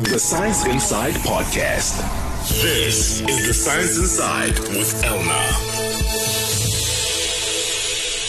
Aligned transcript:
The 0.00 0.18
Science 0.18 0.64
Inside 0.64 1.12
Podcast. 1.16 2.00
This 2.62 3.20
is 3.20 3.46
The 3.46 3.52
Science 3.52 3.98
Inside 3.98 4.58
with 4.74 5.02
Elna. 5.04 5.42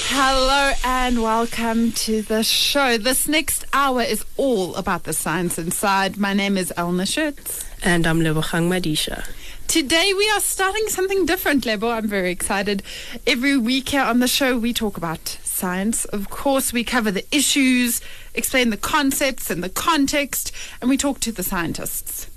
Hello 0.10 0.74
and 0.84 1.24
welcome 1.24 1.94
to 1.94 2.24
the 2.24 2.44
show. 2.44 2.98
This 2.98 3.30
next 3.30 3.64
hour 3.72 4.02
is 4.02 4.26
all 4.36 4.76
about 4.76 5.06
the 5.06 5.14
science 5.14 5.58
inside. 5.58 6.18
My 6.18 6.34
name 6.34 6.58
is 6.58 6.74
Elna 6.76 7.08
Schutz. 7.08 7.66
And 7.82 8.06
I'm 8.06 8.20
Lebogang 8.20 8.68
Madisha. 8.68 9.26
Today 9.70 10.14
we 10.14 10.30
are 10.32 10.42
starting 10.42 10.90
something 10.90 11.26
different, 11.26 11.66
Lebo. 11.66 11.90
I'm 11.90 12.10
very 12.10 12.32
excited. 12.32 12.84
Every 13.26 13.58
week 13.58 13.88
here 13.88 14.02
on 14.02 14.20
the 14.20 14.28
show 14.28 14.60
we 14.60 14.74
talk 14.74 14.98
about 14.98 15.26
science. 15.44 16.04
Of 16.04 16.30
course, 16.30 16.74
we 16.74 16.84
cover 16.84 17.12
the 17.12 17.26
issues, 17.34 18.02
explain 18.34 18.70
the 18.70 18.78
concepts 18.78 19.50
and 19.50 19.64
the 19.64 19.70
context, 19.70 20.52
and 20.80 20.90
we 20.90 20.98
talk 20.98 21.20
to 21.22 21.32
the 21.32 21.44
scientists. 21.44 22.28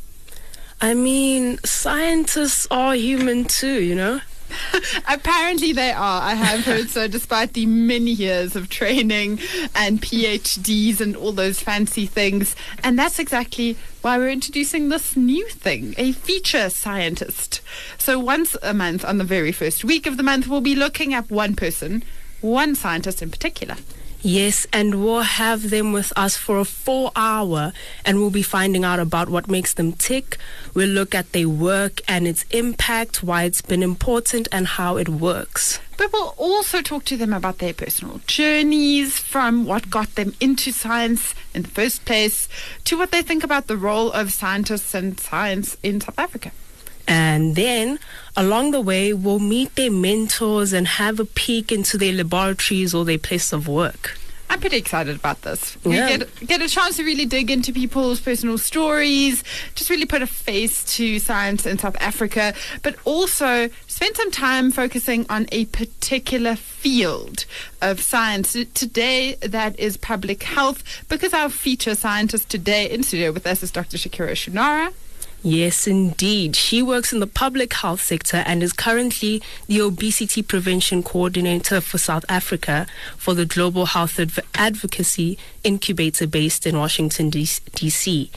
I 0.80 0.94
mean, 0.94 1.58
scientists 1.64 2.66
are 2.70 2.94
human 2.94 3.44
too, 3.44 3.82
you 3.82 3.94
know? 3.94 4.20
Apparently 5.08 5.72
they 5.72 5.92
are. 5.92 6.22
I 6.22 6.34
have 6.34 6.64
heard 6.64 6.90
so, 6.90 7.08
despite 7.08 7.54
the 7.54 7.66
many 7.66 8.10
years 8.10 8.56
of 8.56 8.68
training 8.68 9.40
and 9.74 10.00
PhDs 10.00 11.00
and 11.00 11.16
all 11.16 11.32
those 11.32 11.60
fancy 11.60 12.06
things. 12.06 12.54
And 12.82 12.98
that's 12.98 13.18
exactly 13.18 13.76
why 14.02 14.18
we're 14.18 14.30
introducing 14.30 14.88
this 14.88 15.16
new 15.16 15.46
thing, 15.48 15.94
a 15.96 16.12
feature 16.12 16.70
scientist. 16.70 17.60
So 17.98 18.18
once 18.18 18.56
a 18.62 18.74
month, 18.74 19.04
on 19.04 19.18
the 19.18 19.24
very 19.24 19.52
first 19.52 19.84
week 19.84 20.06
of 20.06 20.16
the 20.16 20.22
month, 20.22 20.46
we'll 20.46 20.60
be 20.60 20.76
looking 20.76 21.14
at 21.14 21.30
one 21.30 21.56
person, 21.56 22.04
one 22.40 22.74
scientist 22.74 23.22
in 23.22 23.30
particular. 23.30 23.76
Yes, 24.26 24.66
and 24.72 25.04
we'll 25.04 25.20
have 25.20 25.68
them 25.68 25.92
with 25.92 26.10
us 26.16 26.34
for 26.34 26.58
a 26.58 26.64
full 26.64 27.12
hour 27.14 27.74
and 28.06 28.16
we'll 28.16 28.30
be 28.30 28.42
finding 28.42 28.82
out 28.82 28.98
about 28.98 29.28
what 29.28 29.50
makes 29.50 29.74
them 29.74 29.92
tick. 29.92 30.38
We'll 30.72 30.88
look 30.88 31.14
at 31.14 31.32
their 31.32 31.46
work 31.46 32.00
and 32.08 32.26
its 32.26 32.46
impact, 32.50 33.22
why 33.22 33.42
it's 33.42 33.60
been 33.60 33.82
important, 33.82 34.48
and 34.50 34.66
how 34.66 34.96
it 34.96 35.10
works. 35.10 35.78
But 35.98 36.10
we'll 36.10 36.34
also 36.38 36.80
talk 36.80 37.04
to 37.04 37.18
them 37.18 37.34
about 37.34 37.58
their 37.58 37.74
personal 37.74 38.22
journeys 38.26 39.18
from 39.18 39.66
what 39.66 39.90
got 39.90 40.14
them 40.14 40.34
into 40.40 40.72
science 40.72 41.34
in 41.52 41.60
the 41.60 41.68
first 41.68 42.06
place 42.06 42.48
to 42.84 42.96
what 42.96 43.10
they 43.10 43.20
think 43.20 43.44
about 43.44 43.66
the 43.66 43.76
role 43.76 44.10
of 44.10 44.32
scientists 44.32 44.94
and 44.94 45.20
science 45.20 45.76
in 45.82 46.00
South 46.00 46.18
Africa. 46.18 46.50
And 47.06 47.56
then 47.56 47.98
along 48.36 48.70
the 48.70 48.80
way, 48.80 49.12
we'll 49.12 49.38
meet 49.38 49.74
their 49.76 49.90
mentors 49.90 50.72
and 50.72 50.86
have 50.86 51.20
a 51.20 51.24
peek 51.24 51.70
into 51.70 51.98
their 51.98 52.12
laboratories 52.12 52.94
or 52.94 53.04
their 53.04 53.18
place 53.18 53.52
of 53.52 53.68
work. 53.68 54.18
I'm 54.50 54.60
pretty 54.60 54.76
excited 54.76 55.16
about 55.16 55.42
this. 55.42 55.76
We 55.84 55.92
get 55.92 56.28
get 56.46 56.60
a 56.60 56.68
chance 56.68 56.98
to 56.98 57.02
really 57.04 57.24
dig 57.26 57.50
into 57.50 57.72
people's 57.72 58.20
personal 58.20 58.58
stories, 58.58 59.42
just 59.74 59.90
really 59.90 60.04
put 60.04 60.22
a 60.22 60.26
face 60.26 60.84
to 60.96 61.18
science 61.18 61.66
in 61.66 61.78
South 61.78 61.96
Africa, 61.98 62.54
but 62.82 62.94
also 63.04 63.68
spend 63.88 64.16
some 64.16 64.30
time 64.30 64.70
focusing 64.70 65.26
on 65.28 65.46
a 65.50 65.64
particular 65.66 66.56
field 66.56 67.46
of 67.80 68.00
science. 68.00 68.52
Today, 68.74 69.36
that 69.40 69.78
is 69.80 69.96
public 69.96 70.42
health, 70.44 70.84
because 71.08 71.32
our 71.32 71.48
feature 71.48 71.94
scientist 71.94 72.48
today 72.48 72.88
in 72.88 73.02
studio 73.02 73.32
with 73.32 73.46
us 73.46 73.62
is 73.62 73.70
Dr. 73.70 73.96
Shakira 73.96 74.32
Choonara. 74.32 74.92
Yes, 75.46 75.86
indeed. 75.86 76.56
She 76.56 76.82
works 76.82 77.12
in 77.12 77.20
the 77.20 77.26
public 77.26 77.74
health 77.74 78.00
sector 78.00 78.38
and 78.46 78.62
is 78.62 78.72
currently 78.72 79.42
the 79.66 79.82
obesity 79.82 80.40
prevention 80.40 81.02
coordinator 81.02 81.82
for 81.82 81.98
South 81.98 82.24
Africa 82.30 82.86
for 83.18 83.34
the 83.34 83.44
Global 83.44 83.84
Health 83.84 84.18
Adv- 84.18 84.38
Advocacy 84.54 85.36
Incubator 85.62 86.26
based 86.26 86.66
in 86.66 86.78
Washington, 86.78 87.28
D.C. 87.28 88.30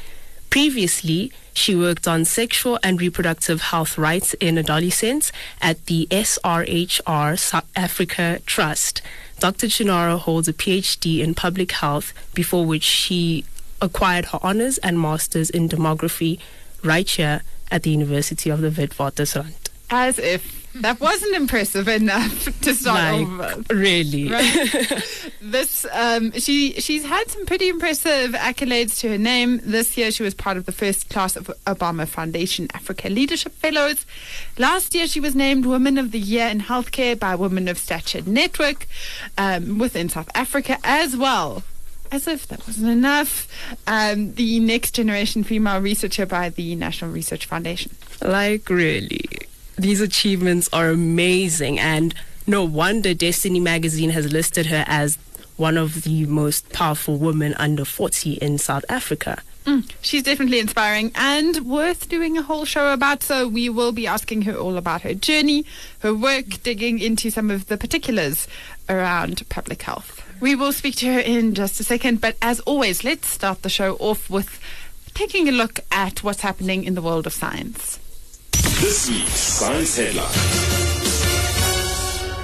Previously, 0.49 1.31
she 1.53 1.75
worked 1.75 2.09
on 2.09 2.25
sexual 2.25 2.77
and 2.83 2.99
reproductive 2.99 3.61
health 3.61 3.97
rights 3.97 4.33
in 4.41 4.57
adolescents 4.57 5.31
at 5.61 5.85
the 5.85 6.09
SRHR 6.11 7.39
South 7.39 7.67
Africa 7.73 8.41
Trust. 8.45 9.01
Dr. 9.39 9.67
Choonara 9.67 10.19
holds 10.19 10.49
a 10.49 10.53
PhD 10.53 11.19
in 11.19 11.35
public 11.35 11.71
health, 11.71 12.11
before 12.33 12.65
which 12.65 12.83
she 12.83 13.45
acquired 13.81 14.25
her 14.25 14.39
honors 14.41 14.77
and 14.79 14.99
masters 14.99 15.49
in 15.49 15.69
demography 15.69 16.37
right 16.87 17.07
here 17.07 17.41
at 17.69 17.83
the 17.83 17.91
University 17.91 18.49
of 18.49 18.61
the 18.61 18.69
Witwatersrand. 18.69 19.53
As 19.89 20.17
if 20.19 20.57
that 20.81 20.99
wasn't 20.99 21.35
impressive 21.35 21.87
enough 21.87 22.45
to 22.61 22.73
start. 22.75 23.27
Like, 23.27 23.57
really? 23.69 24.29
Right. 24.29 25.31
this 25.41 25.85
um, 25.91 26.31
she 26.33 26.73
she's 26.73 27.05
had 27.05 27.29
some 27.29 27.45
pretty 27.45 27.69
impressive 27.69 28.31
accolades 28.31 28.99
to 28.99 29.09
her 29.09 29.17
name. 29.17 29.59
This 29.63 29.97
year 29.97 30.11
she 30.11 30.23
was 30.23 30.33
part 30.33 30.57
of 30.57 30.65
the 30.65 30.71
first 30.71 31.09
class 31.09 31.35
of 31.35 31.51
Obama 31.65 32.07
Foundation 32.07 32.67
Africa 32.73 33.09
Leadership 33.09 33.53
Fellows. 33.53 34.05
Last 34.57 34.93
year 34.93 35.07
she 35.07 35.19
was 35.19 35.35
named 35.35 35.65
Woman 35.65 35.97
of 35.97 36.11
the 36.11 36.19
Year 36.19 36.47
in 36.47 36.61
Healthcare 36.61 37.17
by 37.17 37.35
Women 37.35 37.67
of 37.67 37.77
Stature 37.77 38.21
Network 38.25 38.87
um, 39.37 39.77
within 39.77 40.09
South 40.09 40.29
Africa 40.35 40.77
as 40.83 41.15
well. 41.17 41.63
As 42.11 42.27
if 42.27 42.47
that 42.47 42.65
wasn't 42.65 42.89
enough, 42.89 43.47
um, 43.85 44.33
the 44.35 44.59
next 44.59 44.91
generation 44.91 45.43
female 45.43 45.81
researcher 45.81 46.25
by 46.25 46.49
the 46.49 46.75
National 46.75 47.11
Research 47.11 47.45
Foundation. 47.45 47.95
Like, 48.21 48.69
really? 48.69 49.25
These 49.77 50.01
achievements 50.01 50.69
are 50.71 50.89
amazing, 50.89 51.79
and 51.79 52.15
no 52.47 52.63
wonder 52.63 53.13
Destiny 53.13 53.59
magazine 53.59 54.11
has 54.11 54.31
listed 54.31 54.67
her 54.67 54.85
as 54.87 55.17
one 55.57 55.77
of 55.77 56.03
the 56.03 56.25
most 56.25 56.69
powerful 56.71 57.17
women 57.17 57.53
under 57.55 57.83
40 57.83 58.33
in 58.33 58.57
South 58.57 58.85
Africa. 58.89 59.41
Mm, 59.67 59.91
she's 60.01 60.23
definitely 60.23 60.59
inspiring 60.59 61.11
and 61.13 61.65
worth 61.65 62.07
doing 62.07 62.37
a 62.37 62.41
whole 62.41 62.63
show 62.63 62.93
about. 62.93 63.21
So 63.21 63.49
we 63.49 63.67
will 63.67 63.91
be 63.91 64.07
asking 64.07 64.43
her 64.43 64.55
all 64.55 64.77
about 64.77 65.01
her 65.01 65.13
journey, 65.13 65.65
her 65.99 66.13
work, 66.13 66.63
digging 66.63 66.99
into 66.99 67.29
some 67.29 67.51
of 67.51 67.67
the 67.67 67.77
particulars 67.77 68.47
around 68.87 69.47
public 69.49 69.81
health. 69.81 70.23
We 70.39 70.55
will 70.55 70.71
speak 70.71 70.95
to 70.97 71.13
her 71.13 71.19
in 71.19 71.53
just 71.53 71.81
a 71.81 71.83
second, 71.83 72.21
but 72.21 72.37
as 72.41 72.61
always, 72.61 73.03
let's 73.03 73.27
start 73.27 73.63
the 73.63 73.69
show 73.69 73.95
off 73.95 74.29
with 74.29 74.57
taking 75.13 75.49
a 75.49 75.51
look 75.51 75.81
at 75.91 76.23
what's 76.23 76.41
happening 76.41 76.85
in 76.85 76.95
the 76.95 77.01
world 77.01 77.27
of 77.27 77.33
science. 77.33 77.99
This 78.79 79.09
week's 79.09 79.31
Science 79.31 79.97
Headline. 79.97 80.27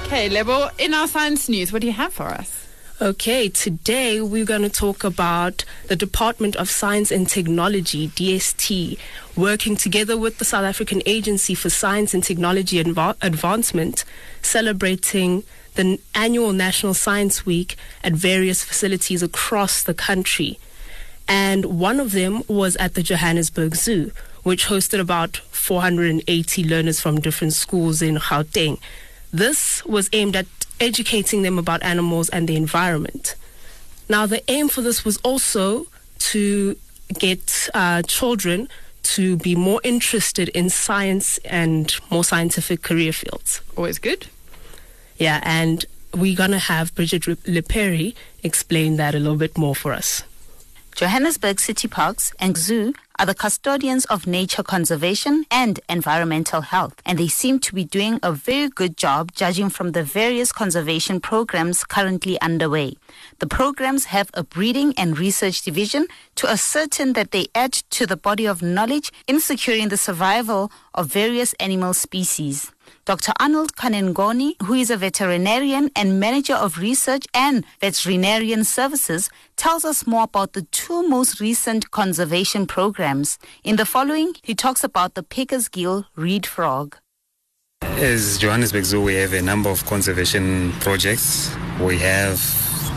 Okay, 0.08 0.28
Lebo, 0.28 0.70
in 0.78 0.94
our 0.94 1.08
science 1.08 1.48
news, 1.48 1.72
what 1.72 1.82
do 1.82 1.88
you 1.88 1.94
have 1.94 2.12
for 2.12 2.28
us? 2.28 2.63
Okay, 3.04 3.50
today 3.50 4.22
we're 4.22 4.46
going 4.46 4.62
to 4.62 4.70
talk 4.70 5.04
about 5.04 5.66
the 5.90 5.96
Department 5.98 6.56
of 6.56 6.70
Science 6.70 7.12
and 7.12 7.28
Technology, 7.28 8.08
DST, 8.08 8.98
working 9.36 9.76
together 9.76 10.18
with 10.18 10.38
the 10.38 10.46
South 10.46 10.64
African 10.64 11.02
Agency 11.06 11.54
for 11.54 11.70
Science 11.70 12.14
and 12.14 12.24
Technology 12.24 12.82
Adva- 12.82 13.18
Advancement, 13.22 14.06
celebrating 14.42 15.44
the 15.76 16.00
annual 16.16 16.54
National 16.54 16.94
Science 16.94 17.46
Week 17.46 17.76
at 18.06 18.14
various 18.14 18.64
facilities 18.64 19.22
across 19.22 19.84
the 19.84 19.94
country. 19.94 20.58
And 21.28 21.66
one 21.66 22.00
of 22.00 22.14
them 22.14 22.44
was 22.48 22.78
at 22.78 22.94
the 22.94 23.04
Johannesburg 23.04 23.76
Zoo, 23.76 24.14
which 24.44 24.68
hosted 24.68 25.02
about 25.02 25.42
480 25.52 26.64
learners 26.64 27.02
from 27.02 27.20
different 27.20 27.52
schools 27.52 28.02
in 28.02 28.16
Gauteng. 28.16 28.80
This 29.34 29.84
was 29.84 30.10
aimed 30.14 30.38
at 30.38 30.46
educating 30.80 31.42
them 31.42 31.58
about 31.58 31.84
animals 31.84 32.30
and 32.30 32.48
the 32.48 32.56
environment. 32.56 33.36
Now, 34.10 34.26
the 34.26 34.44
aim 34.50 34.70
for 34.70 34.82
this 34.82 35.06
was 35.06 35.18
also 35.18 35.88
to 36.20 36.76
get 37.20 37.70
uh, 37.74 38.02
children 38.04 38.68
to 39.04 39.38
be 39.38 39.56
more 39.56 39.82
interested 39.84 40.50
in 40.50 40.70
science 40.70 41.38
and 41.40 41.94
more 42.10 42.24
scientific 42.24 42.82
career 42.82 43.14
fields. 43.14 43.62
Always 43.76 44.00
good. 44.00 44.28
Yeah, 45.18 45.42
and 45.44 45.86
we're 46.14 46.36
going 46.36 46.52
to 46.52 46.60
have 46.60 46.94
Bridget 46.96 47.24
Leperi 47.24 48.16
explain 48.44 48.98
that 48.98 49.16
a 49.16 49.20
little 49.20 49.38
bit 49.38 49.58
more 49.58 49.76
for 49.76 49.94
us. 49.94 50.24
Johannesburg 50.96 51.60
City 51.60 51.88
Parks 51.88 52.34
and 52.40 52.56
Zoo 52.56 52.94
are 53.20 53.26
the 53.26 53.36
custodians 53.36 54.06
of 54.06 54.26
nature 54.26 54.64
conservation 54.64 55.46
and 55.52 55.80
environmental 55.88 56.62
health, 56.62 56.96
and 57.06 57.20
they 57.20 57.28
seem 57.28 57.60
to 57.60 57.76
be 57.76 57.84
doing 57.84 58.20
a 58.24 58.32
very 58.32 58.70
good 58.70 58.98
job 58.98 59.32
judging 59.34 59.70
from 59.70 59.92
the 59.92 60.04
various 60.04 60.52
conservation 60.52 61.20
programs 61.20 61.84
currently 61.84 62.40
underway. 62.42 62.96
The 63.40 63.48
programs 63.48 64.06
have 64.06 64.32
a 64.34 64.44
breeding 64.44 64.94
and 64.98 65.18
research 65.18 65.62
division 65.62 66.08
to 66.36 66.50
ascertain 66.50 67.14
that 67.14 67.32
they 67.32 67.48
add 67.54 67.74
to 67.92 68.08
the 68.08 68.18
body 68.18 68.48
of 68.48 68.62
knowledge 68.62 69.12
in 69.28 69.40
securing 69.40 69.90
the 69.90 69.98
survival 69.98 70.72
of 70.94 71.08
various 71.08 71.54
animal 71.60 71.94
species. 71.94 72.72
Dr. 73.06 73.34
Arnold 73.38 73.76
Kanengoni, 73.76 74.56
who 74.62 74.76
is 74.76 74.90
a 74.90 74.96
veterinarian 74.96 75.92
and 75.94 76.22
manager 76.22 76.54
of 76.54 76.78
research 76.78 77.26
and 77.34 77.66
veterinarian 77.82 78.64
services, 78.64 79.30
tells 79.58 79.84
us 79.84 80.08
more 80.08 80.24
about 80.24 80.54
the 80.54 80.62
two 80.72 81.06
most 81.10 81.42
recent 81.42 81.92
conservation 81.92 82.66
programs. 82.66 83.38
In 83.62 83.76
the 83.76 83.86
following, 83.86 84.36
he 84.42 84.56
talks 84.56 84.86
about 84.86 85.16
the 85.16 85.24
Pickersgill 85.24 86.06
reed 86.16 86.46
frog. 86.46 86.96
As 87.82 88.38
Johannesburg 88.38 88.86
Zoo, 88.86 89.02
we 89.02 89.16
have 89.16 89.34
a 89.34 89.42
number 89.42 89.70
of 89.70 89.86
conservation 89.86 90.72
projects. 90.80 91.54
We 91.82 91.98
have 91.98 92.38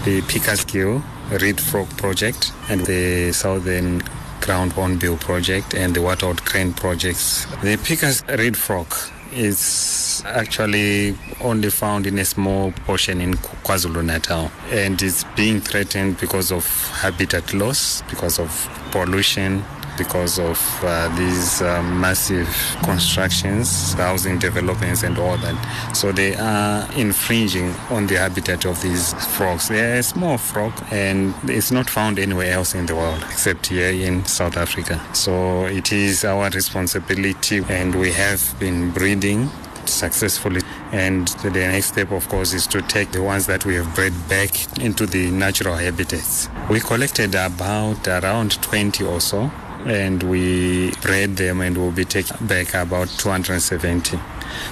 the 0.05 0.23
Pickersgill 0.23 1.03
Reed 1.41 1.61
Frog 1.61 1.89
Project 1.99 2.53
and 2.69 2.87
the 2.87 3.33
Southern 3.33 4.05
ground 4.41 4.75
hornbill 4.75 5.17
project 5.17 5.75
and 5.75 5.97
the 5.97 6.01
wattled 6.01 6.45
crane 6.45 6.73
projects. 6.73 7.45
The 7.65 7.77
Picker's 7.79 8.23
reed 8.29 8.57
frog 8.57 8.95
is 9.37 10.23
actually 10.27 11.17
only 11.41 11.71
found 11.71 12.07
in 12.07 12.19
a 12.19 12.25
small 12.25 12.73
portion 12.87 13.21
in 13.21 13.35
KwaZulu-Natal 13.35 14.51
and 14.71 15.01
is 15.03 15.25
being 15.37 15.61
threatened 15.61 16.19
because 16.19 16.51
of 16.51 16.65
habitat 16.93 17.53
loss, 17.53 18.03
because 18.09 18.39
of 18.39 18.69
pollution, 18.91 19.63
because 19.97 20.39
of 20.39 20.59
uh, 20.83 21.15
these 21.17 21.63
uh, 21.63 21.83
massive 21.83 22.49
constructions, 22.83 23.95
housing 23.95 24.39
developments, 24.39 25.03
and 25.03 25.19
all 25.19 25.37
that. 25.39 25.97
So 25.97 26.13
they 26.13 26.35
are 26.37 26.89
infringing 26.97 27.71
on 27.91 28.07
the 28.07 28.17
habitat 28.17 28.65
of 28.65 28.81
these 28.83 29.13
frogs. 29.37 29.69
They 29.69 29.81
are 29.81 29.99
a 29.99 30.03
small 30.03 30.39
frog, 30.39 30.73
and 30.91 31.35
it's 31.45 31.71
not 31.71 31.89
found 31.89 32.19
anywhere 32.19 32.53
else 32.53 32.75
in 32.75 32.87
the 32.87 32.95
world 32.95 33.23
except 33.31 33.67
here 33.67 33.91
in 33.91 34.25
South 34.25 34.57
Africa. 34.57 35.01
So 35.15 35.67
it 35.67 35.93
is 35.93 36.25
our 36.25 36.51
responsibility, 36.51 37.63
and 37.69 37.95
we 37.95 38.13
have 38.13 38.55
been 38.59 38.91
breeding 38.91 39.51
successfully. 39.89 40.61
And 40.93 41.29
the 41.43 41.51
next 41.51 41.87
step, 41.87 42.11
of 42.13 42.29
course, 42.29 42.53
is 42.53 42.67
to 42.69 42.83
take 42.83 43.13
the 43.13 43.23
ones 43.23 43.47
that 43.47 43.65
we 43.65 43.75
have 43.75 43.95
bred 43.95 44.13
back 44.29 44.79
into 44.79 45.07
the 45.07 45.31
natural 45.31 45.77
habitats. 45.77 46.49
We 46.71 46.81
collected 46.81 47.35
about 47.35 48.07
around 48.07 48.61
20 48.63 49.05
or 49.05 49.21
so 49.21 49.51
and 49.87 50.23
we 50.25 50.93
bred 51.03 51.37
them 51.37 51.61
and 51.61 51.77
we'll 51.77 51.93
be 51.93 52.05
taking 52.05 52.47
back 52.47 52.75
about 52.75 53.09
270. 53.09 54.19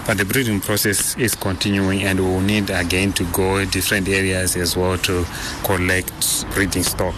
But 0.06 0.18
the 0.18 0.24
breeding 0.24 0.60
process 0.60 1.16
is 1.16 1.34
continuing 1.34 2.02
and 2.02 2.18
we'll 2.18 2.40
need 2.40 2.70
again 2.70 3.12
to 3.14 3.24
go 3.32 3.58
in 3.58 3.68
different 3.70 4.08
areas 4.08 4.56
as 4.56 4.76
well 4.76 4.98
to 4.98 5.24
collect 5.62 6.50
breeding 6.52 6.82
stock 6.82 7.14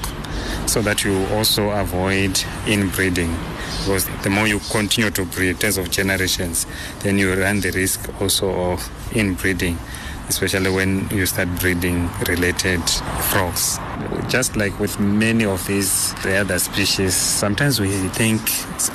so 0.66 0.82
that 0.82 1.04
you 1.04 1.24
also 1.26 1.70
avoid 1.70 2.38
inbreeding 2.66 3.34
because 3.80 4.06
the 4.22 4.30
more 4.30 4.48
you 4.48 4.58
continue 4.70 5.10
to 5.10 5.24
breed 5.24 5.50
in 5.50 5.56
terms 5.56 5.78
of 5.78 5.90
generations, 5.90 6.66
then 7.00 7.18
you 7.18 7.32
run 7.34 7.60
the 7.60 7.70
risk 7.70 8.10
also 8.20 8.72
of 8.72 9.16
inbreeding 9.16 9.78
especially 10.28 10.70
when 10.70 11.08
you 11.10 11.26
start 11.26 11.48
breeding 11.60 12.08
related 12.28 12.82
frogs. 13.30 13.78
Just 14.28 14.56
like 14.56 14.78
with 14.80 14.98
many 14.98 15.44
of 15.44 15.66
these 15.66 16.12
the 16.22 16.36
other 16.38 16.58
species, 16.58 17.14
sometimes 17.14 17.80
we 17.80 17.90
think 18.08 18.40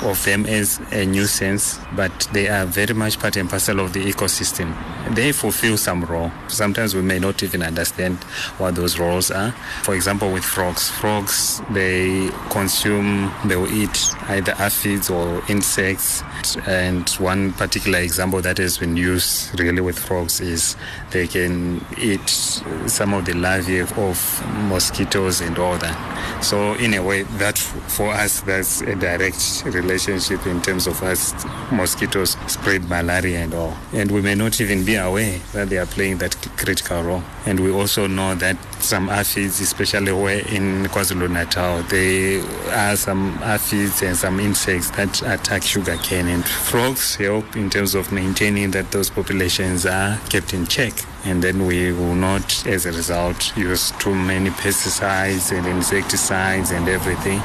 of 0.03 0.23
them 0.25 0.45
as 0.45 0.79
a 0.91 1.05
nuisance, 1.05 1.79
but 1.95 2.11
they 2.33 2.47
are 2.47 2.65
very 2.65 2.93
much 2.93 3.19
part 3.19 3.37
and 3.37 3.49
parcel 3.49 3.79
of 3.79 3.93
the 3.93 4.03
ecosystem. 4.03 4.75
They 5.15 5.31
fulfill 5.31 5.77
some 5.77 6.03
role. 6.03 6.31
Sometimes 6.47 6.95
we 6.95 7.01
may 7.01 7.19
not 7.19 7.43
even 7.43 7.63
understand 7.63 8.17
what 8.57 8.75
those 8.75 8.99
roles 8.99 9.31
are. 9.31 9.51
For 9.83 9.95
example, 9.95 10.31
with 10.31 10.43
frogs, 10.43 10.89
frogs 10.89 11.61
they 11.71 12.29
consume, 12.49 13.31
they 13.45 13.55
will 13.55 13.71
eat 13.71 14.15
either 14.27 14.53
aphids 14.59 15.09
or 15.09 15.41
insects. 15.49 16.23
And 16.67 17.09
one 17.11 17.53
particular 17.53 17.99
example 17.99 18.41
that 18.41 18.57
has 18.57 18.77
been 18.77 18.97
used 18.97 19.57
really 19.59 19.81
with 19.81 19.97
frogs 19.97 20.41
is 20.41 20.75
they 21.11 21.20
can 21.27 21.85
eat 21.97 22.29
some 22.29 23.13
of 23.13 23.25
the 23.25 23.33
larvae 23.33 23.79
of 23.79 24.43
mosquitoes 24.69 25.41
and 25.41 25.57
all 25.57 25.77
that. 25.77 26.43
So 26.43 26.73
in 26.75 26.93
a 26.93 27.03
way, 27.03 27.23
that 27.23 27.57
for 27.57 28.11
us, 28.11 28.41
that's 28.41 28.81
a 28.81 28.95
direct 28.95 29.63
relationship 29.65 30.45
in 30.47 30.61
terms 30.61 30.87
of 30.87 31.01
us 31.03 31.33
mosquitoes 31.71 32.37
spread 32.47 32.89
malaria 32.89 33.39
and 33.39 33.53
all. 33.53 33.77
And 33.93 34.11
we 34.11 34.21
may 34.21 34.35
not 34.35 34.59
even 34.59 34.83
be 34.83 34.95
aware 34.95 35.39
that 35.53 35.69
they 35.69 35.77
are 35.77 35.85
playing 35.85 36.17
that 36.17 36.35
critical 36.57 37.03
role. 37.03 37.23
And 37.45 37.59
we 37.59 37.71
also 37.71 38.07
know 38.07 38.35
that 38.35 38.57
some 38.83 39.09
aphids, 39.09 39.59
especially 39.59 40.11
where 40.11 40.39
in 40.39 40.85
KwaZulu-Natal, 40.85 41.83
there 41.83 42.43
are 42.71 42.95
some 42.95 43.37
aphids 43.43 44.01
and 44.01 44.15
some 44.15 44.39
insects 44.39 44.89
that 44.91 45.21
attack 45.21 45.63
sugarcane. 45.63 46.27
And 46.27 46.45
frogs 46.45 47.15
help 47.15 47.55
in 47.55 47.69
terms 47.69 47.95
of 47.95 48.11
maintaining 48.11 48.71
that 48.71 48.91
those 48.91 49.09
populations 49.09 49.85
are 49.85 50.17
kept 50.29 50.53
in 50.53 50.65
check. 50.67 50.93
And 51.25 51.43
then 51.43 51.65
we 51.65 51.91
will 51.91 52.15
not, 52.15 52.65
as 52.65 52.85
a 52.85 52.91
result, 52.91 53.55
use 53.55 53.91
too 53.99 54.15
many 54.15 54.49
pesticides 54.49 55.55
and 55.55 55.65
insecticides 55.67 56.71
and 56.71 56.89
everything. 56.89 57.39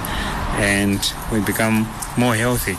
And 0.59 1.01
we 1.31 1.41
become 1.41 1.87
more 2.17 2.35
healthy. 2.35 2.77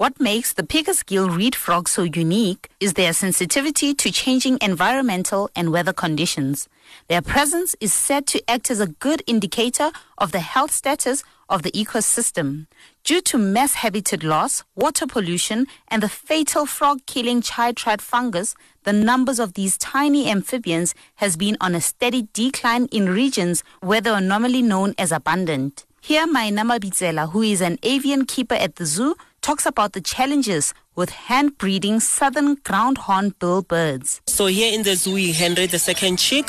What 0.00 0.18
makes 0.18 0.54
the 0.54 0.62
Pickersgill 0.62 1.36
reed 1.36 1.54
frog 1.54 1.86
so 1.86 2.04
unique 2.04 2.70
is 2.80 2.94
their 2.94 3.12
sensitivity 3.12 3.92
to 3.92 4.10
changing 4.10 4.56
environmental 4.62 5.50
and 5.54 5.70
weather 5.70 5.92
conditions. 5.92 6.70
Their 7.08 7.20
presence 7.20 7.76
is 7.82 7.92
said 7.92 8.26
to 8.28 8.40
act 8.50 8.70
as 8.70 8.80
a 8.80 8.86
good 8.86 9.22
indicator 9.26 9.90
of 10.16 10.32
the 10.32 10.40
health 10.40 10.70
status 10.70 11.22
of 11.50 11.64
the 11.64 11.70
ecosystem. 11.72 12.66
Due 13.04 13.20
to 13.20 13.36
mass 13.36 13.74
habitat 13.74 14.22
loss, 14.22 14.64
water 14.74 15.06
pollution, 15.06 15.66
and 15.88 16.02
the 16.02 16.08
fatal 16.08 16.64
frog-killing 16.64 17.42
chytrid 17.42 18.00
fungus, 18.00 18.54
the 18.84 18.94
numbers 18.94 19.38
of 19.38 19.52
these 19.52 19.76
tiny 19.76 20.30
amphibians 20.30 20.94
has 21.16 21.36
been 21.36 21.58
on 21.60 21.74
a 21.74 21.80
steady 21.82 22.26
decline 22.32 22.86
in 22.86 23.10
regions 23.10 23.62
where 23.82 24.00
they 24.00 24.08
are 24.08 24.22
normally 24.22 24.62
known 24.62 24.94
as 24.96 25.12
abundant. 25.12 25.84
Here, 26.02 26.26
Mainama 26.26 26.80
Bitsela, 26.80 27.30
who 27.32 27.42
is 27.42 27.60
an 27.60 27.78
avian 27.82 28.24
keeper 28.24 28.54
at 28.54 28.76
the 28.76 28.86
zoo, 28.86 29.14
talks 29.42 29.66
about 29.66 29.92
the 29.92 30.00
challenges 30.00 30.74
with 30.96 31.10
hand 31.10 31.56
breeding 31.58 32.00
southern 32.00 32.56
ground 32.56 32.98
hornbill 32.98 33.62
birds. 33.62 34.20
So 34.26 34.46
here 34.46 34.72
in 34.72 34.82
the 34.82 34.94
zoo, 34.94 35.16
hand 35.32 35.56
the 35.56 35.78
second 35.78 36.18
chick. 36.18 36.48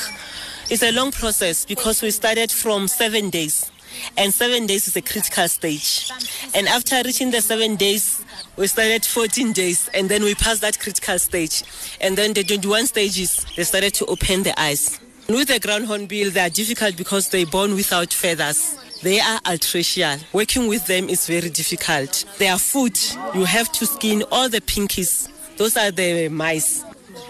It's 0.70 0.84
a 0.84 0.92
long 0.92 1.12
process 1.12 1.66
because 1.66 2.02
we 2.02 2.12
started 2.12 2.52
from 2.52 2.88
seven 2.88 3.30
days. 3.30 3.72
And 4.18 4.34
seven 4.34 4.68
days 4.68 4.88
is 4.88 4.96
a 4.96 5.02
critical 5.02 5.48
stage. 5.50 6.10
And 6.56 6.68
after 6.68 7.02
reaching 7.04 7.32
the 7.32 7.42
seven 7.42 7.76
days, 7.76 8.24
we 8.56 8.68
started 8.68 9.06
14 9.06 9.52
days 9.52 9.90
and 9.94 10.08
then 10.10 10.24
we 10.24 10.34
passed 10.34 10.62
that 10.62 10.80
critical 10.80 11.20
stage. 11.20 11.64
And 12.00 12.18
then 12.18 12.34
the 12.34 12.44
21 12.44 12.88
stages, 12.88 13.46
they 13.56 13.64
started 13.64 13.94
to 13.96 14.06
open 14.06 14.44
the 14.44 14.60
eyes. 14.60 15.00
With 15.28 15.50
the 15.50 15.60
ground 15.60 15.86
hornbill, 15.86 16.32
they 16.32 16.40
are 16.42 16.50
difficult 16.50 16.96
because 16.96 17.30
they're 17.30 17.46
born 17.46 17.76
without 17.76 18.14
feathers. 18.14 18.78
They 19.02 19.20
are 19.20 19.40
altricial. 19.46 20.20
Working 20.32 20.68
with 20.68 20.86
them 20.86 21.10
is 21.10 21.26
very 21.26 21.50
difficult. 21.50 22.24
Their 22.38 22.58
food, 22.60 23.00
you 23.34 23.46
have 23.46 23.72
to 23.74 23.88
skin 23.88 24.24
all 24.32 24.48
the 24.48 24.62
pinkies. 24.62 25.28
Those 25.58 25.76
are 25.76 25.90
the 25.90 26.30
mice. 26.30 26.86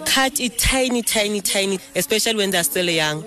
Cut 0.06 0.42
it 0.42 0.58
tiny, 0.58 1.02
tiny, 1.02 1.40
tiny, 1.40 1.80
especially 1.96 2.36
when 2.36 2.52
they're 2.52 2.66
still 2.66 2.90
young. 2.90 3.24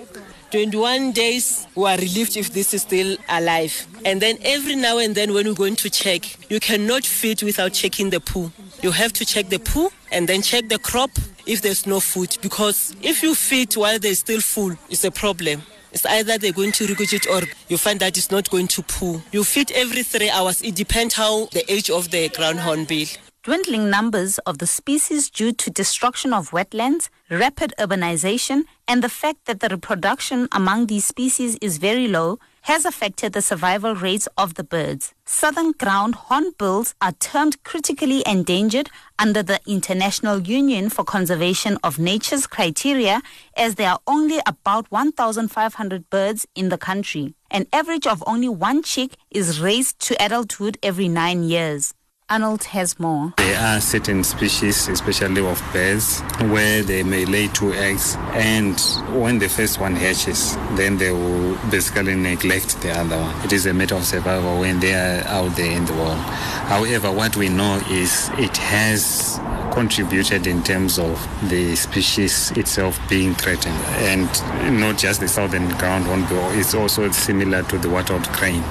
21 0.51 1.11
days, 1.11 1.65
we 1.73 1.89
are 1.89 1.97
relieved 1.97 2.37
if 2.37 2.53
this 2.53 2.73
is 2.75 2.83
still 2.83 3.17
alive. 3.29 3.87
And 4.05 4.21
then 4.21 4.37
every 4.43 4.75
now 4.75 4.99
and 4.99 5.15
then, 5.15 5.33
when 5.33 5.47
we're 5.47 5.55
going 5.55 5.75
to 5.77 5.89
check, 5.89 6.23
you 6.49 6.59
cannot 6.59 7.03
feed 7.03 7.41
without 7.41 7.73
checking 7.73 8.11
the 8.11 8.19
poo. 8.19 8.51
You 8.83 8.91
have 8.91 9.11
to 9.13 9.25
check 9.25 9.49
the 9.49 9.57
poo 9.57 9.89
and 10.11 10.29
then 10.29 10.43
check 10.43 10.69
the 10.69 10.77
crop 10.77 11.09
if 11.47 11.63
there's 11.63 11.87
no 11.87 11.99
food. 11.99 12.37
Because 12.43 12.95
if 13.01 13.23
you 13.23 13.33
feed 13.33 13.75
while 13.75 13.97
they're 13.97 14.13
still 14.13 14.39
full, 14.39 14.75
it's 14.89 15.03
a 15.03 15.11
problem. 15.11 15.63
It's 15.95 16.05
either 16.05 16.37
they're 16.37 16.51
going 16.51 16.73
to 16.73 16.87
regurgitate 16.87 17.25
or 17.29 17.47
you 17.69 17.77
find 17.77 18.01
that 18.01 18.17
it's 18.17 18.29
not 18.29 18.49
going 18.49 18.67
to 18.67 18.83
poo. 18.83 19.21
You 19.31 19.45
feed 19.45 19.71
every 19.71 20.03
three 20.03 20.29
hours. 20.29 20.61
It 20.61 20.75
depends 20.75 21.13
how 21.13 21.45
the 21.53 21.63
age 21.71 21.89
of 21.89 22.11
the 22.11 22.27
ground 22.27 22.59
hornbill. 22.59 23.07
Dwindling 23.43 23.89
numbers 23.89 24.37
of 24.39 24.57
the 24.57 24.67
species 24.67 25.29
due 25.29 25.53
to 25.53 25.69
destruction 25.69 26.33
of 26.33 26.51
wetlands, 26.51 27.07
rapid 27.29 27.73
urbanization, 27.79 28.63
and 28.89 29.01
the 29.01 29.07
fact 29.07 29.45
that 29.45 29.61
the 29.61 29.69
reproduction 29.69 30.49
among 30.51 30.87
these 30.87 31.05
species 31.05 31.55
is 31.61 31.77
very 31.77 32.09
low 32.09 32.39
has 32.65 32.83
affected 32.83 33.31
the 33.33 33.43
survival 33.43 33.93
rates 33.93 34.27
of 34.39 34.55
the 34.55 34.63
birds. 34.63 35.13
Southern 35.23 35.71
ground 35.73 36.15
hornbills 36.15 36.95
are 36.99 37.11
termed 37.11 37.63
critically 37.63 38.23
endangered 38.25 38.89
under 39.19 39.43
the 39.43 39.59
International 39.67 40.39
Union 40.39 40.89
for 40.89 41.03
Conservation 41.03 41.77
of 41.83 41.99
Nature's 41.99 42.47
criteria 42.47 43.21
as 43.55 43.75
there 43.75 43.91
are 43.91 43.99
only 44.07 44.39
about 44.47 44.91
1,500 44.91 46.09
birds 46.09 46.47
in 46.55 46.69
the 46.69 46.77
country. 46.79 47.35
An 47.51 47.67
average 47.71 48.07
of 48.07 48.23
only 48.25 48.49
one 48.49 48.81
chick 48.81 49.11
is 49.29 49.61
raised 49.61 49.99
to 49.99 50.15
adulthood 50.19 50.79
every 50.81 51.07
nine 51.07 51.43
years. 51.43 51.93
Arnold 52.27 52.63
has 52.63 52.99
more. 52.99 53.35
There 53.37 53.59
are 53.59 53.79
certain 53.79 54.23
species, 54.23 54.87
especially 54.87 55.45
of 55.45 55.61
birds, 55.71 56.21
where 56.49 56.81
they 56.81 57.03
may 57.03 57.23
lay 57.23 57.49
two 57.49 57.71
eggs, 57.73 58.15
and 58.33 58.79
when 59.13 59.37
the 59.37 59.47
first 59.47 59.79
one 59.79 59.95
hatches, 59.95 60.55
then 60.75 60.97
they 60.97 61.11
will 61.11 61.55
basically 61.69 62.15
neglect 62.15 62.81
the 62.81 62.89
other 62.97 63.15
one. 63.15 63.45
It 63.45 63.53
is 63.53 63.67
a 63.67 63.75
matter 63.75 63.93
of 63.93 64.05
survival 64.05 64.59
when 64.59 64.79
they 64.79 64.95
are 64.95 65.23
out 65.27 65.55
there 65.55 65.71
in 65.71 65.85
the 65.85 65.93
world. 65.93 66.17
However, 66.17 67.11
what 67.11 67.37
we 67.37 67.47
know 67.47 67.75
is 67.91 68.31
it 68.39 68.57
has 68.57 69.39
contributed 69.71 70.47
in 70.47 70.63
terms 70.63 70.97
of 70.97 71.23
the 71.47 71.75
species 71.75 72.49
itself 72.57 72.99
being 73.07 73.35
threatened, 73.35 73.77
and 74.01 74.81
not 74.81 74.97
just 74.97 75.19
the 75.19 75.27
southern 75.27 75.69
ground 75.77 76.05
hornbill. 76.05 76.49
It's 76.59 76.73
also 76.73 77.11
similar 77.11 77.61
to 77.61 77.77
the 77.77 77.87
wattled 77.87 78.27
crane, 78.29 78.63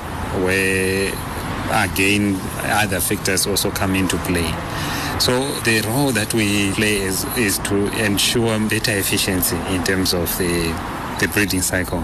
where 0.43 1.13
again 1.71 2.39
other 2.65 3.01
factors 3.01 3.47
also 3.47 3.71
come 3.71 3.95
into 3.95 4.17
play. 4.19 4.51
So 5.21 5.53
the 5.61 5.83
role 5.87 6.11
that 6.13 6.35
we 6.35 6.73
play 6.73 6.97
is, 6.97 7.25
is 7.37 7.59
to 7.61 7.87
ensure 8.05 8.59
better 8.69 8.93
efficiency 8.93 9.57
in 9.69 9.85
terms 9.85 10.13
of 10.13 10.27
the, 10.39 10.73
the 11.21 11.29
breeding 11.33 11.63
cycle 11.63 12.03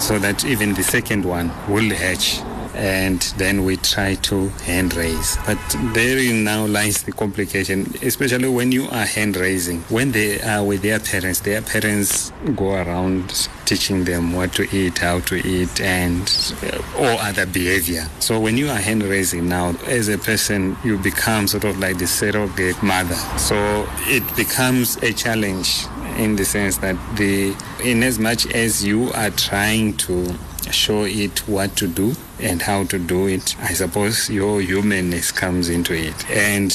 so 0.00 0.18
that 0.18 0.44
even 0.44 0.74
the 0.74 0.82
second 0.82 1.24
one 1.24 1.48
will 1.68 1.94
hatch 1.94 2.40
and 2.78 3.20
then 3.36 3.64
we 3.64 3.76
try 3.76 4.14
to 4.14 4.48
hand 4.64 4.94
raise. 4.94 5.36
But 5.44 5.58
therein 5.92 6.44
now 6.44 6.64
lies 6.66 7.02
the 7.02 7.12
complication, 7.12 7.92
especially 8.02 8.48
when 8.48 8.70
you 8.72 8.84
are 8.88 9.04
hand 9.04 9.36
raising. 9.36 9.80
When 9.82 10.12
they 10.12 10.40
are 10.40 10.64
with 10.64 10.82
their 10.82 11.00
parents, 11.00 11.40
their 11.40 11.60
parents 11.60 12.32
go 12.54 12.74
around 12.74 13.48
teaching 13.66 14.04
them 14.04 14.32
what 14.32 14.52
to 14.54 14.76
eat, 14.76 14.98
how 14.98 15.20
to 15.20 15.34
eat, 15.46 15.80
and 15.80 16.54
uh, 16.62 16.80
all 16.96 17.18
other 17.18 17.46
behavior. 17.46 18.08
So 18.20 18.38
when 18.38 18.56
you 18.56 18.68
are 18.68 18.76
hand 18.76 19.02
raising 19.02 19.48
now, 19.48 19.74
as 19.86 20.08
a 20.08 20.16
person, 20.16 20.76
you 20.84 20.98
become 20.98 21.48
sort 21.48 21.64
of 21.64 21.78
like 21.78 21.98
the 21.98 22.06
surrogate 22.06 22.80
mother. 22.82 23.16
So 23.38 23.88
it 24.06 24.24
becomes 24.36 24.96
a 24.98 25.12
challenge 25.12 25.84
in 26.16 26.36
the 26.36 26.44
sense 26.44 26.78
that 26.78 26.96
the 27.16 27.54
in 27.82 28.02
as 28.02 28.18
much 28.18 28.46
as 28.52 28.84
you 28.84 29.12
are 29.12 29.30
trying 29.30 29.96
to 29.96 30.36
show 30.72 31.04
it 31.04 31.46
what 31.48 31.76
to 31.76 31.86
do 31.86 32.14
and 32.40 32.62
how 32.62 32.84
to 32.84 32.98
do 32.98 33.26
it, 33.26 33.56
I 33.60 33.72
suppose 33.74 34.30
your 34.30 34.60
humanness 34.60 35.32
comes 35.32 35.68
into 35.68 35.94
it. 35.94 36.30
And 36.30 36.72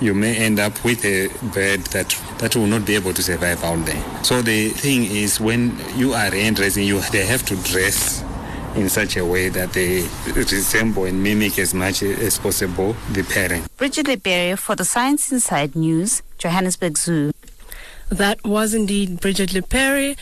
you 0.00 0.14
may 0.14 0.36
end 0.36 0.58
up 0.58 0.82
with 0.84 1.04
a 1.04 1.28
bird 1.54 1.80
that 1.92 2.10
that 2.38 2.56
will 2.56 2.66
not 2.66 2.84
be 2.84 2.96
able 2.96 3.14
to 3.14 3.22
survive 3.22 3.62
out 3.62 3.86
there. 3.86 4.24
So 4.24 4.42
the 4.42 4.70
thing 4.70 5.04
is, 5.04 5.40
when 5.40 5.78
you 5.96 6.12
are 6.12 6.30
hand 6.30 6.58
raising, 6.58 6.86
you 6.86 7.00
they 7.12 7.24
have 7.24 7.44
to 7.46 7.56
dress 7.56 8.24
in 8.74 8.88
such 8.88 9.16
a 9.16 9.24
way 9.24 9.48
that 9.48 9.72
they 9.74 10.08
resemble 10.34 11.04
and 11.04 11.22
mimic 11.22 11.58
as 11.58 11.74
much 11.74 12.02
as 12.02 12.38
possible 12.38 12.96
the 13.12 13.22
parent. 13.22 13.64
Bridget 13.76 14.08
Liberia 14.08 14.56
for 14.56 14.74
the 14.74 14.84
Science 14.84 15.30
Inside 15.30 15.76
News, 15.76 16.22
Johannesburg 16.38 16.98
Zoo. 16.98 17.32
That 18.08 18.42
was 18.44 18.74
indeed 18.74 19.20
Bridget 19.20 19.50
Lepere 19.50 20.16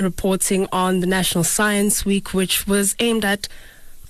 reporting 0.00 0.68
on 0.72 1.00
the 1.00 1.06
National 1.06 1.44
Science 1.44 2.04
Week, 2.04 2.32
which 2.32 2.66
was 2.66 2.94
aimed 2.98 3.24
at 3.24 3.48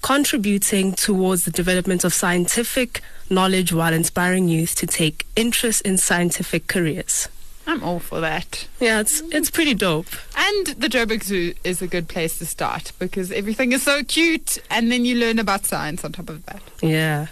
contributing 0.02 0.92
towards 0.92 1.44
the 1.44 1.50
development 1.50 2.04
of 2.04 2.12
scientific 2.12 3.00
knowledge 3.30 3.72
while 3.72 3.94
inspiring 3.94 4.48
youth 4.48 4.74
to 4.74 4.86
take 4.86 5.26
interest 5.36 5.80
in 5.82 5.96
scientific 5.96 6.66
careers. 6.66 7.28
I'm 7.66 7.82
all 7.84 8.00
for 8.00 8.20
that. 8.20 8.66
Yeah, 8.80 9.00
it's 9.00 9.20
it's 9.30 9.48
pretty 9.50 9.74
dope. 9.74 10.08
And 10.36 10.66
the 10.66 10.88
Joburg 10.88 11.22
Zoo 11.22 11.54
is 11.62 11.80
a 11.80 11.86
good 11.86 12.08
place 12.08 12.38
to 12.38 12.46
start 12.46 12.92
because 12.98 13.30
everything 13.30 13.72
is 13.72 13.82
so 13.84 14.02
cute 14.02 14.58
and 14.68 14.90
then 14.90 15.04
you 15.04 15.14
learn 15.16 15.38
about 15.38 15.64
science 15.64 16.04
on 16.04 16.12
top 16.12 16.28
of 16.28 16.44
that. 16.46 16.60
Yeah. 16.82 17.28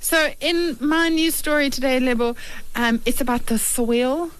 So 0.00 0.30
in 0.40 0.78
my 0.80 1.08
news 1.10 1.34
story 1.34 1.68
today, 1.70 2.00
Lebo, 2.00 2.34
um, 2.76 3.02
it's 3.04 3.20
about 3.20 3.46
the 3.46 3.58
soil. 3.58 4.30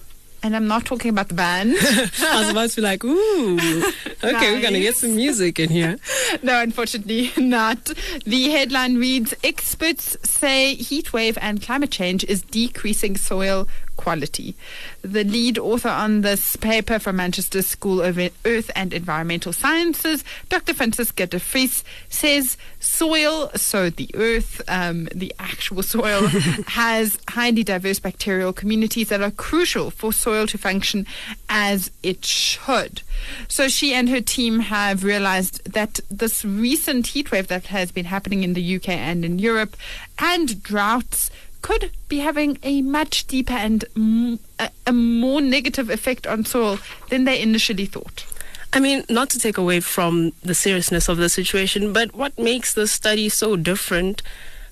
And 0.41 0.55
I'm 0.55 0.67
not 0.67 0.85
talking 0.85 1.09
about 1.09 1.27
the 1.27 1.33
band. 1.33 1.75
I 1.79 2.39
was 2.39 2.49
about 2.49 2.69
to 2.69 2.75
be 2.77 2.81
like, 2.81 3.03
ooh, 3.03 3.57
okay, 3.57 4.53
we're 4.53 4.61
going 4.61 4.73
to 4.73 4.79
get 4.79 4.95
some 4.95 5.15
music 5.15 5.59
in 5.59 5.69
here. 5.69 5.97
no, 6.43 6.61
unfortunately 6.61 7.31
not. 7.37 7.91
The 8.25 8.49
headline 8.49 8.97
reads 8.97 9.33
Experts 9.43 10.17
say 10.23 10.75
heat 10.75 11.11
wave 11.11 11.37
and 11.41 11.61
climate 11.61 11.91
change 11.91 12.23
is 12.23 12.41
decreasing 12.41 13.17
soil 13.17 13.67
quality. 13.99 14.55
The 15.01 15.25
lead 15.25 15.57
author 15.57 15.89
on 15.89 16.21
this 16.21 16.55
paper 16.55 16.99
from 16.99 17.17
Manchester 17.17 17.61
School 17.61 18.01
of 18.01 18.17
Earth 18.45 18.71
and 18.73 18.93
Environmental 18.93 19.51
Sciences, 19.51 20.23
Dr. 20.47 20.73
Franciska 20.73 21.29
de 21.29 21.37
Vries, 21.37 21.83
says 22.07 22.55
soil, 22.79 23.51
so 23.55 23.89
the 23.89 24.09
earth, 24.13 24.61
um, 24.69 25.09
the 25.13 25.35
actual 25.37 25.83
soil, 25.83 26.27
has 26.67 27.19
highly 27.27 27.61
diverse 27.61 27.99
bacterial 27.99 28.53
communities 28.53 29.09
that 29.09 29.21
are 29.21 29.31
crucial 29.31 29.91
for 29.91 30.13
soil 30.13 30.47
to 30.47 30.57
function 30.57 31.05
as 31.49 31.91
it 32.01 32.23
should. 32.23 33.01
So 33.49 33.67
she 33.67 33.93
and 33.93 34.07
her 34.07 34.21
team 34.21 34.59
have 34.59 35.03
realized 35.03 35.73
that 35.73 35.99
this 36.09 36.45
recent 36.45 37.07
heat 37.07 37.33
wave 37.33 37.49
that 37.49 37.65
has 37.65 37.91
been 37.91 38.05
happening 38.05 38.43
in 38.43 38.53
the 38.53 38.75
UK 38.77 38.89
and 38.89 39.25
in 39.25 39.39
Europe 39.39 39.75
and 40.17 40.63
droughts 40.63 41.29
could 41.61 41.91
be 42.07 42.19
having 42.19 42.57
a 42.63 42.81
much 42.81 43.27
deeper 43.27 43.53
and 43.53 43.85
m- 43.95 44.39
a, 44.59 44.69
a 44.87 44.93
more 44.93 45.41
negative 45.41 45.89
effect 45.89 46.25
on 46.25 46.45
soil 46.45 46.79
than 47.09 47.25
they 47.25 47.41
initially 47.41 47.85
thought. 47.85 48.25
I 48.71 48.79
mean, 48.79 49.03
not 49.09 49.29
to 49.31 49.39
take 49.39 49.57
away 49.57 49.79
from 49.79 50.31
the 50.43 50.53
seriousness 50.53 51.09
of 51.09 51.17
the 51.17 51.29
situation, 51.29 51.91
but 51.91 52.13
what 52.13 52.37
makes 52.37 52.73
this 52.73 52.91
study 52.91 53.27
so 53.27 53.55
different? 53.55 54.21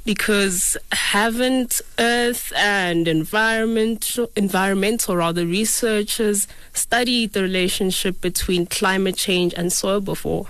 Because 0.05 0.77
haven't 0.91 1.81
Earth 1.99 2.53
and 2.55 3.07
environmental, 3.07 4.29
environmental 4.35 5.17
rather 5.17 5.45
researchers 5.45 6.47
studied 6.73 7.33
the 7.33 7.41
relationship 7.41 8.21
between 8.21 8.67
climate 8.67 9.17
change 9.17 9.53
and 9.57 9.73
soil 9.73 9.99
before? 9.99 10.47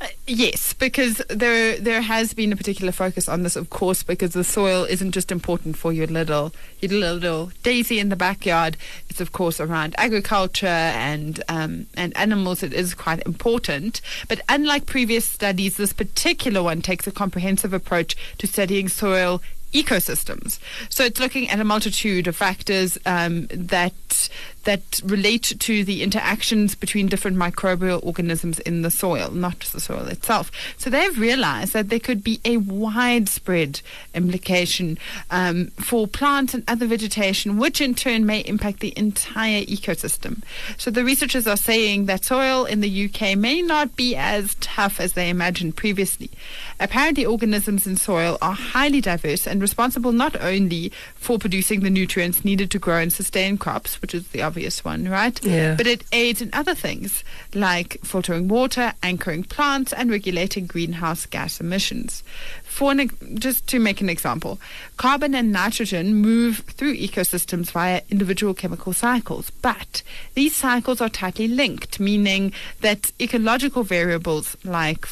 Uh, 0.00 0.06
yes, 0.28 0.74
because 0.74 1.20
there 1.28 1.76
there 1.76 2.02
has 2.02 2.32
been 2.32 2.52
a 2.52 2.56
particular 2.56 2.92
focus 2.92 3.28
on 3.28 3.42
this, 3.42 3.56
of 3.56 3.68
course, 3.68 4.04
because 4.04 4.32
the 4.32 4.44
soil 4.44 4.84
isn't 4.84 5.10
just 5.10 5.32
important 5.32 5.76
for 5.76 5.92
your 5.92 6.06
little 6.06 6.52
your 6.80 6.92
little 6.92 7.50
daisy 7.64 7.98
in 7.98 8.08
the 8.08 8.14
backyard. 8.14 8.76
It's 9.10 9.20
of 9.20 9.32
course 9.32 9.58
around 9.58 9.96
agriculture 9.98 10.66
and 10.66 11.42
um, 11.48 11.86
and 11.96 12.16
animals. 12.16 12.62
It 12.62 12.72
is 12.72 12.94
quite 12.94 13.26
important. 13.26 14.00
But 14.28 14.40
unlike 14.48 14.86
previous 14.86 15.24
studies, 15.24 15.76
this 15.78 15.92
particular 15.92 16.62
one 16.62 16.80
takes 16.80 17.08
a 17.08 17.12
comprehensive 17.12 17.72
approach 17.72 18.16
to 18.38 18.46
studying 18.46 18.88
soil 18.88 19.42
ecosystems. 19.72 20.58
So 20.88 21.04
it's 21.04 21.20
looking 21.20 21.50
at 21.50 21.60
a 21.60 21.64
multitude 21.64 22.26
of 22.26 22.36
factors 22.36 22.98
um, 23.04 23.46
that 23.50 24.28
that 24.68 25.00
relate 25.02 25.54
to 25.58 25.82
the 25.82 26.02
interactions 26.02 26.74
between 26.74 27.06
different 27.06 27.38
microbial 27.38 28.04
organisms 28.04 28.58
in 28.58 28.82
the 28.82 28.90
soil, 28.90 29.30
not 29.30 29.58
just 29.60 29.72
the 29.72 29.80
soil 29.80 30.06
itself. 30.08 30.50
So 30.76 30.90
they've 30.90 31.18
realized 31.18 31.72
that 31.72 31.88
there 31.88 31.98
could 31.98 32.22
be 32.22 32.38
a 32.44 32.58
widespread 32.58 33.80
implication 34.12 34.98
um, 35.30 35.68
for 35.78 36.06
plants 36.06 36.52
and 36.52 36.64
other 36.68 36.86
vegetation, 36.86 37.56
which 37.56 37.80
in 37.80 37.94
turn 37.94 38.26
may 38.26 38.40
impact 38.40 38.80
the 38.80 38.92
entire 38.94 39.62
ecosystem. 39.62 40.42
So 40.76 40.90
the 40.90 41.02
researchers 41.02 41.46
are 41.46 41.56
saying 41.56 42.04
that 42.04 42.26
soil 42.26 42.66
in 42.66 42.82
the 42.82 43.06
UK 43.06 43.38
may 43.38 43.62
not 43.62 43.96
be 43.96 44.14
as 44.16 44.54
tough 44.60 45.00
as 45.00 45.14
they 45.14 45.30
imagined 45.30 45.76
previously. 45.76 46.30
Apparently, 46.78 47.24
organisms 47.24 47.86
in 47.86 47.96
soil 47.96 48.36
are 48.42 48.52
highly 48.52 49.00
diverse 49.00 49.46
and 49.46 49.62
responsible 49.62 50.12
not 50.12 50.38
only 50.42 50.92
for 51.14 51.38
producing 51.38 51.80
the 51.80 51.88
nutrients 51.88 52.44
needed 52.44 52.70
to 52.70 52.78
grow 52.78 52.98
and 52.98 53.14
sustain 53.14 53.56
crops, 53.56 54.02
which 54.02 54.14
is 54.14 54.28
the 54.28 54.42
obvious 54.42 54.57
obvious 54.58 54.84
one, 54.84 55.08
right? 55.08 55.38
Yeah. 55.44 55.76
But 55.76 55.86
it 55.86 56.02
aids 56.10 56.42
in 56.42 56.50
other 56.52 56.74
things 56.74 57.22
like 57.54 57.98
filtering 58.02 58.48
water, 58.48 58.92
anchoring 59.04 59.44
plants, 59.44 59.92
and 59.92 60.10
regulating 60.10 60.66
greenhouse 60.66 61.26
gas 61.26 61.60
emissions. 61.60 62.24
For 62.64 62.90
an, 62.90 63.10
just 63.34 63.68
to 63.68 63.78
make 63.78 64.00
an 64.00 64.08
example, 64.08 64.58
carbon 64.96 65.36
and 65.36 65.52
nitrogen 65.52 66.16
move 66.16 66.64
through 66.76 66.96
ecosystems 66.96 67.70
via 67.70 68.02
individual 68.10 68.52
chemical 68.52 68.92
cycles, 68.92 69.50
but 69.62 70.02
these 70.34 70.56
cycles 70.56 71.00
are 71.00 71.08
tightly 71.08 71.46
linked, 71.46 72.00
meaning 72.00 72.52
that 72.80 73.12
ecological 73.20 73.84
variables 73.84 74.56
like 74.64 75.06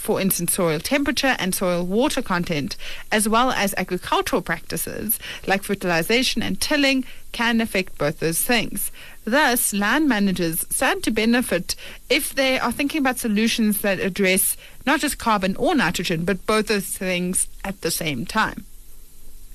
for 0.00 0.20
instance, 0.20 0.54
soil 0.54 0.80
temperature 0.80 1.36
and 1.38 1.54
soil 1.54 1.84
water 1.84 2.22
content, 2.22 2.76
as 3.12 3.28
well 3.28 3.50
as 3.52 3.74
agricultural 3.76 4.42
practices 4.42 5.18
like 5.46 5.62
fertilization 5.62 6.42
and 6.42 6.60
tilling, 6.60 7.04
can 7.32 7.60
affect 7.60 7.98
both 7.98 8.18
those 8.18 8.40
things. 8.40 8.90
Thus, 9.24 9.72
land 9.72 10.08
managers 10.08 10.66
stand 10.70 11.04
to 11.04 11.10
benefit 11.10 11.76
if 12.08 12.34
they 12.34 12.58
are 12.58 12.72
thinking 12.72 13.00
about 13.00 13.18
solutions 13.18 13.82
that 13.82 14.00
address 14.00 14.56
not 14.86 15.00
just 15.00 15.18
carbon 15.18 15.54
or 15.56 15.74
nitrogen, 15.74 16.24
but 16.24 16.46
both 16.46 16.66
those 16.68 16.86
things 16.86 17.46
at 17.62 17.80
the 17.82 17.90
same 17.90 18.24
time. 18.26 18.64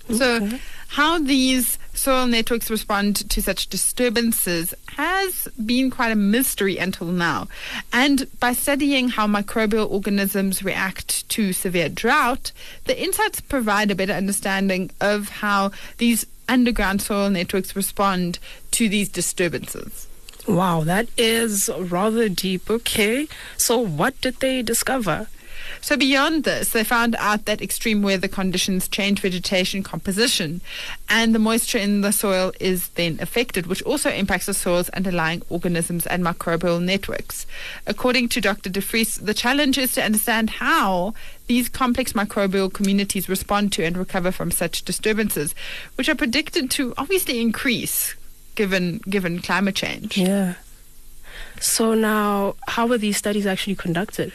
Okay. 0.10 0.18
So, 0.18 0.60
how 0.90 1.20
these 1.20 1.78
soil 1.94 2.28
networks 2.28 2.70
respond 2.70 3.30
to 3.30 3.42
such 3.42 3.68
disturbances 3.68 4.74
has 4.96 5.48
been 5.66 5.90
quite 5.90 6.12
a 6.12 6.16
mystery 6.16 6.78
until 6.78 7.08
now. 7.08 7.48
And 7.92 8.28
by 8.40 8.54
studying 8.54 9.10
how 9.10 9.28
microbial 9.28 9.90
organisms 9.90 10.64
react 10.64 11.28
to 11.30 11.54
severe 11.54 11.90
drought, 11.90 12.52
the 12.86 13.02
insights 13.02 13.42
provide 13.42 13.92
a 13.92 13.96
better 13.96 14.14
understanding 14.14 14.92
of 15.02 15.30
how 15.30 15.72
these 15.98 16.26
underground 16.48 17.02
soil 17.02 17.30
networks 17.30 17.76
respond 17.76 18.40
to 18.72 18.88
these 18.88 19.10
disturbances. 19.10 20.08
Wow, 20.48 20.84
that 20.84 21.08
is 21.18 21.70
rather 21.78 22.30
deep. 22.30 22.70
Okay. 22.70 23.28
So, 23.58 23.80
what 23.80 24.20
did 24.22 24.40
they 24.40 24.62
discover? 24.62 25.28
So 25.82 25.98
beyond 25.98 26.44
this, 26.44 26.70
they 26.70 26.84
found 26.84 27.16
out 27.18 27.46
that 27.46 27.62
extreme 27.62 28.02
weather 28.02 28.28
conditions 28.28 28.88
change 28.88 29.22
vegetation 29.22 29.84
composition, 29.84 30.62
and 31.10 31.34
the 31.34 31.40
moisture 31.40 31.78
in 31.78 32.02
the 32.02 32.12
soil 32.12 32.52
is 32.60 32.90
then 32.90 33.18
affected, 33.22 33.68
which 33.68 33.82
also 33.84 34.10
impacts 34.10 34.48
the 34.48 34.54
soil's 34.54 34.90
underlying 34.90 35.42
organisms 35.50 36.06
and 36.08 36.24
microbial 36.24 36.82
networks. 36.82 37.46
According 37.86 38.30
to 38.30 38.42
Dr. 38.42 38.70
De 38.70 38.82
Vries, 38.82 39.16
the 39.18 39.34
challenge 39.34 39.78
is 39.78 39.94
to 39.94 40.04
understand 40.04 40.50
how 40.50 41.14
these 41.48 41.70
complex 41.70 42.14
microbial 42.14 42.72
communities 42.74 43.30
respond 43.30 43.72
to 43.74 43.84
and 43.84 43.98
recover 43.98 44.32
from 44.32 44.52
such 44.52 44.84
disturbances, 44.84 45.54
which 45.96 46.10
are 46.10 46.16
predicted 46.16 46.72
to 46.72 46.94
obviously 46.98 47.42
increase 47.42 48.16
given 48.56 49.00
given 49.10 49.42
climate 49.42 49.76
change. 49.76 50.18
Yeah. 50.18 50.56
So 51.60 51.94
now, 51.94 52.56
how 52.68 52.88
were 52.88 52.98
these 52.98 53.18
studies 53.18 53.46
actually 53.46 53.76
conducted? 53.76 54.32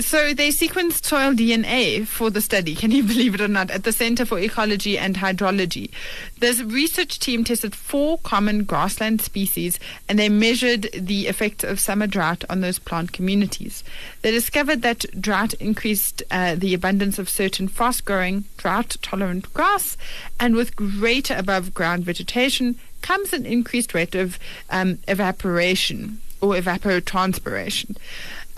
So 0.00 0.32
they 0.32 0.50
sequenced 0.50 1.04
soil 1.04 1.32
DNA 1.32 2.06
for 2.06 2.30
the 2.30 2.40
study, 2.40 2.76
can 2.76 2.92
you 2.92 3.02
believe 3.06 3.34
it 3.34 3.40
or 3.40 3.48
not, 3.48 3.72
at 3.72 3.82
the 3.82 3.90
Center 3.90 4.24
for 4.24 4.38
Ecology 4.38 4.96
and 4.96 5.16
Hydrology. 5.16 5.90
This 6.38 6.60
research 6.60 7.18
team 7.18 7.42
tested 7.42 7.74
four 7.74 8.18
common 8.18 8.62
grassland 8.62 9.20
species 9.20 9.80
and 10.08 10.16
they 10.16 10.28
measured 10.28 10.88
the 10.92 11.26
effects 11.26 11.64
of 11.64 11.80
summer 11.80 12.06
drought 12.06 12.44
on 12.48 12.60
those 12.60 12.78
plant 12.78 13.12
communities. 13.12 13.82
They 14.22 14.30
discovered 14.30 14.82
that 14.82 15.04
drought 15.20 15.54
increased 15.54 16.22
uh, 16.30 16.54
the 16.54 16.74
abundance 16.74 17.18
of 17.18 17.28
certain 17.28 17.66
fast 17.66 18.04
growing, 18.04 18.44
drought 18.56 18.96
tolerant 19.02 19.52
grass, 19.52 19.96
and 20.38 20.54
with 20.54 20.76
greater 20.76 21.34
above 21.34 21.74
ground 21.74 22.04
vegetation 22.04 22.78
comes 23.02 23.32
an 23.32 23.44
increased 23.44 23.94
rate 23.94 24.14
of 24.14 24.38
um, 24.70 24.98
evaporation 25.08 26.20
or 26.40 26.54
evapotranspiration. 26.54 27.96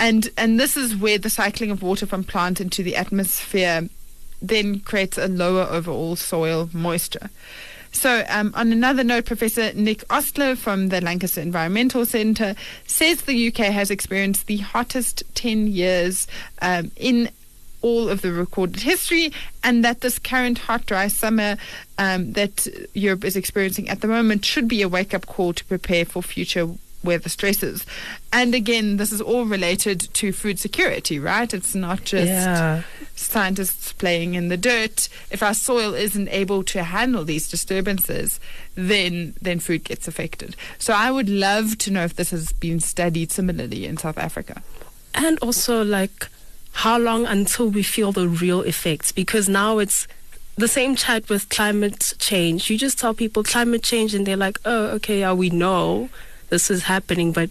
And 0.00 0.30
and 0.38 0.58
this 0.58 0.78
is 0.78 0.96
where 0.96 1.18
the 1.18 1.28
cycling 1.28 1.70
of 1.70 1.82
water 1.82 2.06
from 2.06 2.24
plant 2.24 2.58
into 2.58 2.82
the 2.82 2.96
atmosphere 2.96 3.88
then 4.40 4.80
creates 4.80 5.18
a 5.18 5.28
lower 5.28 5.64
overall 5.70 6.16
soil 6.16 6.70
moisture. 6.72 7.28
So, 7.92 8.24
um, 8.28 8.52
on 8.54 8.72
another 8.72 9.04
note, 9.04 9.26
Professor 9.26 9.74
Nick 9.74 10.06
Ostle 10.08 10.56
from 10.56 10.88
the 10.88 11.02
Lancaster 11.02 11.42
Environmental 11.42 12.06
Centre 12.06 12.54
says 12.86 13.22
the 13.22 13.48
UK 13.48 13.66
has 13.66 13.90
experienced 13.90 14.46
the 14.46 14.58
hottest 14.58 15.22
10 15.34 15.66
years 15.66 16.26
um, 16.62 16.92
in 16.96 17.28
all 17.82 18.08
of 18.08 18.22
the 18.22 18.32
recorded 18.32 18.82
history, 18.82 19.32
and 19.62 19.84
that 19.84 20.00
this 20.00 20.18
current 20.18 20.58
hot, 20.58 20.86
dry 20.86 21.08
summer 21.08 21.58
um, 21.98 22.32
that 22.32 22.66
Europe 22.94 23.24
is 23.24 23.36
experiencing 23.36 23.88
at 23.88 24.00
the 24.00 24.08
moment 24.08 24.44
should 24.44 24.68
be 24.68 24.80
a 24.80 24.88
wake 24.88 25.12
up 25.12 25.26
call 25.26 25.52
to 25.52 25.64
prepare 25.66 26.06
for 26.06 26.22
future 26.22 26.70
weather 27.02 27.28
stresses. 27.28 27.86
And 28.32 28.54
again, 28.54 28.96
this 28.98 29.10
is 29.12 29.20
all 29.20 29.44
related 29.46 30.00
to 30.14 30.32
food 30.32 30.58
security, 30.58 31.18
right? 31.18 31.52
It's 31.52 31.74
not 31.74 32.04
just 32.04 32.26
Yeah. 32.28 32.82
scientists 33.16 33.92
playing 33.92 34.34
in 34.34 34.48
the 34.48 34.56
dirt. 34.56 35.08
If 35.30 35.42
our 35.42 35.54
soil 35.54 35.94
isn't 35.94 36.28
able 36.28 36.62
to 36.64 36.82
handle 36.82 37.24
these 37.24 37.48
disturbances, 37.48 38.38
then 38.74 39.34
then 39.40 39.60
food 39.60 39.84
gets 39.84 40.08
affected. 40.08 40.56
So 40.78 40.92
I 40.92 41.10
would 41.10 41.28
love 41.28 41.78
to 41.78 41.90
know 41.90 42.04
if 42.04 42.16
this 42.16 42.30
has 42.30 42.52
been 42.52 42.80
studied 42.80 43.32
similarly 43.32 43.86
in 43.86 43.96
South 43.96 44.18
Africa. 44.18 44.62
And 45.14 45.38
also, 45.40 45.82
like, 45.84 46.28
how 46.72 46.98
long 46.98 47.26
until 47.26 47.68
we 47.68 47.82
feel 47.82 48.12
the 48.12 48.28
real 48.28 48.60
effects? 48.62 49.10
Because 49.10 49.48
now 49.48 49.78
it's 49.78 50.06
the 50.56 50.68
same 50.68 50.94
chat 50.94 51.28
with 51.28 51.48
climate 51.48 52.12
change. 52.18 52.70
You 52.70 52.78
just 52.78 52.98
tell 52.98 53.14
people 53.14 53.42
climate 53.42 53.82
change, 53.82 54.14
and 54.14 54.26
they're 54.26 54.36
like, 54.36 54.58
oh, 54.64 54.86
okay, 54.96 55.20
yeah, 55.20 55.32
we 55.32 55.50
know 55.50 56.10
this 56.50 56.70
is 56.70 56.84
happening, 56.84 57.32
but 57.32 57.50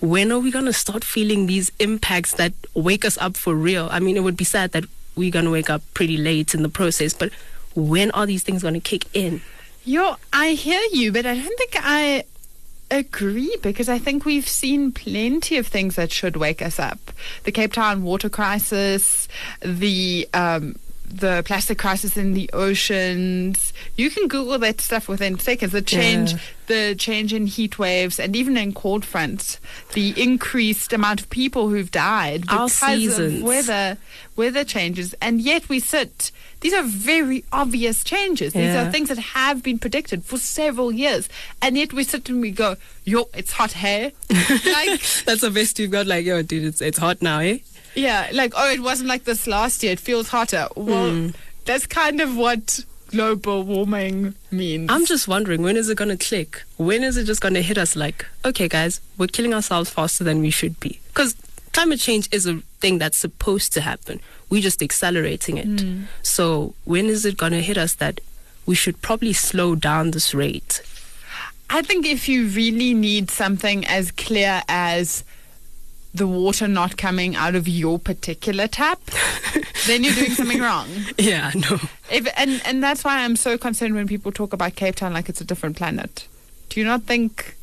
when 0.00 0.32
are 0.32 0.38
we 0.38 0.50
going 0.50 0.64
to 0.66 0.72
start 0.72 1.04
feeling 1.04 1.46
these 1.46 1.70
impacts 1.78 2.34
that 2.34 2.52
wake 2.74 3.04
us 3.04 3.18
up 3.18 3.36
for 3.36 3.54
real? 3.54 3.88
I 3.90 4.00
mean, 4.00 4.16
it 4.16 4.22
would 4.22 4.36
be 4.36 4.44
sad 4.44 4.72
that 4.72 4.84
we're 5.16 5.30
going 5.30 5.44
to 5.44 5.50
wake 5.50 5.70
up 5.70 5.82
pretty 5.94 6.16
late 6.16 6.54
in 6.54 6.62
the 6.62 6.68
process, 6.68 7.12
but 7.14 7.32
when 7.74 8.10
are 8.12 8.26
these 8.26 8.42
things 8.42 8.62
going 8.62 8.74
to 8.74 8.80
kick 8.80 9.06
in? 9.14 9.40
Yo, 9.84 10.16
I 10.32 10.50
hear 10.50 10.80
you, 10.92 11.12
but 11.12 11.26
I 11.26 11.34
don't 11.34 11.58
think 11.58 11.74
I 11.76 12.24
agree 12.90 13.56
because 13.62 13.88
I 13.88 13.98
think 13.98 14.24
we've 14.24 14.48
seen 14.48 14.92
plenty 14.92 15.56
of 15.56 15.66
things 15.66 15.96
that 15.96 16.10
should 16.10 16.36
wake 16.36 16.60
us 16.60 16.78
up. 16.78 16.98
The 17.44 17.52
Cape 17.52 17.72
Town 17.72 18.02
water 18.02 18.28
crisis, 18.28 19.28
the 19.60 20.28
um, 20.34 20.76
the 21.10 21.42
plastic 21.44 21.78
crisis 21.78 22.16
in 22.16 22.34
the 22.34 22.48
oceans. 22.52 23.72
You 23.96 24.10
can 24.10 24.28
Google 24.28 24.58
that 24.60 24.80
stuff 24.80 25.08
within 25.08 25.38
seconds. 25.38 25.72
The 25.72 25.82
change, 25.82 26.32
Yeah. 26.32 26.38
the 26.66 26.94
change 26.96 27.32
in 27.32 27.46
heat 27.46 27.78
waves, 27.78 28.20
and 28.20 28.34
even 28.36 28.56
in 28.56 28.72
cold 28.72 29.04
fronts, 29.04 29.58
the 29.94 30.14
increased 30.20 30.92
amount 30.92 31.20
of 31.20 31.28
people 31.30 31.68
who've 31.68 31.90
died 31.90 32.42
because 32.42 32.80
of 33.18 33.42
weather 33.42 33.98
weather 34.36 34.64
changes. 34.64 35.14
And 35.20 35.40
yet 35.40 35.68
we 35.68 35.80
sit. 35.80 36.30
These 36.60 36.74
are 36.74 36.82
very 36.82 37.44
obvious 37.52 38.04
changes. 38.04 38.52
These 38.52 38.74
are 38.76 38.90
things 38.90 39.08
that 39.08 39.18
have 39.18 39.62
been 39.62 39.78
predicted 39.78 40.24
for 40.24 40.38
several 40.38 40.92
years, 40.92 41.28
and 41.62 41.76
yet 41.76 41.92
we 41.92 42.04
sit 42.04 42.28
and 42.28 42.40
we 42.40 42.50
go, 42.50 42.76
"Yo, 43.04 43.28
it's 43.34 43.52
hot 43.52 43.72
here." 43.72 44.12
like, 44.30 45.00
That's 45.24 45.40
the 45.40 45.50
best 45.52 45.78
you've 45.78 45.90
got. 45.90 46.06
Like, 46.06 46.24
yo, 46.26 46.42
dude, 46.42 46.64
it's, 46.64 46.80
it's 46.80 46.98
hot 46.98 47.20
now, 47.22 47.40
eh? 47.40 47.58
Yeah, 47.94 48.28
like 48.32 48.52
oh, 48.56 48.70
it 48.70 48.80
wasn't 48.80 49.08
like 49.08 49.24
this 49.24 49.46
last 49.46 49.82
year. 49.82 49.92
It 49.92 50.00
feels 50.00 50.28
hotter. 50.28 50.68
Well, 50.76 51.10
Hmm. 51.10 51.28
that's 51.64 51.86
kind 51.86 52.20
of 52.20 52.36
what 52.36 52.80
global 53.10 53.62
warming 53.64 54.34
means. 54.50 54.88
I'm 54.90 55.04
just 55.06 55.26
wondering, 55.26 55.62
when 55.62 55.76
is 55.76 55.88
it 55.88 55.96
going 55.98 56.16
to 56.16 56.24
click? 56.28 56.62
When 56.76 57.02
is 57.02 57.16
it 57.16 57.24
just 57.24 57.40
going 57.40 57.54
to 57.54 57.62
hit 57.62 57.76
us 57.78 57.96
like, 57.96 58.24
okay, 58.44 58.68
guys, 58.68 59.00
we're 59.18 59.26
killing 59.26 59.52
ourselves 59.52 59.90
faster 59.90 60.22
than 60.24 60.40
we 60.40 60.50
should 60.50 60.78
be? 60.78 61.00
Because 61.08 61.34
climate 61.72 61.98
change 62.00 62.28
is 62.32 62.46
a 62.46 62.60
thing 62.80 62.98
that's 62.98 63.18
supposed 63.18 63.72
to 63.72 63.80
happen. 63.80 64.20
We're 64.48 64.62
just 64.62 64.80
accelerating 64.82 65.56
it. 65.58 66.06
So 66.22 66.74
when 66.84 67.06
is 67.06 67.24
it 67.24 67.36
going 67.36 67.52
to 67.52 67.60
hit 67.62 67.76
us 67.78 67.94
that 67.94 68.20
we 68.66 68.74
should 68.76 69.00
probably 69.02 69.32
slow 69.32 69.74
down 69.74 70.12
this 70.12 70.32
rate? 70.34 70.82
I 71.68 71.82
think 71.82 72.06
if 72.06 72.28
you 72.28 72.46
really 72.48 72.94
need 72.94 73.30
something 73.30 73.84
as 73.86 74.10
clear 74.12 74.62
as 74.68 75.22
the 76.12 76.26
water 76.26 76.66
not 76.66 76.96
coming 76.96 77.36
out 77.36 77.54
of 77.54 77.68
your 77.68 77.98
particular 77.98 78.66
tap, 78.66 79.00
then 79.86 80.02
you're 80.02 80.14
doing 80.14 80.30
something 80.32 80.60
wrong. 80.60 80.88
Yeah, 81.18 81.52
no. 81.54 81.78
If, 82.10 82.26
and 82.36 82.60
and 82.64 82.82
that's 82.82 83.04
why 83.04 83.20
I'm 83.24 83.36
so 83.36 83.56
concerned 83.58 83.94
when 83.94 84.08
people 84.08 84.32
talk 84.32 84.52
about 84.52 84.74
Cape 84.74 84.96
Town 84.96 85.12
like 85.12 85.28
it's 85.28 85.40
a 85.40 85.44
different 85.44 85.76
planet. 85.76 86.26
Do 86.68 86.80
you 86.80 86.86
not 86.86 87.02
think? 87.04 87.56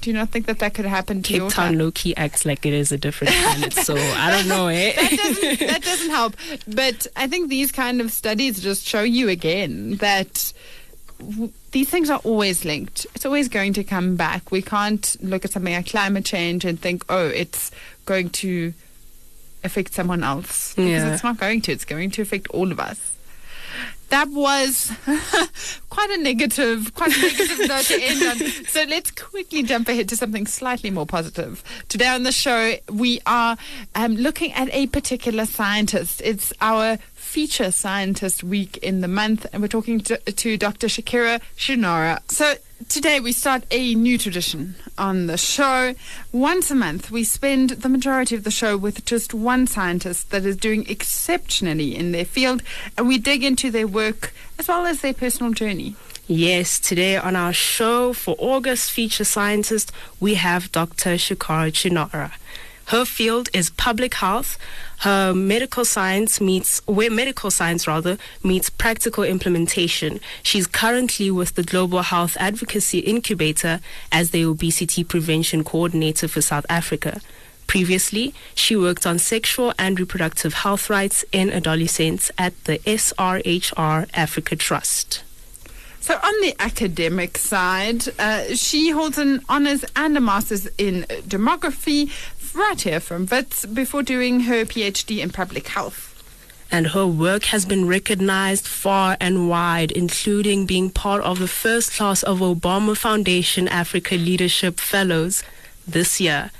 Do 0.00 0.10
you 0.10 0.16
not 0.16 0.30
think 0.30 0.46
that 0.46 0.58
that 0.58 0.74
could 0.74 0.84
happen 0.84 1.22
to 1.22 1.28
Cape 1.28 1.36
your 1.38 1.50
Town 1.50 1.78
low 1.78 1.92
key 1.92 2.16
acts 2.16 2.44
like 2.44 2.66
it 2.66 2.72
is 2.72 2.90
a 2.90 2.98
different 2.98 3.34
planet. 3.40 3.72
so 3.72 3.94
I 3.96 4.30
don't 4.32 4.48
know, 4.48 4.66
eh? 4.66 4.92
that 4.96 5.10
doesn't 5.16 5.60
that 5.68 5.82
doesn't 5.82 6.10
help. 6.10 6.34
But 6.66 7.06
I 7.14 7.28
think 7.28 7.50
these 7.50 7.70
kind 7.70 8.00
of 8.00 8.10
studies 8.10 8.60
just 8.60 8.84
show 8.84 9.02
you 9.02 9.28
again 9.28 9.96
that 9.98 10.52
w- 11.20 11.52
these 11.70 11.88
things 11.88 12.10
are 12.10 12.18
always 12.24 12.64
linked. 12.64 13.06
It's 13.14 13.24
always 13.24 13.48
going 13.48 13.74
to 13.74 13.84
come 13.84 14.16
back. 14.16 14.50
We 14.50 14.60
can't 14.60 15.16
look 15.20 15.44
at 15.44 15.52
something 15.52 15.72
like 15.72 15.86
climate 15.86 16.24
change 16.24 16.64
and 16.64 16.80
think, 16.80 17.04
oh, 17.08 17.28
it's 17.28 17.70
going 18.12 18.30
to 18.30 18.74
affect 19.64 19.94
someone 19.94 20.22
else 20.22 20.74
because 20.74 20.90
Yeah. 20.90 21.12
it's 21.14 21.24
not 21.24 21.38
going 21.38 21.60
to. 21.62 21.72
It's 21.72 21.84
going 21.84 22.10
to 22.12 22.22
affect 22.22 22.48
all 22.48 22.70
of 22.72 22.78
us. 22.80 22.98
That 24.10 24.28
was 24.28 24.92
quite 25.88 26.10
a 26.10 26.18
negative, 26.18 26.92
quite 26.94 27.16
a 27.16 27.20
negative 27.22 27.58
note 27.68 27.84
to 27.86 28.02
end 28.02 28.22
on. 28.22 28.36
So 28.66 28.82
let's 28.86 29.10
quickly 29.10 29.62
jump 29.62 29.88
ahead 29.88 30.10
to 30.10 30.16
something 30.16 30.46
slightly 30.46 30.90
more 30.90 31.06
positive. 31.06 31.64
Today 31.88 32.08
on 32.08 32.22
the 32.24 32.32
show, 32.32 32.74
we 32.90 33.20
are 33.24 33.56
um, 33.94 34.16
looking 34.16 34.52
at 34.52 34.68
a 34.74 34.86
particular 34.88 35.46
scientist. 35.46 36.20
It's 36.22 36.52
our 36.60 36.98
feature 37.32 37.70
scientist 37.70 38.44
week 38.44 38.76
in 38.82 39.00
the 39.00 39.08
month, 39.08 39.46
and 39.54 39.62
we're 39.62 39.66
talking 39.66 39.98
to, 39.98 40.18
to 40.18 40.58
Dr. 40.58 40.86
Shakira 40.86 41.40
Choonara. 41.56 42.20
So 42.30 42.56
today 42.90 43.20
we 43.20 43.32
start 43.32 43.64
a 43.70 43.94
new 43.94 44.18
tradition 44.18 44.74
on 44.98 45.28
the 45.28 45.38
show. 45.38 45.94
Once 46.30 46.70
a 46.70 46.74
month, 46.74 47.10
we 47.10 47.24
spend 47.24 47.70
the 47.70 47.88
majority 47.88 48.34
of 48.34 48.44
the 48.44 48.50
show 48.50 48.76
with 48.76 49.06
just 49.06 49.32
one 49.32 49.66
scientist 49.66 50.30
that 50.30 50.44
is 50.44 50.58
doing 50.58 50.86
exceptionally 50.90 51.96
in 51.96 52.12
their 52.12 52.26
field, 52.26 52.62
and 52.98 53.08
we 53.08 53.16
dig 53.16 53.42
into 53.42 53.70
their 53.70 53.86
work 53.86 54.34
as 54.58 54.68
well 54.68 54.84
as 54.84 55.00
their 55.00 55.14
personal 55.14 55.54
journey. 55.54 55.96
Yes, 56.26 56.78
today 56.78 57.16
on 57.16 57.34
our 57.34 57.54
show 57.54 58.12
for 58.12 58.36
August 58.38 58.92
feature 58.92 59.24
scientist, 59.24 59.90
we 60.20 60.34
have 60.34 60.70
Dr. 60.70 61.14
Shakira 61.14 61.72
Choonara. 61.72 62.32
Her 62.86 63.06
field 63.06 63.48
is 63.54 63.70
public 63.70 64.14
health. 64.16 64.58
Her 65.02 65.34
medical 65.34 65.84
science 65.84 66.40
meets, 66.40 66.80
where 66.86 67.10
medical 67.10 67.50
science 67.50 67.88
rather, 67.88 68.18
meets 68.44 68.70
practical 68.70 69.24
implementation. 69.24 70.20
She's 70.44 70.68
currently 70.68 71.28
with 71.28 71.56
the 71.56 71.64
Global 71.64 72.02
Health 72.02 72.36
Advocacy 72.38 73.00
Incubator 73.00 73.80
as 74.12 74.30
the 74.30 74.44
obesity 74.44 75.02
prevention 75.02 75.64
coordinator 75.64 76.28
for 76.28 76.40
South 76.40 76.64
Africa. 76.68 77.20
Previously, 77.66 78.32
she 78.54 78.76
worked 78.76 79.04
on 79.04 79.18
sexual 79.18 79.74
and 79.76 79.98
reproductive 79.98 80.54
health 80.54 80.88
rights 80.88 81.24
in 81.32 81.50
adolescents 81.50 82.30
at 82.38 82.52
the 82.66 82.78
SRHR 82.80 84.08
Africa 84.14 84.54
Trust. 84.54 85.24
So, 85.98 86.14
on 86.14 86.40
the 86.42 86.54
academic 86.60 87.38
side, 87.38 88.04
uh, 88.20 88.54
she 88.54 88.90
holds 88.90 89.18
an 89.18 89.40
honours 89.48 89.84
and 89.96 90.16
a 90.16 90.20
master's 90.20 90.66
in 90.78 91.06
demography 91.26 92.10
right 92.54 92.80
here 92.80 93.00
from 93.00 93.26
Wits 93.26 93.66
before 93.66 94.02
doing 94.02 94.40
her 94.40 94.64
PhD 94.64 95.18
in 95.18 95.30
public 95.30 95.68
health. 95.68 96.08
and 96.70 96.88
her 96.88 97.06
work 97.06 97.44
has 97.46 97.66
been 97.66 97.86
recognized 97.86 98.66
far 98.66 99.14
and 99.20 99.46
wide, 99.46 99.92
including 99.92 100.64
being 100.64 100.88
part 100.88 101.20
of 101.22 101.38
the 101.38 101.46
first 101.46 101.92
class 101.92 102.22
of 102.22 102.38
Obama 102.38 102.96
Foundation 102.96 103.68
Africa 103.68 104.14
Leadership 104.14 104.80
Fellows 104.80 105.42
this 105.86 106.18
year. 106.18 106.50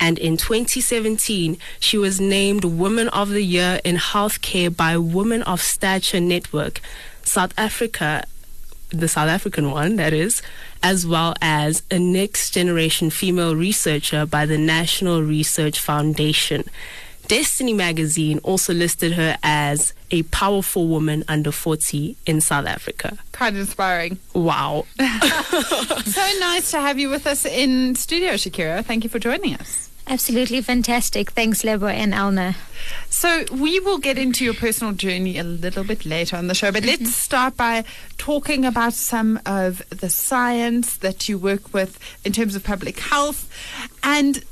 And 0.00 0.18
in 0.18 0.38
2017, 0.38 1.58
she 1.80 1.98
was 1.98 2.18
named 2.18 2.64
Woman 2.64 3.08
of 3.08 3.28
the 3.28 3.42
Year 3.42 3.78
in 3.84 3.96
Healthcare 3.96 4.74
by 4.74 4.96
Women 4.96 5.42
of 5.42 5.60
Stature 5.60 6.20
Network. 6.20 6.80
South 7.22 7.52
Africa 7.58 8.24
the 8.90 9.08
South 9.08 9.28
African 9.28 9.70
one, 9.70 9.96
that 9.96 10.12
is, 10.12 10.40
as 10.82 11.06
well 11.06 11.34
as 11.40 11.82
a 11.90 11.98
next 11.98 12.50
generation 12.50 13.10
female 13.10 13.54
researcher 13.56 14.26
by 14.26 14.46
the 14.46 14.58
National 14.58 15.22
Research 15.22 15.80
Foundation. 15.80 16.64
Destiny 17.26 17.74
magazine 17.74 18.38
also 18.38 18.72
listed 18.72 19.12
her 19.12 19.36
as 19.42 19.92
a 20.10 20.22
powerful 20.24 20.88
woman 20.88 21.24
under 21.28 21.52
40 21.52 22.16
in 22.24 22.40
South 22.40 22.66
Africa. 22.66 23.18
Kind 23.32 23.56
of 23.56 23.60
inspiring. 23.60 24.18
Wow. 24.32 24.86
so 24.98 25.04
nice 26.40 26.70
to 26.70 26.80
have 26.80 26.98
you 26.98 27.10
with 27.10 27.26
us 27.26 27.44
in 27.44 27.94
studio, 27.94 28.32
Shakira. 28.32 28.82
Thank 28.82 29.04
you 29.04 29.10
for 29.10 29.18
joining 29.18 29.54
us. 29.54 29.90
Absolutely 30.08 30.62
fantastic. 30.62 31.32
Thanks, 31.32 31.64
Lebo 31.64 31.86
and 31.86 32.14
Elna. 32.14 32.56
So, 33.10 33.44
we 33.52 33.78
will 33.78 33.98
get 33.98 34.16
into 34.16 34.42
your 34.42 34.54
personal 34.54 34.94
journey 34.94 35.36
a 35.36 35.44
little 35.44 35.84
bit 35.84 36.06
later 36.06 36.36
on 36.36 36.46
the 36.46 36.54
show, 36.54 36.72
but 36.72 36.82
let's 36.82 37.02
mm-hmm. 37.02 37.10
start 37.10 37.56
by 37.58 37.84
talking 38.16 38.64
about 38.64 38.94
some 38.94 39.38
of 39.44 39.86
the 39.90 40.08
science 40.08 40.96
that 40.96 41.28
you 41.28 41.36
work 41.36 41.74
with 41.74 41.98
in 42.24 42.32
terms 42.32 42.56
of 42.56 42.64
public 42.64 42.98
health. 42.98 43.52
And 44.02 44.42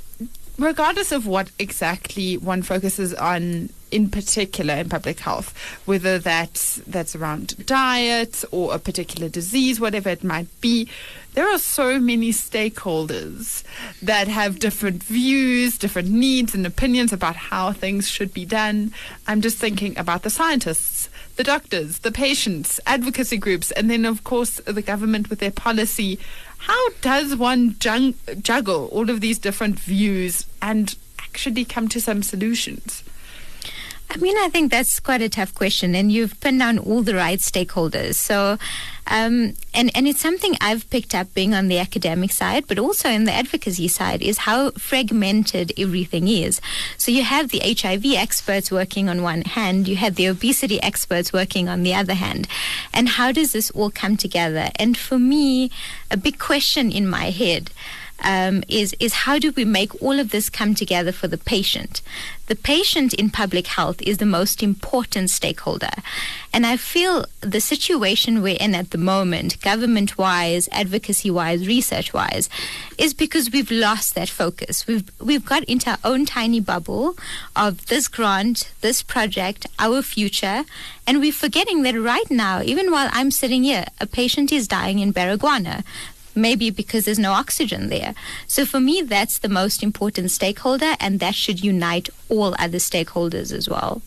regardless 0.59 1.11
of 1.11 1.27
what 1.27 1.51
exactly 1.59 2.37
one 2.37 2.63
focuses 2.63 3.15
on 3.15 3.71
in 3.91 4.11
particular 4.11 4.75
in 4.75 4.89
public 4.89 5.21
health, 5.21 5.55
whether 5.87 6.19
that's 6.19 6.77
that's 6.87 7.15
around 7.15 7.67
diet 7.67 8.45
or 8.51 8.75
a 8.75 8.79
particular 8.79 9.29
disease, 9.29 9.81
whatever 9.81 10.09
it 10.09 10.25
might 10.25 10.49
be, 10.61 10.89
there 11.37 11.53
are 11.53 11.59
so 11.59 12.01
many 12.01 12.33
stakeholders 12.33 13.63
that 14.01 14.27
have 14.27 14.59
different 14.59 15.03
views, 15.03 15.77
different 15.77 16.09
needs 16.09 16.55
and 16.55 16.67
opinions 16.67 17.13
about 17.13 17.37
how 17.37 17.73
things 17.73 18.09
should 18.09 18.33
be 18.33 18.47
done. 18.47 18.95
I'm 19.27 19.43
just 19.43 19.59
thinking 19.59 19.99
about 19.99 20.23
the 20.23 20.31
scientists, 20.31 21.11
the 21.37 21.45
doctors, 21.45 21.99
the 21.99 22.11
patients, 22.11 22.81
advocacy 22.87 23.37
groups, 23.37 23.71
and 23.73 23.91
then 23.91 24.07
of 24.07 24.25
course 24.25 24.57
the 24.65 24.81
government 24.81 25.29
with 25.29 25.41
their 25.41 25.51
policy. 25.51 26.19
How 26.57 26.89
does 27.03 27.37
one 27.37 27.77
juggle 27.79 28.87
all 28.87 29.11
of 29.11 29.21
these 29.21 29.39
different 29.39 29.79
views 29.79 30.47
and 30.63 30.97
actually 31.19 31.67
come 31.67 31.87
to 31.89 32.01
some 32.01 32.23
solutions? 32.23 33.05
I 34.09 34.19
mean, 34.19 34.37
I 34.39 34.49
think 34.49 34.71
that's 34.71 35.01
quite 35.01 35.21
a 35.21 35.29
tough 35.29 35.55
question, 35.55 35.95
and 35.95 36.13
you've 36.13 36.39
pinned 36.41 36.61
down 36.61 36.79
all 36.79 37.03
the 37.03 37.15
right 37.15 37.39
stakeholders. 37.39 38.15
So, 38.15 38.57
um, 39.09 39.55
and 39.75 39.91
and 39.95 40.07
it's 40.07 40.21
something 40.21 40.57
I've 40.61 40.89
picked 40.91 41.15
up 41.15 41.35
being 41.35 41.55
on 41.55 41.69
the 41.69 41.79
academic 41.79 42.31
side, 42.31 42.67
but 42.69 42.79
also 42.79 43.09
in 43.09 43.25
the 43.25 43.33
advocacy 43.33 43.89
side, 43.89 44.23
is 44.23 44.39
how 44.39 44.71
fragmented 44.71 45.73
everything 45.77 46.29
is. 46.29 46.61
So 46.97 47.11
you 47.11 47.25
have 47.25 47.51
the 47.51 47.61
HIV 47.61 48.05
experts 48.15 48.71
working 48.71 49.09
on 49.09 49.23
one 49.23 49.43
hand, 49.43 49.89
you 49.89 49.97
have 49.97 50.15
the 50.15 50.27
obesity 50.27 50.81
experts 50.83 51.33
working 51.33 51.69
on 51.69 51.83
the 51.83 51.95
other 51.95 52.15
hand, 52.15 52.47
and 52.95 53.09
how 53.09 53.33
does 53.33 53.53
this 53.53 53.71
all 53.73 53.91
come 53.91 54.17
together? 54.17 54.71
And 54.77 54.97
for 54.97 55.19
me, 55.19 55.71
a 56.11 56.17
big 56.17 56.39
question 56.39 56.93
in 56.93 57.09
my 57.09 57.31
head 57.31 57.71
um, 58.23 58.63
is 58.69 58.95
is 58.99 59.13
how 59.13 59.39
do 59.39 59.53
we 59.53 59.65
make 59.65 60.03
all 60.03 60.19
of 60.19 60.31
this 60.31 60.51
come 60.51 60.75
together 60.75 61.13
for 61.13 61.29
the 61.29 61.39
patient? 61.39 62.03
The 62.47 62.55
patient 62.55 63.13
in 63.13 63.31
public 63.31 63.67
health 63.67 64.01
is 64.03 64.19
the 64.19 64.27
most 64.27 64.63
important 64.63 65.31
stakeholder, 65.31 65.91
and 66.53 66.67
I 66.67 66.77
feel 66.77 67.27
the 67.41 67.61
situation 67.61 68.43
we're 68.43 68.57
in 68.59 68.75
at 68.75 68.91
the 68.91 68.99
moment, 68.99 69.61
government 69.61 70.17
wise, 70.17 70.69
advocacy 70.71 71.31
wise, 71.31 71.67
research 71.67 72.13
wise, 72.15 72.49
is 72.99 73.15
because 73.15 73.51
we've 73.51 73.71
lost 73.71 74.15
that 74.15 74.29
focus. 74.29 74.87
We've 74.87 75.11
we've 75.21 75.45
got 75.45 75.65
into 75.65 75.91
our 75.91 75.99
own 76.05 76.25
tiny 76.25 76.61
bubble 76.61 77.17
of 77.55 77.87
this 77.87 78.09
grant, 78.09 78.73
this 78.81 79.03
project, 79.03 79.67
our 79.79 80.03
future, 80.03 80.65
and 81.07 81.21
we're 81.21 81.33
forgetting 81.33 81.83
that 81.83 81.95
right 81.95 82.31
now, 82.31 82.63
even 82.63 82.91
while 82.91 83.09
I'm 83.13 83.31
sitting 83.31 83.65
here, 83.65 83.87
a 84.01 84.07
patient 84.07 84.53
is 84.53 84.69
dying 84.69 84.99
in 84.99 85.13
Baragwanath 85.13 85.85
maybe 86.37 86.71
because 86.71 87.07
there's 87.07 87.19
no 87.19 87.33
oxygen 87.33 87.89
there. 87.89 88.15
So 88.47 88.65
for 88.67 88.79
me, 88.79 89.03
that's 89.03 89.39
the 89.39 89.49
most 89.49 89.83
important 89.83 90.31
stakeholder, 90.31 90.95
and 91.01 91.19
that 91.21 91.35
should 91.35 91.65
unite 91.65 92.11
all 92.29 92.55
other 92.59 92.79
stakeholders 92.79 93.53
as 93.53 93.69
well. 93.69 94.03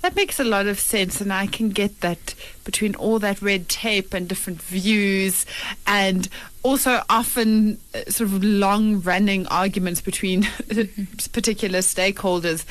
That 0.00 0.16
makes 0.16 0.40
a 0.40 0.44
lot 0.44 0.66
of 0.66 0.80
sense, 0.80 1.20
and 1.20 1.32
I 1.32 1.46
can 1.46 1.68
get 1.68 2.00
that 2.00 2.34
between 2.64 2.96
all 2.96 3.20
that 3.20 3.40
red 3.40 3.68
tape 3.68 4.12
and 4.12 4.28
different 4.28 4.60
views, 4.60 5.46
and 5.86 6.28
also 6.64 7.02
often 7.08 7.78
uh, 7.94 8.10
sort 8.10 8.30
of 8.30 8.42
long 8.42 9.00
running 9.00 9.46
arguments 9.46 10.00
between 10.00 10.42
particular 11.32 11.80
stakeholders. 11.80 12.64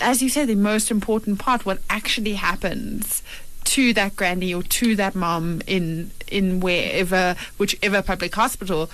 As 0.00 0.22
you 0.22 0.28
say, 0.28 0.44
the 0.44 0.54
most 0.54 0.90
important 0.90 1.38
part, 1.38 1.64
what 1.64 1.78
actually 1.88 2.34
happens 2.34 3.22
to 3.68 3.92
that 3.94 4.16
granny 4.16 4.54
or 4.54 4.62
to 4.62 4.96
that 4.96 5.14
mom 5.14 5.60
in 5.66 6.10
in 6.26 6.60
wherever 6.60 7.36
whichever 7.58 8.02
public 8.02 8.34
hospital 8.34 8.90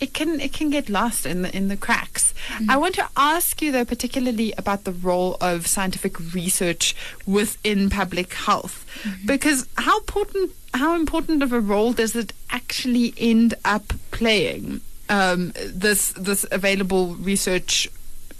it 0.00 0.12
can 0.12 0.40
it 0.40 0.52
can 0.52 0.68
get 0.70 0.88
lost 0.88 1.24
in 1.24 1.42
the 1.42 1.56
in 1.56 1.68
the 1.68 1.76
cracks. 1.76 2.34
I 2.68 2.76
want 2.76 2.94
to 2.96 3.08
ask 3.16 3.62
you 3.62 3.72
though 3.72 3.84
particularly 3.84 4.52
about 4.58 4.84
the 4.84 4.92
role 4.92 5.36
of 5.40 5.66
scientific 5.66 6.34
research 6.34 6.94
within 7.26 7.88
public 7.88 8.34
health. 8.34 8.84
Because 9.24 9.66
how 9.78 9.98
important 9.98 10.52
how 10.74 10.94
important 10.94 11.42
of 11.42 11.52
a 11.52 11.60
role 11.60 11.92
does 11.92 12.14
it 12.14 12.32
actually 12.50 13.14
end 13.16 13.54
up 13.64 13.92
playing 14.10 14.82
um, 15.08 15.52
this 15.66 16.12
this 16.12 16.44
available 16.50 17.14
research 17.14 17.88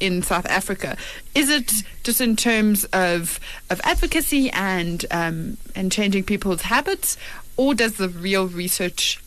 in 0.00 0.22
South 0.22 0.46
Africa? 0.46 0.96
Is 1.34 1.48
it 1.48 1.82
just 2.02 2.20
in 2.20 2.36
terms 2.36 2.84
of 2.86 3.40
of 3.70 3.80
advocacy 3.84 4.50
and 4.50 5.04
um, 5.10 5.56
and 5.74 5.90
changing 5.90 6.24
people's 6.24 6.62
habits, 6.62 7.16
or 7.56 7.74
does 7.74 7.94
the 7.94 8.08
real 8.08 8.48
research 8.48 9.22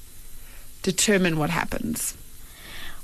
determine 0.82 1.38
what 1.38 1.50
happens? 1.50 2.16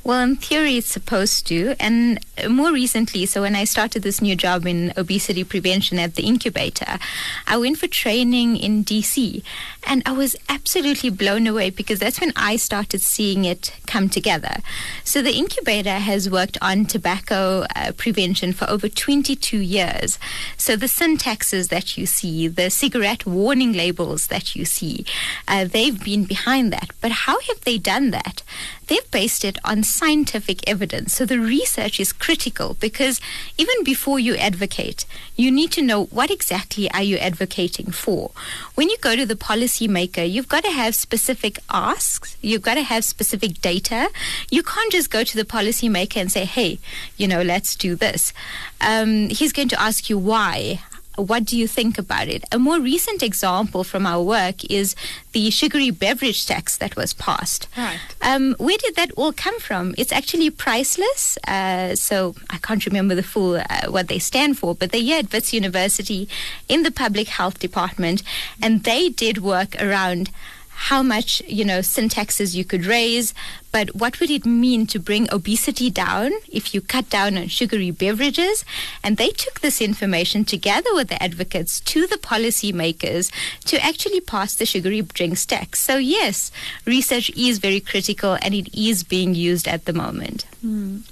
Well, 0.05 0.21
in 0.21 0.35
theory, 0.35 0.77
it's 0.77 0.85
supposed 0.85 1.47
to. 1.47 1.75
And 1.79 2.19
more 2.47 2.71
recently, 2.71 3.25
so 3.25 3.41
when 3.41 3.55
I 3.55 3.63
started 3.63 4.03
this 4.03 4.21
new 4.21 4.35
job 4.35 4.67
in 4.67 4.93
obesity 4.95 5.43
prevention 5.43 5.97
at 5.97 6.13
the 6.13 6.27
incubator, 6.27 6.99
I 7.47 7.57
went 7.57 7.79
for 7.79 7.87
training 7.87 8.55
in 8.57 8.85
DC. 8.85 9.41
And 9.87 10.03
I 10.05 10.11
was 10.11 10.35
absolutely 10.47 11.09
blown 11.09 11.47
away 11.47 11.71
because 11.71 11.97
that's 11.97 12.21
when 12.21 12.33
I 12.35 12.55
started 12.55 13.01
seeing 13.01 13.45
it 13.45 13.73
come 13.87 14.07
together. 14.07 14.57
So 15.03 15.23
the 15.23 15.33
incubator 15.33 15.97
has 15.97 16.29
worked 16.29 16.59
on 16.61 16.85
tobacco 16.85 17.65
uh, 17.75 17.91
prevention 17.97 18.53
for 18.53 18.69
over 18.69 18.87
22 18.87 19.57
years. 19.57 20.19
So 20.55 20.75
the 20.75 20.87
sin 20.87 21.17
taxes 21.17 21.69
that 21.69 21.97
you 21.97 22.05
see, 22.05 22.47
the 22.47 22.69
cigarette 22.69 23.25
warning 23.25 23.73
labels 23.73 24.27
that 24.27 24.55
you 24.55 24.65
see, 24.65 25.03
uh, 25.47 25.65
they've 25.65 26.03
been 26.03 26.25
behind 26.25 26.71
that. 26.73 26.91
But 27.01 27.11
how 27.11 27.39
have 27.41 27.61
they 27.61 27.79
done 27.79 28.11
that? 28.11 28.43
They've 28.87 29.09
based 29.09 29.43
it 29.43 29.57
on 29.63 29.83
scientific 29.95 30.67
evidence. 30.69 31.13
So 31.15 31.25
the 31.25 31.39
research 31.39 31.99
is 31.99 32.11
critical 32.11 32.75
because 32.79 33.21
even 33.57 33.83
before 33.83 34.19
you 34.19 34.35
advocate, 34.35 35.05
you 35.35 35.49
need 35.51 35.71
to 35.71 35.81
know 35.81 36.05
what 36.05 36.29
exactly 36.29 36.89
are 36.91 37.03
you 37.03 37.17
advocating 37.17 37.91
for. 37.91 38.31
When 38.75 38.89
you 38.89 38.97
go 38.99 39.15
to 39.15 39.25
the 39.25 39.35
policymaker, 39.35 40.29
you've 40.29 40.49
got 40.49 40.63
to 40.63 40.71
have 40.71 40.95
specific 40.95 41.59
asks, 41.69 42.37
you've 42.41 42.61
got 42.61 42.75
to 42.75 42.83
have 42.83 43.03
specific 43.03 43.61
data. 43.61 44.09
You 44.51 44.63
can't 44.63 44.91
just 44.91 45.09
go 45.09 45.23
to 45.23 45.37
the 45.37 45.45
policymaker 45.45 46.17
and 46.17 46.31
say, 46.31 46.45
hey, 46.45 46.79
you 47.17 47.27
know, 47.27 47.41
let's 47.41 47.75
do 47.75 47.95
this. 47.95 48.33
Um, 48.81 49.29
he's 49.29 49.53
going 49.53 49.69
to 49.69 49.81
ask 49.81 50.09
you 50.09 50.17
why 50.17 50.81
what 51.17 51.45
do 51.45 51.57
you 51.57 51.67
think 51.67 51.97
about 51.97 52.27
it? 52.27 52.43
A 52.51 52.59
more 52.59 52.79
recent 52.79 53.23
example 53.23 53.83
from 53.83 54.05
our 54.05 54.21
work 54.21 54.63
is 54.65 54.95
the 55.31 55.49
sugary 55.49 55.91
beverage 55.91 56.45
tax 56.45 56.77
that 56.77 56.95
was 56.95 57.13
passed. 57.13 57.67
Right. 57.77 57.99
Um, 58.21 58.55
where 58.57 58.77
did 58.77 58.95
that 58.95 59.11
all 59.15 59.33
come 59.33 59.59
from? 59.59 59.95
It's 59.97 60.11
actually 60.11 60.49
PRICELESS. 60.49 61.37
Uh, 61.47 61.95
so 61.95 62.35
I 62.49 62.57
can't 62.57 62.85
remember 62.85 63.15
the 63.15 63.23
full 63.23 63.55
uh, 63.55 63.89
what 63.89 64.07
they 64.07 64.19
stand 64.19 64.57
for, 64.57 64.75
but 64.75 64.91
they're 64.91 65.01
here 65.01 65.19
at 65.19 65.31
Wits 65.31 65.53
University 65.53 66.27
in 66.67 66.83
the 66.83 66.91
public 66.91 67.27
health 67.27 67.59
department, 67.59 68.23
and 68.61 68.83
they 68.83 69.09
did 69.09 69.39
work 69.39 69.81
around 69.81 70.29
how 70.75 71.01
much 71.01 71.41
you 71.47 71.65
know 71.65 71.81
sin 71.81 72.09
taxes 72.09 72.55
you 72.55 72.65
could 72.65 72.85
raise 72.85 73.33
but 73.75 73.93
what 73.93 74.21
would 74.21 74.31
it 74.31 74.45
mean 74.45 74.87
to 74.87 74.99
bring 74.99 75.27
obesity 75.33 75.89
down 75.89 76.31
if 76.49 76.73
you 76.73 76.79
cut 76.79 77.09
down 77.09 77.37
on 77.37 77.49
sugary 77.49 77.91
beverages? 77.91 78.63
And 79.03 79.17
they 79.17 79.31
took 79.31 79.59
this 79.59 79.81
information 79.81 80.45
together 80.45 80.95
with 80.95 81.09
the 81.09 81.21
advocates 81.21 81.81
to 81.81 82.07
the 82.07 82.15
policymakers 82.15 83.33
to 83.65 83.83
actually 83.83 84.21
pass 84.21 84.55
the 84.55 84.65
sugary 84.65 85.01
drinks 85.01 85.45
tax. 85.45 85.81
So 85.81 85.97
yes 85.97 86.53
research 86.85 87.29
is 87.31 87.57
very 87.57 87.81
critical 87.81 88.37
and 88.41 88.53
it 88.53 88.73
is 88.73 89.03
being 89.03 89.35
used 89.35 89.67
at 89.67 89.83
the 89.83 89.91
moment. 89.91 90.45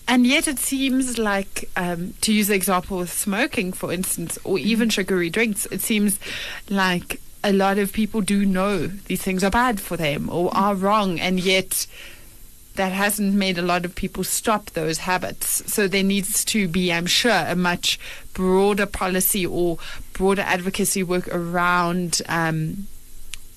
And 0.08 0.26
yet, 0.26 0.48
it 0.48 0.58
seems 0.58 1.18
like, 1.20 1.70
um, 1.76 2.14
to 2.22 2.34
use 2.34 2.48
the 2.48 2.56
example 2.56 2.98
with 2.98 3.12
smoking, 3.12 3.72
for 3.72 3.92
instance, 3.92 4.40
or 4.44 4.58
even 4.58 4.90
sugary 4.90 5.30
drinks, 5.30 5.68
it 5.68 5.82
seems 5.82 6.18
like 6.70 7.20
a 7.44 7.52
lot 7.52 7.78
of 7.78 7.92
people 7.92 8.22
do 8.22 8.46
know 8.46 8.88
these 8.88 9.22
things 9.22 9.44
are 9.44 9.52
bad 9.52 9.80
for 9.80 9.98
them 9.98 10.30
or 10.30 10.56
are 10.56 10.76
wrong, 10.76 11.20
and 11.20 11.40
yet 11.40 11.86
that 12.76 12.92
hasn't 12.92 13.34
made 13.36 13.58
a 13.58 13.62
lot 13.62 13.86
of 13.86 13.94
people 13.94 14.24
stop 14.24 14.72
those 14.72 15.00
habits. 15.00 15.72
So 15.72 15.88
there 15.88 16.04
needs 16.04 16.44
to 16.46 16.68
be, 16.68 16.92
I'm 16.92 17.06
sure, 17.06 17.46
a 17.48 17.56
much 17.56 18.00
broader 18.34 18.86
policy 18.86 19.46
or 19.46 19.78
broader 20.14 20.42
advocacy 20.42 21.04
work 21.04 21.28
around. 21.30 22.22
Um, 22.28 22.88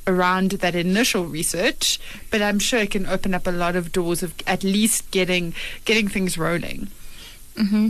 around 0.08 0.52
that 0.52 0.76
initial 0.76 1.24
research, 1.24 1.98
but 2.30 2.40
I'm 2.40 2.60
sure 2.60 2.78
it 2.78 2.92
can 2.92 3.06
open 3.06 3.34
up 3.34 3.44
a 3.44 3.50
lot 3.50 3.74
of 3.74 3.90
doors 3.90 4.22
of 4.22 4.34
at 4.46 4.62
least 4.62 5.10
getting 5.10 5.52
getting 5.84 6.06
things 6.06 6.38
rolling. 6.38 6.86
Hmm 7.56 7.88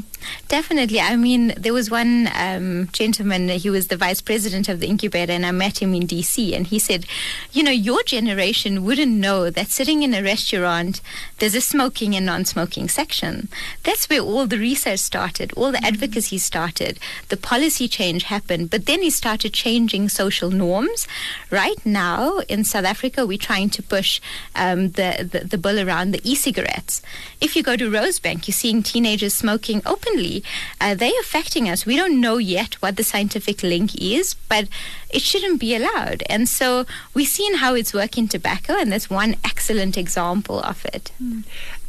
Definitely. 0.49 1.01
I 1.01 1.17
mean, 1.17 1.55
there 1.57 1.73
was 1.73 1.91
one 1.91 2.29
um, 2.35 2.89
gentleman, 2.93 3.49
he 3.49 3.71
was 3.71 3.89
the 3.89 3.97
vice 3.97 4.21
president 4.21 4.69
of 4.69 4.81
the 4.81 4.87
incubator, 4.87 5.33
and 5.33 5.45
I 5.45 5.51
met 5.51 5.83
him 5.83 5.95
in 5.95 6.07
DC, 6.07 6.55
and 6.55 6.67
he 6.67 6.79
said, 6.79 7.07
You 7.53 7.63
know, 7.63 7.71
your 7.71 8.03
generation 8.05 8.85
wouldn't 8.85 9.13
know 9.13 9.51
that 9.51 9.69
sitting 9.69 10.03
in 10.03 10.15
a 10.15 10.23
restaurant, 10.23 11.01
there's 11.39 11.55
a 11.55 11.61
smoking 11.61 12.15
and 12.15 12.27
non 12.27 12.45
smoking 12.45 12.89
section. 12.89 13.49
That's 13.83 14.09
where 14.09 14.21
all 14.21 14.47
the 14.47 14.59
research 14.59 15.01
started, 15.01 15.53
all 15.55 15.73
the 15.73 15.85
advocacy 15.85 16.39
started, 16.39 16.99
the 17.29 17.37
policy 17.37 17.89
change 17.89 18.25
happened, 18.25 18.71
but 18.71 18.87
then 18.87 19.03
he 19.03 19.11
started 19.11 19.53
changing 19.53 20.09
social 20.09 20.51
norms. 20.51 21.09
Right 21.51 21.85
now 21.85 22.39
in 22.49 22.65
South 22.65 22.85
Africa, 22.85 23.27
we're 23.27 23.39
trying 23.39 23.71
to 23.71 23.83
push 23.83 24.21
um, 24.55 24.91
the, 24.91 25.29
the, 25.31 25.47
the 25.47 25.59
bill 25.59 25.81
around 25.81 26.13
the 26.13 26.21
e 26.25 26.35
cigarettes. 26.35 27.03
If 27.41 27.57
you 27.57 27.63
go 27.63 27.77
to 27.77 27.91
Rosebank, 27.91 28.47
you're 28.47 28.53
seeing 28.53 28.83
teenagers 28.83 29.35
smoking 29.35 29.56
openly. 29.87 30.43
Uh, 30.81 30.95
they're 30.95 31.21
affecting 31.21 31.69
us. 31.69 31.87
We 31.87 31.97
don't 31.97 32.21
know 32.21 32.39
yet 32.39 32.75
what 32.75 32.97
the 32.97 33.05
scientific 33.05 33.63
link 33.63 33.95
is, 34.01 34.35
but 34.49 34.69
it 35.11 35.23
shouldn't 35.23 35.61
be 35.61 35.75
allowed. 35.75 36.23
And 36.29 36.49
so 36.49 36.87
we've 37.15 37.29
seen 37.29 37.57
how 37.57 37.75
it's 37.75 37.95
working 37.95 38.29
tobacco, 38.29 38.75
and 38.75 38.93
that's 38.93 39.11
one 39.11 39.37
excellent 39.45 39.97
example 39.97 40.61
of 40.61 40.85
it. 40.87 41.13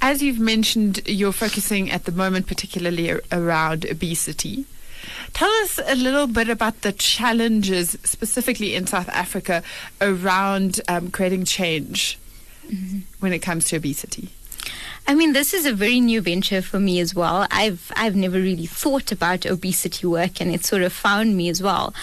As 0.01 0.21
you've 0.21 0.39
mentioned, 0.39 1.01
you're 1.07 1.31
focusing 1.31 1.89
at 1.91 2.05
the 2.05 2.11
moment 2.11 2.47
particularly 2.47 3.11
ar- 3.11 3.21
around 3.31 3.85
obesity. 3.85 4.65
Tell 5.33 5.49
us 5.63 5.79
a 5.85 5.95
little 5.95 6.27
bit 6.27 6.49
about 6.49 6.81
the 6.81 6.91
challenges, 6.91 7.97
specifically 8.03 8.75
in 8.75 8.87
South 8.87 9.09
Africa, 9.09 9.63
around 10.01 10.81
um, 10.87 11.11
creating 11.11 11.45
change 11.45 12.17
when 13.19 13.31
it 13.33 13.39
comes 13.39 13.65
to 13.65 13.77
obesity. 13.77 14.29
I 15.07 15.15
mean, 15.15 15.33
this 15.33 15.53
is 15.53 15.65
a 15.65 15.73
very 15.73 15.99
new 15.99 16.21
venture 16.21 16.61
for 16.61 16.79
me 16.79 16.99
as 16.99 17.15
well. 17.15 17.47
I've 17.49 17.91
I've 17.95 18.15
never 18.15 18.37
really 18.37 18.65
thought 18.65 19.11
about 19.11 19.45
obesity 19.45 20.05
work, 20.05 20.41
and 20.41 20.51
it 20.53 20.65
sort 20.65 20.81
of 20.81 20.91
found 20.91 21.37
me 21.37 21.49
as 21.49 21.61
well. 21.61 21.93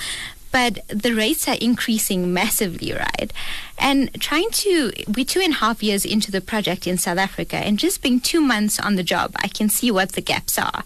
But 0.54 0.86
the 0.86 1.14
rates 1.14 1.48
are 1.48 1.58
increasing 1.60 2.32
massively, 2.32 2.92
right? 2.92 3.32
And 3.76 3.98
trying 4.20 4.50
to, 4.62 4.92
we're 5.14 5.24
two 5.24 5.40
and 5.40 5.54
a 5.54 5.56
half 5.56 5.82
years 5.82 6.04
into 6.04 6.30
the 6.30 6.40
project 6.40 6.86
in 6.86 6.96
South 6.96 7.18
Africa, 7.18 7.56
and 7.56 7.76
just 7.76 8.02
being 8.02 8.20
two 8.20 8.40
months 8.40 8.78
on 8.78 8.94
the 8.94 9.02
job, 9.02 9.32
I 9.46 9.48
can 9.48 9.68
see 9.68 9.90
what 9.90 10.12
the 10.12 10.20
gaps 10.20 10.56
are. 10.56 10.84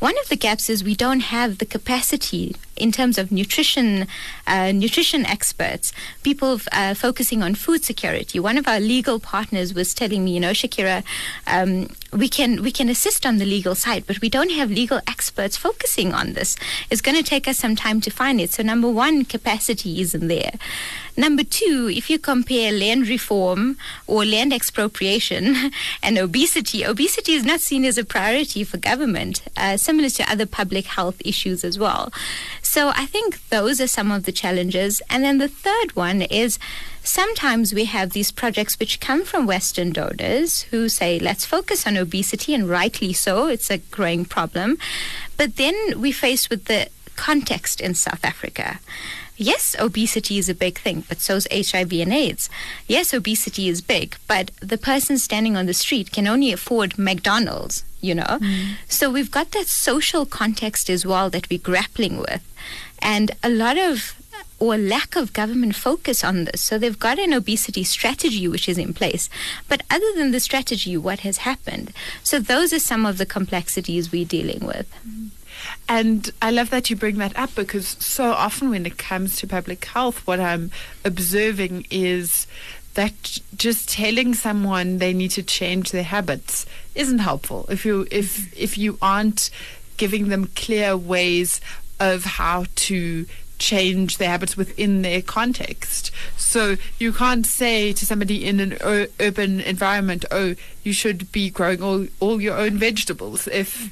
One 0.00 0.16
of 0.22 0.28
the 0.28 0.36
gaps 0.36 0.68
is 0.68 0.84
we 0.84 0.94
don't 0.94 1.24
have 1.36 1.56
the 1.56 1.64
capacity 1.64 2.56
in 2.76 2.92
terms 2.92 3.16
of 3.16 3.32
nutrition, 3.32 4.06
uh, 4.46 4.70
nutrition 4.72 5.24
experts, 5.24 5.94
people 6.22 6.60
uh, 6.72 6.92
focusing 6.92 7.42
on 7.42 7.54
food 7.54 7.84
security. 7.84 8.38
One 8.38 8.58
of 8.58 8.68
our 8.68 8.80
legal 8.80 9.18
partners 9.18 9.72
was 9.72 9.94
telling 9.94 10.26
me, 10.26 10.34
you 10.34 10.40
know, 10.40 10.50
Shakira, 10.50 11.02
um, 11.46 11.88
we 12.16 12.28
can 12.28 12.62
we 12.62 12.72
can 12.72 12.88
assist 12.88 13.26
on 13.26 13.38
the 13.38 13.44
legal 13.44 13.74
side, 13.74 14.04
but 14.06 14.20
we 14.20 14.28
don't 14.28 14.50
have 14.50 14.70
legal 14.70 15.00
experts 15.06 15.56
focusing 15.56 16.14
on 16.14 16.32
this. 16.32 16.56
It's 16.90 17.00
going 17.00 17.16
to 17.16 17.22
take 17.22 17.46
us 17.46 17.58
some 17.58 17.76
time 17.76 18.00
to 18.00 18.10
find 18.10 18.40
it. 18.40 18.52
So 18.52 18.62
number 18.62 18.90
one, 18.90 19.24
capacity 19.24 20.00
isn't 20.00 20.28
there. 20.28 20.52
Number 21.16 21.44
two, 21.44 21.90
if 21.92 22.10
you 22.10 22.18
compare 22.18 22.72
land 22.72 23.08
reform 23.08 23.78
or 24.06 24.24
land 24.24 24.52
expropriation 24.52 25.72
and 26.02 26.18
obesity, 26.18 26.84
obesity 26.84 27.32
is 27.32 27.44
not 27.44 27.60
seen 27.60 27.84
as 27.84 27.96
a 27.96 28.04
priority 28.04 28.64
for 28.64 28.76
government, 28.76 29.42
uh, 29.56 29.76
similar 29.76 30.10
to 30.10 30.30
other 30.30 30.46
public 30.46 30.86
health 30.86 31.22
issues 31.24 31.64
as 31.64 31.78
well. 31.78 32.12
So 32.60 32.90
I 32.90 33.06
think 33.06 33.48
those 33.48 33.80
are 33.80 33.86
some 33.86 34.10
of 34.10 34.24
the 34.24 34.32
challenges. 34.32 35.00
And 35.08 35.24
then 35.24 35.38
the 35.38 35.48
third 35.48 35.96
one 35.96 36.20
is 36.22 36.58
sometimes 37.06 37.72
we 37.72 37.84
have 37.84 38.10
these 38.10 38.30
projects 38.30 38.78
which 38.78 39.00
come 39.00 39.24
from 39.24 39.46
Western 39.46 39.92
donors 39.92 40.62
who 40.62 40.88
say, 40.88 41.18
let's 41.18 41.44
focus 41.44 41.86
on 41.86 41.96
obesity, 41.96 42.54
and 42.54 42.68
rightly 42.68 43.12
so, 43.12 43.46
it's 43.46 43.70
a 43.70 43.78
growing 43.78 44.24
problem. 44.24 44.78
But 45.36 45.56
then 45.56 46.00
we 46.00 46.12
face 46.12 46.50
with 46.50 46.66
the 46.66 46.88
context 47.16 47.80
in 47.80 47.94
South 47.94 48.24
Africa. 48.24 48.80
Yes, 49.36 49.76
obesity 49.78 50.38
is 50.38 50.48
a 50.48 50.54
big 50.54 50.78
thing, 50.78 51.04
but 51.08 51.20
so 51.20 51.36
is 51.36 51.48
HIV 51.52 51.92
and 51.92 52.12
AIDS. 52.12 52.48
Yes, 52.86 53.12
obesity 53.12 53.68
is 53.68 53.82
big, 53.82 54.16
but 54.26 54.50
the 54.60 54.78
person 54.78 55.18
standing 55.18 55.56
on 55.56 55.66
the 55.66 55.74
street 55.74 56.10
can 56.10 56.26
only 56.26 56.52
afford 56.52 56.98
McDonald's, 56.98 57.84
you 58.00 58.14
know? 58.14 58.38
Mm. 58.40 58.76
So 58.88 59.10
we've 59.10 59.30
got 59.30 59.50
that 59.50 59.66
social 59.66 60.24
context 60.24 60.88
as 60.88 61.04
well 61.04 61.28
that 61.30 61.50
we're 61.50 61.58
grappling 61.58 62.16
with. 62.16 62.42
And 63.00 63.30
a 63.42 63.50
lot 63.50 63.76
of 63.76 64.14
or 64.58 64.78
lack 64.78 65.16
of 65.16 65.32
government 65.32 65.74
focus 65.74 66.24
on 66.24 66.44
this. 66.44 66.62
So 66.62 66.78
they've 66.78 66.98
got 66.98 67.18
an 67.18 67.32
obesity 67.32 67.84
strategy 67.84 68.48
which 68.48 68.68
is 68.68 68.78
in 68.78 68.94
place. 68.94 69.28
But 69.68 69.82
other 69.90 70.12
than 70.14 70.30
the 70.30 70.40
strategy, 70.40 70.96
what 70.96 71.20
has 71.20 71.38
happened? 71.38 71.92
So 72.22 72.38
those 72.38 72.72
are 72.72 72.78
some 72.78 73.04
of 73.04 73.18
the 73.18 73.26
complexities 73.26 74.10
we're 74.10 74.24
dealing 74.24 74.64
with. 74.64 74.88
And 75.88 76.30
I 76.40 76.50
love 76.50 76.70
that 76.70 76.90
you 76.90 76.96
bring 76.96 77.18
that 77.18 77.36
up 77.36 77.54
because 77.54 77.96
so 78.00 78.32
often 78.32 78.70
when 78.70 78.86
it 78.86 78.98
comes 78.98 79.36
to 79.36 79.46
public 79.46 79.84
health, 79.84 80.26
what 80.26 80.40
I'm 80.40 80.70
observing 81.04 81.86
is 81.90 82.46
that 82.94 83.38
just 83.54 83.90
telling 83.90 84.34
someone 84.34 84.98
they 84.98 85.12
need 85.12 85.30
to 85.32 85.42
change 85.42 85.90
their 85.90 86.02
habits 86.02 86.66
isn't 86.94 87.18
helpful. 87.18 87.66
If 87.68 87.84
you 87.84 88.06
if 88.10 88.38
mm-hmm. 88.38 88.54
if 88.56 88.78
you 88.78 88.98
aren't 89.00 89.50
giving 89.96 90.28
them 90.28 90.50
clear 90.56 90.96
ways 90.96 91.60
of 92.00 92.24
how 92.24 92.64
to 92.74 93.26
change 93.58 94.18
their 94.18 94.28
habits 94.30 94.56
within 94.56 95.02
their 95.02 95.22
context. 95.22 96.10
So 96.36 96.76
you 96.98 97.12
can't 97.12 97.46
say 97.46 97.92
to 97.92 98.06
somebody 98.06 98.44
in 98.44 98.60
an 98.60 98.76
ur- 98.82 99.08
urban 99.20 99.60
environment, 99.60 100.24
"Oh, 100.30 100.54
you 100.82 100.92
should 100.92 101.30
be 101.32 101.50
growing 101.50 101.82
all 101.82 102.06
all 102.20 102.40
your 102.40 102.56
own 102.56 102.78
vegetables." 102.78 103.48
If 103.48 103.90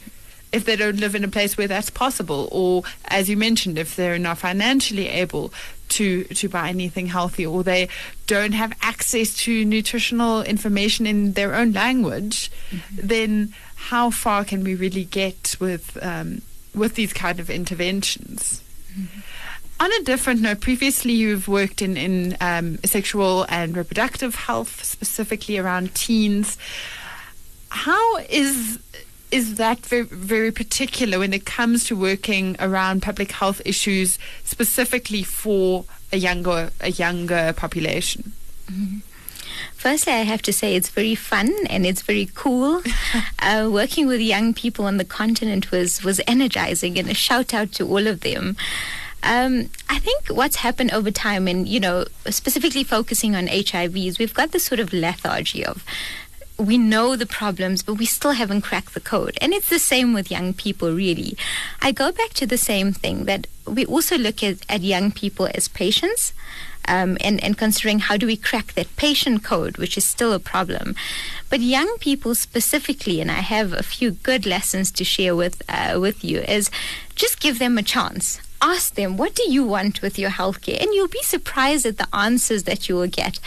if 0.52 0.64
they 0.64 0.76
don't 0.76 1.00
live 1.00 1.16
in 1.16 1.24
a 1.24 1.28
place 1.28 1.56
where 1.56 1.66
that's 1.66 1.90
possible, 1.90 2.48
or 2.52 2.84
as 3.06 3.28
you 3.28 3.36
mentioned, 3.36 3.76
if 3.76 3.96
they're 3.96 4.18
not 4.18 4.38
financially 4.38 5.08
able 5.08 5.52
to 5.88 6.24
to 6.24 6.48
buy 6.48 6.68
anything 6.68 7.06
healthy, 7.06 7.44
or 7.44 7.62
they 7.64 7.88
don't 8.26 8.52
have 8.52 8.72
access 8.80 9.34
to 9.36 9.64
nutritional 9.64 10.42
information 10.42 11.06
in 11.06 11.32
their 11.32 11.54
own 11.54 11.72
language, 11.72 12.50
then 12.92 13.52
how 13.90 14.10
far 14.10 14.44
can 14.44 14.62
we 14.62 14.74
really 14.74 15.04
get 15.04 15.56
with 15.58 15.98
um, 16.02 16.42
with 16.74 16.94
these 16.94 17.12
kind 17.12 17.40
of 17.40 17.50
interventions? 17.50 18.62
On 18.96 19.08
a 19.80 20.02
different 20.02 20.40
note, 20.40 20.60
previously 20.60 21.12
you've 21.12 21.48
worked 21.48 21.82
in, 21.82 21.96
in 21.96 22.36
um, 22.40 22.78
sexual 22.84 23.44
and 23.48 23.76
reproductive 23.76 24.34
health, 24.34 24.84
specifically 24.84 25.58
around 25.58 25.94
teens. 25.94 26.56
How 27.70 28.18
is 28.18 28.78
is 29.30 29.56
that 29.56 29.80
very, 29.80 30.02
very 30.02 30.52
particular 30.52 31.18
when 31.18 31.34
it 31.34 31.44
comes 31.44 31.84
to 31.84 31.96
working 31.96 32.54
around 32.60 33.02
public 33.02 33.32
health 33.32 33.60
issues, 33.64 34.16
specifically 34.44 35.24
for 35.24 35.84
a 36.12 36.16
younger 36.16 36.70
a 36.80 36.92
younger 36.92 37.52
population? 37.56 38.32
Firstly, 39.74 40.12
I 40.12 40.22
have 40.22 40.40
to 40.42 40.52
say 40.52 40.76
it's 40.76 40.88
very 40.88 41.14
fun 41.14 41.52
and 41.68 41.84
it's 41.84 42.02
very 42.02 42.30
cool. 42.34 42.82
uh, 43.40 43.68
working 43.70 44.06
with 44.06 44.20
young 44.20 44.54
people 44.54 44.84
on 44.84 44.96
the 44.98 45.04
continent 45.04 45.70
was 45.70 46.04
was 46.04 46.20
energizing, 46.26 46.98
and 46.98 47.10
a 47.10 47.14
shout 47.14 47.52
out 47.52 47.72
to 47.72 47.88
all 47.88 48.06
of 48.06 48.20
them. 48.20 48.56
Um, 49.24 49.70
I 49.88 49.98
think 49.98 50.28
what's 50.28 50.56
happened 50.56 50.92
over 50.92 51.10
time, 51.10 51.48
and 51.48 51.66
you 51.66 51.80
know, 51.80 52.04
specifically 52.26 52.84
focusing 52.84 53.34
on 53.34 53.46
HIVs, 53.46 54.18
we've 54.18 54.34
got 54.34 54.52
this 54.52 54.64
sort 54.64 54.80
of 54.80 54.92
lethargy 54.92 55.64
of 55.64 55.82
we 56.58 56.78
know 56.78 57.16
the 57.16 57.26
problems, 57.26 57.82
but 57.82 57.94
we 57.94 58.06
still 58.06 58.32
haven't 58.32 58.60
cracked 58.60 58.94
the 58.94 59.00
code. 59.00 59.36
And 59.40 59.52
it's 59.52 59.68
the 59.68 59.78
same 59.78 60.12
with 60.12 60.30
young 60.30 60.52
people, 60.52 60.92
really. 60.92 61.36
I 61.82 61.90
go 61.90 62.12
back 62.12 62.32
to 62.34 62.46
the 62.46 62.58
same 62.58 62.92
thing 62.92 63.24
that 63.24 63.46
we 63.66 63.84
also 63.86 64.16
look 64.16 64.42
at, 64.44 64.58
at 64.68 64.82
young 64.82 65.10
people 65.10 65.48
as 65.54 65.68
patients. 65.68 66.32
Um, 66.86 67.16
and, 67.22 67.42
and 67.42 67.56
considering 67.56 68.00
how 68.00 68.18
do 68.18 68.26
we 68.26 68.36
crack 68.36 68.74
that 68.74 68.94
patient 68.96 69.42
code, 69.42 69.78
which 69.78 69.96
is 69.96 70.04
still 70.04 70.34
a 70.34 70.38
problem. 70.38 70.94
But 71.48 71.60
young 71.60 71.96
people 71.98 72.34
specifically, 72.34 73.22
and 73.22 73.30
I 73.30 73.40
have 73.40 73.72
a 73.72 73.82
few 73.82 74.10
good 74.10 74.44
lessons 74.44 74.92
to 74.92 75.02
share 75.02 75.34
with 75.34 75.62
uh, 75.66 75.98
with 75.98 76.22
you, 76.22 76.40
is 76.40 76.70
just 77.14 77.40
give 77.40 77.58
them 77.58 77.78
a 77.78 77.82
chance 77.82 78.38
ask 78.64 78.94
them, 78.94 79.18
what 79.18 79.34
do 79.34 79.44
you 79.52 79.62
want 79.62 80.00
with 80.00 80.18
your 80.18 80.30
healthcare? 80.30 80.80
And 80.82 80.94
you'll 80.94 81.08
be 81.08 81.22
surprised 81.22 81.84
at 81.84 81.98
the 81.98 82.08
answers 82.16 82.62
that 82.64 82.88
you 82.88 82.94
will 82.96 83.08
get, 83.08 83.38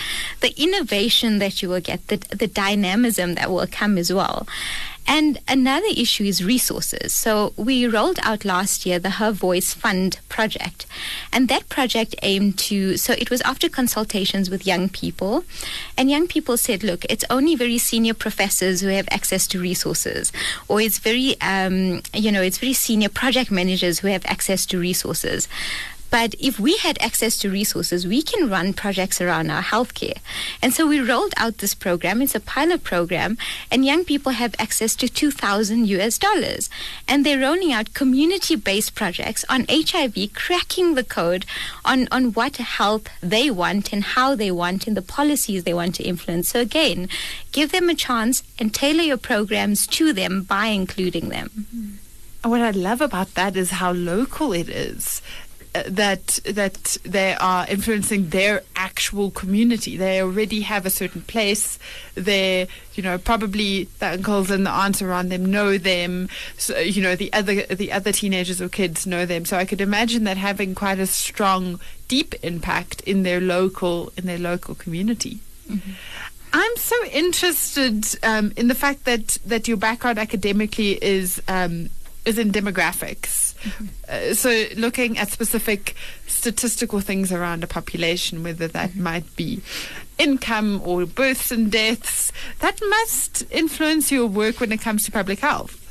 the 0.41 0.53
innovation 0.61 1.39
that 1.39 1.61
you 1.61 1.69
will 1.69 1.81
get, 1.81 2.07
the, 2.07 2.17
the 2.17 2.47
dynamism 2.47 3.33
that 3.33 3.49
will 3.49 3.65
come 3.65 3.97
as 3.97 4.13
well. 4.13 4.47
And 5.07 5.39
another 5.47 5.87
issue 5.95 6.25
is 6.25 6.43
resources. 6.43 7.15
So 7.15 7.53
we 7.55 7.87
rolled 7.87 8.19
out 8.23 8.43
last 8.43 8.85
year 8.85 8.99
the 8.99 9.11
Her 9.11 9.31
Voice 9.31 9.73
Fund 9.73 10.19
project. 10.27 10.85
And 11.31 11.47
that 11.47 11.69
project 11.69 12.15
aimed 12.23 12.59
to, 12.59 12.97
so 12.97 13.13
it 13.13 13.31
was 13.31 13.41
after 13.41 13.69
consultations 13.69 14.49
with 14.49 14.67
young 14.67 14.89
people. 14.89 15.45
And 15.97 16.11
young 16.11 16.27
people 16.27 16.57
said, 16.57 16.83
look, 16.83 17.05
it's 17.05 17.23
only 17.29 17.55
very 17.55 17.77
senior 17.77 18.13
professors 18.13 18.81
who 18.81 18.87
have 18.87 19.07
access 19.09 19.47
to 19.47 19.59
resources. 19.59 20.33
Or 20.67 20.81
it's 20.81 20.99
very, 20.99 21.39
um, 21.39 22.01
you 22.13 22.31
know, 22.31 22.41
it's 22.41 22.57
very 22.57 22.73
senior 22.73 23.09
project 23.09 23.49
managers 23.49 23.99
who 23.99 24.09
have 24.09 24.25
access 24.25 24.65
to 24.67 24.77
resources. 24.77 25.47
But 26.09 26.35
if 26.39 26.59
we 26.59 26.77
had 26.77 26.97
access 27.01 27.37
to 27.37 27.49
resources, 27.49 28.07
we 28.07 28.21
can 28.21 28.49
run 28.49 28.73
projects 28.73 29.19
around 29.19 29.49
our 29.49 29.61
healthcare. 29.61 30.17
And 30.61 30.73
so 30.73 30.87
we 30.87 30.99
rolled 30.99 31.33
out 31.37 31.57
this 31.57 31.73
program. 31.73 32.21
It's 32.21 32.35
a 32.35 32.39
pilot 32.39 32.83
program, 32.83 33.37
and 33.71 33.85
young 33.85 34.05
people 34.05 34.33
have 34.33 34.55
access 34.57 34.95
to 34.97 35.09
2,000 35.09 35.87
US 35.87 36.17
dollars. 36.17 36.69
And 37.07 37.25
they're 37.25 37.39
rolling 37.39 37.73
out 37.73 37.93
community 37.93 38.55
based 38.55 38.95
projects 38.95 39.43
on 39.49 39.65
HIV, 39.69 40.33
cracking 40.33 40.95
the 40.95 41.03
code 41.03 41.45
on, 41.83 42.07
on 42.11 42.33
what 42.33 42.57
health 42.57 43.09
they 43.21 43.49
want 43.49 43.91
and 43.93 44.03
how 44.03 44.35
they 44.35 44.51
want 44.51 44.87
and 44.87 44.95
the 44.95 45.01
policies 45.01 45.63
they 45.63 45.73
want 45.73 45.95
to 45.95 46.03
influence. 46.03 46.49
So, 46.49 46.59
again, 46.59 47.09
give 47.51 47.71
them 47.71 47.89
a 47.89 47.95
chance 47.95 48.43
and 48.59 48.73
tailor 48.73 49.03
your 49.03 49.17
programs 49.17 49.87
to 49.87 50.13
them 50.13 50.43
by 50.43 50.67
including 50.67 51.29
them. 51.29 51.49
Mm-hmm. 51.49 52.49
What 52.49 52.61
I 52.61 52.71
love 52.71 53.01
about 53.01 53.33
that 53.33 53.57
is 53.57 53.71
how 53.71 53.91
local 53.91 54.53
it 54.53 54.69
is. 54.69 55.21
That 55.87 56.39
that 56.45 56.97
they 57.03 57.35
are 57.35 57.67
influencing 57.67 58.29
their 58.29 58.63
actual 58.75 59.31
community. 59.31 59.97
They 59.97 60.21
already 60.21 60.61
have 60.61 60.85
a 60.85 60.89
certain 60.89 61.21
place. 61.21 61.77
They, 62.15 62.67
you 62.95 63.03
know, 63.03 63.17
probably 63.17 63.85
the 63.99 64.13
uncles 64.13 64.49
and 64.51 64.65
the 64.65 64.71
aunts 64.71 65.01
around 65.01 65.29
them 65.29 65.45
know 65.45 65.77
them. 65.77 66.29
So, 66.57 66.77
you 66.79 67.01
know, 67.01 67.15
the 67.15 67.31
other 67.33 67.63
the 67.63 67.91
other 67.91 68.11
teenagers 68.11 68.61
or 68.61 68.69
kids 68.69 69.05
know 69.05 69.25
them. 69.25 69.45
So 69.45 69.57
I 69.57 69.65
could 69.65 69.81
imagine 69.81 70.23
that 70.25 70.37
having 70.37 70.75
quite 70.75 70.99
a 70.99 71.07
strong, 71.07 71.79
deep 72.07 72.35
impact 72.43 73.01
in 73.01 73.23
their 73.23 73.41
local 73.41 74.11
in 74.17 74.25
their 74.25 74.39
local 74.39 74.75
community. 74.75 75.39
I'm 76.53 76.75
so 76.77 76.95
interested 77.11 78.05
um, 78.23 78.53
in 78.55 78.67
the 78.67 78.75
fact 78.75 79.03
that, 79.03 79.37
that 79.45 79.67
your 79.67 79.77
background 79.77 80.17
academically 80.17 80.93
is 81.03 81.41
um, 81.47 81.89
is 82.27 82.37
in 82.37 82.51
demographics. 82.51 83.55
Uh, 84.07 84.33
so 84.33 84.65
looking 84.75 85.17
at 85.17 85.29
specific 85.29 85.95
statistical 86.27 86.99
things 86.99 87.31
around 87.31 87.63
a 87.63 87.67
population, 87.67 88.43
whether 88.43 88.67
that 88.67 88.95
might 88.95 89.35
be 89.35 89.61
income 90.17 90.81
or 90.83 91.05
births 91.05 91.51
and 91.51 91.71
deaths, 91.71 92.31
that 92.59 92.79
must 92.89 93.43
influence 93.49 94.11
your 94.11 94.27
work 94.27 94.59
when 94.59 94.71
it 94.71 94.81
comes 94.81 95.05
to 95.05 95.11
public 95.11 95.39
health. 95.39 95.86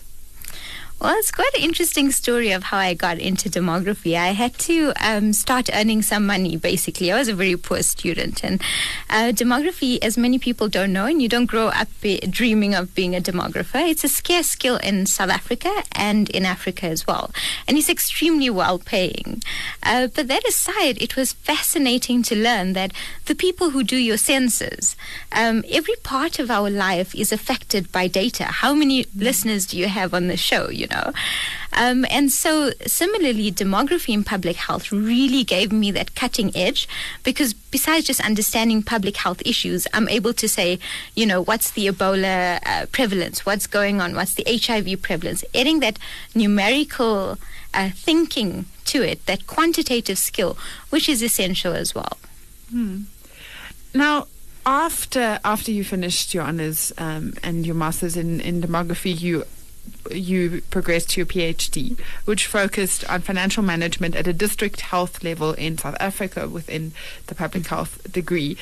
Well, 0.99 1.15
it's 1.19 1.31
quite 1.31 1.51
an 1.55 1.61
interesting 1.61 2.11
story 2.11 2.53
of 2.53 2.63
how 2.63 2.79
I 2.79 2.95
got 2.95 3.19
into 3.19 3.51
demography. 3.51 4.17
I 4.17 4.29
had 4.29 4.55
to 4.61 4.95
um, 4.99 5.35
start 5.35 5.69
earning 5.75 6.01
some 6.01 6.25
money, 6.25 6.57
basically. 6.57 7.13
I 7.13 7.19
was 7.19 7.29
a 7.29 7.35
very 7.35 7.55
poor 7.55 7.83
student. 7.83 8.43
And 8.43 8.63
uh, 9.11 9.33
demography, 9.33 9.99
as 10.03 10.17
many 10.17 10.39
people 10.39 10.69
don't 10.69 10.95
know, 10.95 11.05
and 11.05 11.21
you 11.21 11.29
don't 11.29 11.45
grow 11.45 11.67
up 11.67 11.89
be- 12.01 12.21
dreaming 12.21 12.75
of 12.75 12.95
being 12.95 13.15
a 13.15 13.21
demographer, 13.21 13.87
it's 13.87 14.05
a 14.05 14.09
scarce 14.09 14.47
skill 14.47 14.77
in 14.79 15.05
South 15.05 15.29
Africa 15.29 15.71
and 15.93 16.31
in 16.31 16.47
Africa 16.47 16.87
as 16.87 17.07
well. 17.07 17.31
And 17.69 17.77
it's 17.77 17.91
extremely 17.91 18.49
well 18.49 18.79
paying. 18.79 19.43
Uh, 19.83 20.07
but 20.07 20.29
that 20.29 20.49
aside, 20.49 20.97
it 21.03 21.15
was 21.15 21.35
fascinating 21.35 22.23
to 22.23 22.35
learn 22.35 22.73
that 22.73 22.93
the 23.27 23.35
people 23.35 23.71
who 23.71 23.85
do 23.85 23.99
your 23.99 24.17
census, 24.17 24.97
um, 25.31 25.63
every 25.71 25.97
part 26.03 26.39
of 26.39 26.51
our 26.51 26.71
life 26.71 27.15
is 27.15 27.33
affected 27.33 27.93
by 27.93 28.09
data. 28.09 28.45
How 28.45 28.73
many 28.73 29.05
listeners 29.15 29.67
do 29.67 29.77
you 29.77 29.89
have 29.89 30.15
on 30.15 30.29
the 30.29 30.39
show, 30.39 30.71
you 30.71 30.86
know? 30.91 31.13
Um, 31.73 32.07
and 32.11 32.33
so, 32.33 32.71
similarly, 32.87 33.53
demography 33.53 34.15
in 34.15 34.25
public 34.25 34.57
health 34.57 34.91
really 34.91 35.45
gave 35.45 35.73
me 35.73 35.91
that 35.93 36.15
cutting 36.15 36.57
edge 36.57 36.89
because 37.23 37.53
besides 37.53 38.07
just 38.07 38.21
understanding 38.25 38.83
public 38.83 39.17
health 39.17 39.43
issues, 39.45 39.87
I'm 39.93 40.09
able 40.09 40.33
to 40.35 40.49
say, 40.49 40.79
you 41.15 41.27
know, 41.27 41.43
what's 41.43 41.71
the 41.71 41.87
Ebola 41.89 42.61
uh, 42.65 42.87
prevalence? 42.87 43.45
What's 43.45 43.67
going 43.67 44.01
on? 44.01 44.15
What's 44.15 44.35
the 44.35 44.45
HIV 44.47 45.03
prevalence? 45.03 45.45
Adding 45.55 45.81
that 45.81 45.99
numerical 46.35 47.39
uh, 47.75 47.91
thinking 47.91 48.67
to 48.87 49.03
it, 49.03 49.27
that 49.27 49.47
quantitative 49.47 50.19
skill, 50.19 50.57
which 50.91 51.09
is 51.09 51.23
essential 51.23 51.75
as 51.75 51.95
well. 51.95 52.17
Now, 53.95 54.27
after 54.65 55.39
after 55.45 55.71
you 55.71 55.85
finished 55.85 56.35
your 56.35 56.43
honors 56.43 56.93
um, 56.99 57.35
and 57.43 57.65
your 57.65 57.75
masters 57.75 58.17
in, 58.17 58.41
in 58.41 58.61
demography, 58.61 59.19
you 59.19 59.45
you 60.11 60.63
progressed 60.71 61.11
to 61.11 61.21
your 61.21 61.27
PhD, 61.27 61.99
which 62.25 62.47
focused 62.47 63.09
on 63.11 63.21
financial 63.23 63.63
management 63.63 64.17
at 64.17 64.27
a 64.27 64.33
district 64.33 64.81
health 64.81 65.23
level 65.23 65.53
in 65.53 65.79
South 65.79 65.97
Africa 66.01 66.49
within 66.49 66.93
the 67.27 67.35
public 67.35 67.67
health 67.67 68.11
degree. 68.11 68.57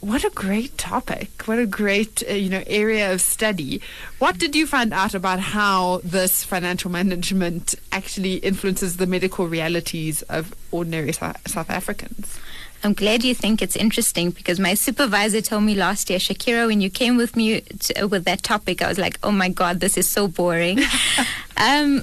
What 0.00 0.22
a 0.22 0.30
great 0.30 0.78
topic! 0.78 1.42
What 1.46 1.58
a 1.58 1.66
great 1.66 2.22
uh, 2.28 2.34
you 2.34 2.48
know 2.48 2.62
area 2.68 3.12
of 3.12 3.20
study. 3.20 3.80
What 4.20 4.38
did 4.38 4.54
you 4.54 4.64
find 4.64 4.92
out 4.92 5.12
about 5.12 5.40
how 5.40 6.00
this 6.04 6.44
financial 6.44 6.88
management 6.88 7.74
actually 7.90 8.34
influences 8.34 8.98
the 8.98 9.06
medical 9.06 9.48
realities 9.48 10.22
of 10.22 10.54
ordinary 10.70 11.12
South 11.12 11.68
Africans? 11.68 12.38
I'm 12.84 12.92
glad 12.92 13.24
you 13.24 13.34
think 13.34 13.60
it's 13.60 13.74
interesting 13.74 14.30
because 14.30 14.60
my 14.60 14.74
supervisor 14.74 15.40
told 15.40 15.64
me 15.64 15.74
last 15.74 16.10
year, 16.10 16.20
Shakira, 16.20 16.66
when 16.68 16.80
you 16.80 16.90
came 16.90 17.16
with 17.16 17.34
me 17.34 17.60
to, 17.60 18.06
with 18.06 18.24
that 18.24 18.42
topic, 18.44 18.82
I 18.82 18.88
was 18.88 18.98
like, 18.98 19.18
oh 19.24 19.32
my 19.32 19.48
God, 19.48 19.80
this 19.80 19.96
is 19.96 20.08
so 20.08 20.28
boring. 20.28 20.78
um, 21.58 22.02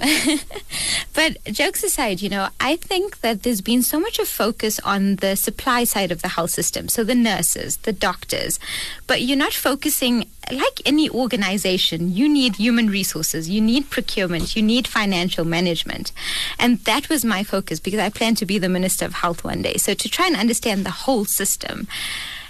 but 1.14 1.44
jokes 1.46 1.84
aside, 1.84 2.22
you 2.22 2.30
know, 2.30 2.50
I 2.60 2.76
think 2.76 3.22
that 3.22 3.44
there's 3.44 3.62
been 3.62 3.82
so 3.82 4.00
much 4.00 4.20
of 4.20 4.28
focus 4.28 4.80
on 4.82 5.16
the 5.18 5.36
supply 5.36 5.86
side 5.86 6.12
of 6.12 6.22
the 6.22 6.28
health 6.30 6.52
system. 6.52 6.90
So 6.90 7.04
the 7.04 7.16
nurses, 7.16 7.78
the 7.78 7.94
doctors, 7.94 8.60
but 9.08 9.22
you're 9.22 9.38
not 9.38 9.54
focusing 9.54 10.28
like 10.52 10.82
any 10.86 11.10
organization, 11.10 12.14
you 12.14 12.30
need 12.30 12.58
human 12.58 12.88
resources, 12.88 13.50
you 13.50 13.62
need 13.62 13.90
procurement, 13.90 14.56
you 14.56 14.62
need 14.62 14.88
financial 14.88 15.46
management. 15.46 16.12
And 16.60 16.80
that 16.80 17.10
was 17.10 17.26
my 17.26 17.44
focus 17.44 17.80
because 17.80 18.00
I 18.00 18.10
plan 18.10 18.36
to 18.36 18.46
be 18.46 18.60
the 18.60 18.70
Minister 18.70 19.06
of 19.06 19.14
Health 19.14 19.44
one 19.44 19.62
day. 19.62 19.76
So 19.78 19.94
to 19.94 20.10
try 20.10 20.28
and 20.28 20.36
understand 20.36 20.86
the 20.86 20.92
whole 20.92 21.26
system. 21.26 21.88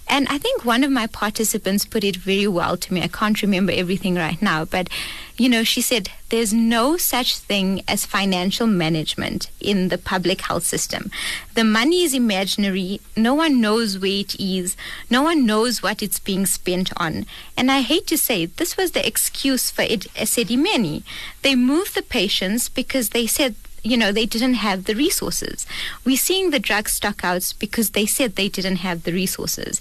And 0.07 0.27
I 0.29 0.37
think 0.37 0.63
one 0.63 0.83
of 0.83 0.91
my 0.91 1.07
participants 1.07 1.85
put 1.85 2.03
it 2.03 2.15
very 2.15 2.47
well 2.47 2.77
to 2.77 2.93
me. 2.93 3.01
I 3.01 3.07
can't 3.07 3.41
remember 3.41 3.73
everything 3.75 4.15
right 4.15 4.39
now, 4.41 4.63
but 4.63 4.89
you 5.37 5.49
know, 5.49 5.63
she 5.63 5.81
said 5.81 6.09
there's 6.29 6.53
no 6.53 6.95
such 6.95 7.37
thing 7.37 7.81
as 7.87 8.05
financial 8.05 8.67
management 8.67 9.49
in 9.59 9.89
the 9.89 9.97
public 9.97 10.41
health 10.41 10.63
system. 10.63 11.11
The 11.55 11.63
money 11.63 12.03
is 12.03 12.13
imaginary. 12.13 13.01
No 13.17 13.33
one 13.33 13.59
knows 13.59 13.99
where 13.99 14.11
it 14.11 14.39
is. 14.39 14.77
No 15.09 15.23
one 15.23 15.45
knows 15.45 15.83
what 15.83 16.01
it's 16.01 16.19
being 16.19 16.45
spent 16.45 16.91
on. 16.97 17.25
And 17.57 17.69
I 17.71 17.81
hate 17.81 18.07
to 18.07 18.17
say, 18.17 18.45
this 18.45 18.77
was 18.77 18.91
the 18.91 19.05
excuse 19.05 19.71
for 19.71 19.81
Ed- 19.81 20.07
Esidimeni. 20.15 21.03
They 21.41 21.55
moved 21.55 21.95
the 21.95 22.01
patients 22.01 22.69
because 22.69 23.09
they 23.09 23.27
said 23.27 23.55
you 23.85 23.95
know, 23.95 24.11
they 24.11 24.25
didn't 24.25 24.55
have 24.55 24.85
the 24.85 24.95
resources. 24.95 25.67
We're 26.03 26.17
seeing 26.17 26.49
the 26.49 26.59
drug 26.59 26.85
stockouts 26.85 27.57
because 27.57 27.91
they 27.91 28.07
said 28.07 28.35
they 28.35 28.49
didn't 28.49 28.77
have 28.77 29.03
the 29.03 29.13
resources. 29.13 29.79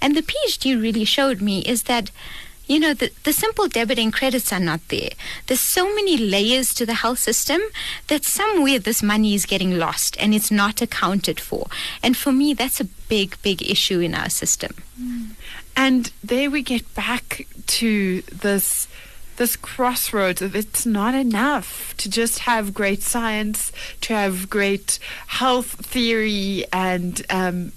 And 0.00 0.14
the 0.14 0.22
PhD 0.22 0.80
really 0.80 1.06
showed 1.06 1.40
me 1.40 1.60
is 1.60 1.84
that, 1.84 2.10
you 2.66 2.78
know, 2.78 2.92
the, 2.92 3.10
the 3.24 3.32
simple 3.32 3.66
debit 3.66 3.98
and 3.98 4.12
credits 4.12 4.52
are 4.52 4.60
not 4.60 4.86
there. 4.88 5.08
There's 5.46 5.60
so 5.60 5.86
many 5.94 6.18
layers 6.18 6.74
to 6.74 6.84
the 6.84 6.94
health 6.94 7.18
system 7.18 7.62
that 8.08 8.24
somewhere 8.24 8.78
this 8.78 9.02
money 9.02 9.34
is 9.34 9.46
getting 9.46 9.78
lost 9.78 10.18
and 10.20 10.34
it's 10.34 10.50
not 10.50 10.82
accounted 10.82 11.40
for. 11.40 11.68
And 12.02 12.14
for 12.14 12.32
me, 12.32 12.52
that's 12.52 12.80
a 12.80 12.90
big, 13.08 13.40
big 13.40 13.62
issue 13.62 14.00
in 14.00 14.14
our 14.14 14.28
system. 14.28 14.74
Mm. 15.00 15.30
And 15.74 16.12
there 16.22 16.50
we 16.50 16.62
get 16.62 16.94
back 16.94 17.46
to 17.66 18.20
this 18.22 18.86
this 19.36 19.56
crossroads 19.56 20.42
of 20.42 20.54
it's 20.54 20.86
not 20.86 21.14
enough 21.14 21.96
to 21.98 22.10
just 22.10 22.40
have 22.40 22.74
great 22.74 23.02
science, 23.02 23.72
to 24.02 24.14
have 24.14 24.50
great 24.50 24.98
health 25.26 25.86
theory, 25.86 26.64
and 26.72 27.24
um, 27.30 27.72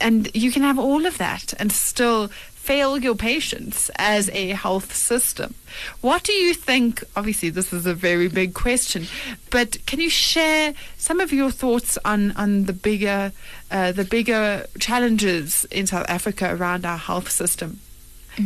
and 0.00 0.34
you 0.34 0.52
can 0.52 0.62
have 0.62 0.78
all 0.78 1.06
of 1.06 1.18
that 1.18 1.54
and 1.58 1.72
still 1.72 2.28
fail 2.28 2.98
your 2.98 3.14
patients 3.14 3.90
as 3.94 4.28
a 4.30 4.48
health 4.48 4.92
system. 4.92 5.54
What 6.00 6.24
do 6.24 6.32
you 6.32 6.52
think? 6.52 7.04
Obviously, 7.14 7.48
this 7.48 7.72
is 7.72 7.86
a 7.86 7.94
very 7.94 8.28
big 8.28 8.54
question, 8.54 9.06
but 9.50 9.78
can 9.86 10.00
you 10.00 10.10
share 10.10 10.74
some 10.98 11.20
of 11.20 11.32
your 11.32 11.50
thoughts 11.50 11.96
on 12.04 12.32
on 12.32 12.64
the 12.64 12.72
bigger 12.72 13.32
uh, 13.70 13.92
the 13.92 14.04
bigger 14.04 14.66
challenges 14.80 15.64
in 15.70 15.86
South 15.86 16.06
Africa 16.08 16.54
around 16.54 16.84
our 16.84 16.98
health 16.98 17.30
system? 17.30 17.80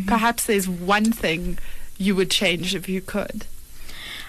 Perhaps 0.07 0.47
there's 0.47 0.69
one 0.69 1.13
thing 1.13 1.59
you 1.99 2.15
would 2.17 2.31
change 2.31 2.75
if 2.75 2.89
you 2.89 3.01
could. 3.01 3.47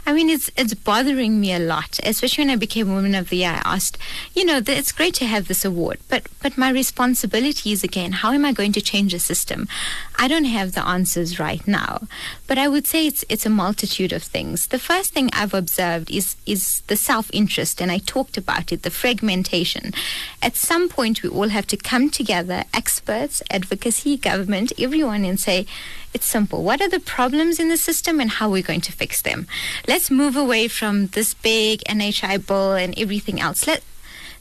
I 0.06 0.14
mean, 0.14 0.30
it's 0.30 0.50
it's 0.58 0.74
bothering 0.74 1.40
me 1.40 1.54
a 1.54 1.60
lot, 1.60 2.00
especially 2.04 2.44
when 2.44 2.54
I 2.54 2.56
became 2.56 2.94
Woman 2.94 3.16
of 3.16 3.30
the 3.30 3.38
Year. 3.38 3.62
I 3.64 3.76
asked, 3.76 3.98
you 4.34 4.44
know, 4.44 4.60
th- 4.60 4.78
it's 4.78 4.92
great 4.92 5.14
to 5.16 5.26
have 5.26 5.48
this 5.48 5.64
award, 5.64 6.00
but 6.10 6.28
but 6.42 6.58
my 6.58 6.70
responsibility 6.70 7.72
is 7.72 7.84
again, 7.84 8.12
how 8.14 8.32
am 8.32 8.44
I 8.44 8.52
going 8.52 8.72
to 8.74 8.82
change 8.82 9.14
the 9.14 9.20
system? 9.20 9.68
I 10.18 10.28
don't 10.28 10.46
have 10.46 10.74
the 10.74 10.86
answers 10.88 11.40
right 11.40 11.66
now, 11.68 12.08
but 12.48 12.58
I 12.58 12.68
would 12.68 12.88
say 12.88 13.06
it's 13.08 13.24
it's 13.30 13.46
a 13.46 13.50
multitude 13.50 14.12
of 14.12 14.24
things. 14.24 14.68
The 14.68 14.80
first 14.80 15.14
thing 15.14 15.30
I've 15.34 15.54
observed 15.54 16.10
is 16.10 16.36
is 16.46 16.82
the 16.88 16.98
self 16.98 17.30
interest, 17.32 17.82
and 17.82 17.92
I 17.92 18.00
talked 18.00 18.38
about 18.38 18.72
it, 18.72 18.82
the 18.82 18.90
fragmentation. 18.90 19.94
At 20.42 20.56
some 20.56 20.90
point, 20.90 21.22
we 21.22 21.30
all 21.30 21.50
have 21.50 21.68
to 21.68 21.78
come 21.78 22.10
together, 22.10 22.64
experts, 22.74 23.44
advocacy, 23.52 24.18
government, 24.18 24.74
everyone, 24.80 25.26
and 25.26 25.40
say, 25.40 25.68
It's 26.14 26.26
simple. 26.26 26.64
What 26.64 26.82
are 26.82 26.90
the 26.90 27.00
problems 27.00 27.60
in 27.60 27.70
the 27.70 27.78
system 27.78 28.20
and 28.20 28.30
how 28.30 28.50
we're 28.50 28.62
going 28.62 28.82
to 28.82 28.92
fix 28.92 29.22
them? 29.22 29.48
Let's 29.88 30.12
move 30.12 30.36
away 30.36 30.68
from 30.68 31.08
this 31.08 31.34
big 31.34 31.82
NHI 31.88 32.46
bill 32.46 32.74
and 32.74 32.98
everything 32.98 33.40
else. 33.40 33.66
Let, 33.66 33.82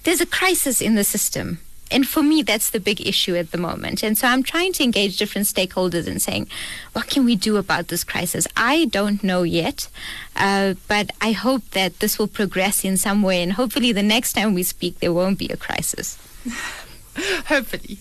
there's 0.03 0.21
a 0.21 0.27
crisis 0.27 0.81
in 0.81 0.97
the 0.97 1.05
system. 1.05 1.61
And 1.93 2.07
for 2.07 2.23
me, 2.23 2.43
that's 2.43 2.71
the 2.71 2.79
big 2.79 3.05
issue 3.07 3.35
at 3.35 3.51
the 3.51 3.59
moment. 3.59 4.03
And 4.03 4.17
so 4.17 4.29
I'm 4.29 4.45
trying 4.45 4.73
to 4.75 4.85
engage 4.85 5.17
different 5.17 5.49
stakeholders 5.49 6.07
and 6.07 6.23
saying, 6.23 6.47
what 6.93 7.09
can 7.09 7.25
we 7.25 7.35
do 7.35 7.57
about 7.57 7.89
this 7.89 8.05
crisis? 8.05 8.47
I 8.57 8.85
don't 8.87 9.25
know 9.25 9.43
yet, 9.43 9.89
uh, 10.37 10.75
but 10.87 11.11
I 11.21 11.33
hope 11.33 11.69
that 11.71 11.99
this 11.99 12.19
will 12.19 12.29
progress 12.29 12.85
in 12.85 12.97
some 12.97 13.23
way. 13.23 13.43
And 13.43 13.55
hopefully, 13.55 13.93
the 13.93 14.05
next 14.05 14.35
time 14.35 14.55
we 14.55 14.63
speak, 14.63 15.01
there 15.01 15.13
won't 15.13 15.39
be 15.39 15.49
a 15.49 15.57
crisis. 15.57 16.17
Hopefully. 17.47 17.99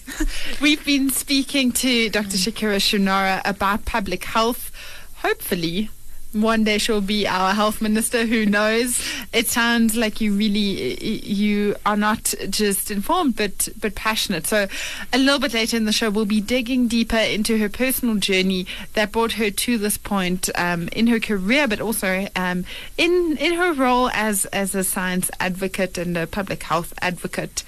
We've 0.62 0.84
been 0.86 1.10
speaking 1.10 1.72
to 1.74 2.10
Dr. 2.10 2.38
Shakira 2.38 2.78
Choonara 2.78 3.42
about 3.46 3.86
public 3.86 4.24
health. 4.24 4.72
Hopefully, 5.18 5.90
one 6.32 6.64
day 6.64 6.78
she'll 6.78 7.02
be 7.02 7.28
our 7.28 7.54
health 7.54 7.82
minister 7.82 8.26
who 8.26 8.46
knows? 8.46 9.04
It 9.34 9.48
sounds 9.48 9.96
like 9.96 10.22
you 10.22 10.34
really 10.34 11.04
you 11.26 11.76
are 11.86 11.98
not 11.98 12.34
just 12.50 12.92
informed 12.92 13.36
but 13.36 13.70
but 13.80 13.96
passionate. 13.96 14.46
So 14.46 14.68
a 15.12 15.18
little 15.18 15.40
bit 15.40 15.54
later 15.54 15.78
in 15.78 15.86
the 15.86 15.92
show 15.92 16.10
we'll 16.10 16.26
be 16.26 16.42
digging 16.42 16.88
deeper 16.88 17.18
into 17.18 17.58
her 17.58 17.70
personal 17.70 18.16
journey 18.16 18.68
that 18.94 19.12
brought 19.12 19.34
her 19.34 19.50
to 19.50 19.78
this 19.78 19.98
point 19.98 20.50
um, 20.56 20.88
in 20.90 21.08
her 21.08 21.20
career 21.20 21.68
but 21.68 21.82
also 21.82 22.28
um, 22.36 22.66
in 22.98 23.38
in 23.38 23.54
her 23.54 23.74
role 23.74 24.10
as 24.14 24.46
as 24.46 24.76
a 24.76 24.84
science 24.84 25.32
advocate 25.40 25.98
and 25.98 26.18
a 26.18 26.28
public 26.28 26.64
health 26.64 26.94
advocate. 27.02 27.64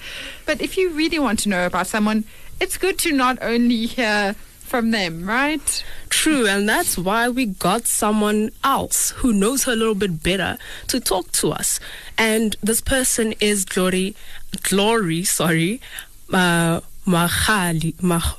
But 0.46 0.60
if 0.60 0.76
you 0.76 0.90
really 0.90 1.18
want 1.18 1.40
to 1.40 1.48
know 1.48 1.66
about 1.66 1.86
someone 1.88 2.24
it's 2.60 2.78
good 2.78 2.96
to 2.96 3.10
not 3.10 3.38
only 3.42 3.86
hear 3.86 4.36
from 4.72 4.90
them, 4.90 5.28
right? 5.28 5.84
True, 6.08 6.46
and 6.46 6.66
that's 6.66 6.96
why 6.96 7.28
we 7.28 7.44
got 7.44 7.86
someone 7.86 8.50
else 8.64 9.10
who 9.18 9.30
knows 9.30 9.64
her 9.64 9.72
a 9.72 9.76
little 9.76 9.94
bit 9.94 10.22
better 10.22 10.56
to 10.86 10.98
talk 10.98 11.30
to 11.32 11.52
us. 11.52 11.78
And 12.16 12.56
this 12.62 12.80
person 12.80 13.34
is 13.38 13.66
Glory, 13.66 14.16
Glory, 14.62 15.24
sorry, 15.24 15.82
uh, 16.32 16.80
Mahali, 17.06 18.02
Mah. 18.02 18.36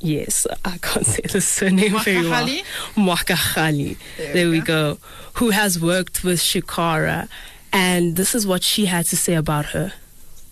Yes, 0.00 0.46
I 0.62 0.76
can't 0.76 1.06
say 1.06 1.22
the 1.22 1.40
surname 1.40 1.98
very 2.00 2.28
well. 2.28 2.46
Mwakahali. 2.94 3.96
There, 4.18 4.34
there 4.34 4.50
we 4.50 4.60
go. 4.60 4.98
Who 5.34 5.50
has 5.50 5.80
worked 5.80 6.22
with 6.22 6.38
Shakira, 6.38 7.28
and 7.72 8.16
this 8.16 8.34
is 8.34 8.46
what 8.46 8.62
she 8.62 8.84
had 8.84 9.06
to 9.06 9.16
say 9.16 9.32
about 9.32 9.66
her. 9.72 9.94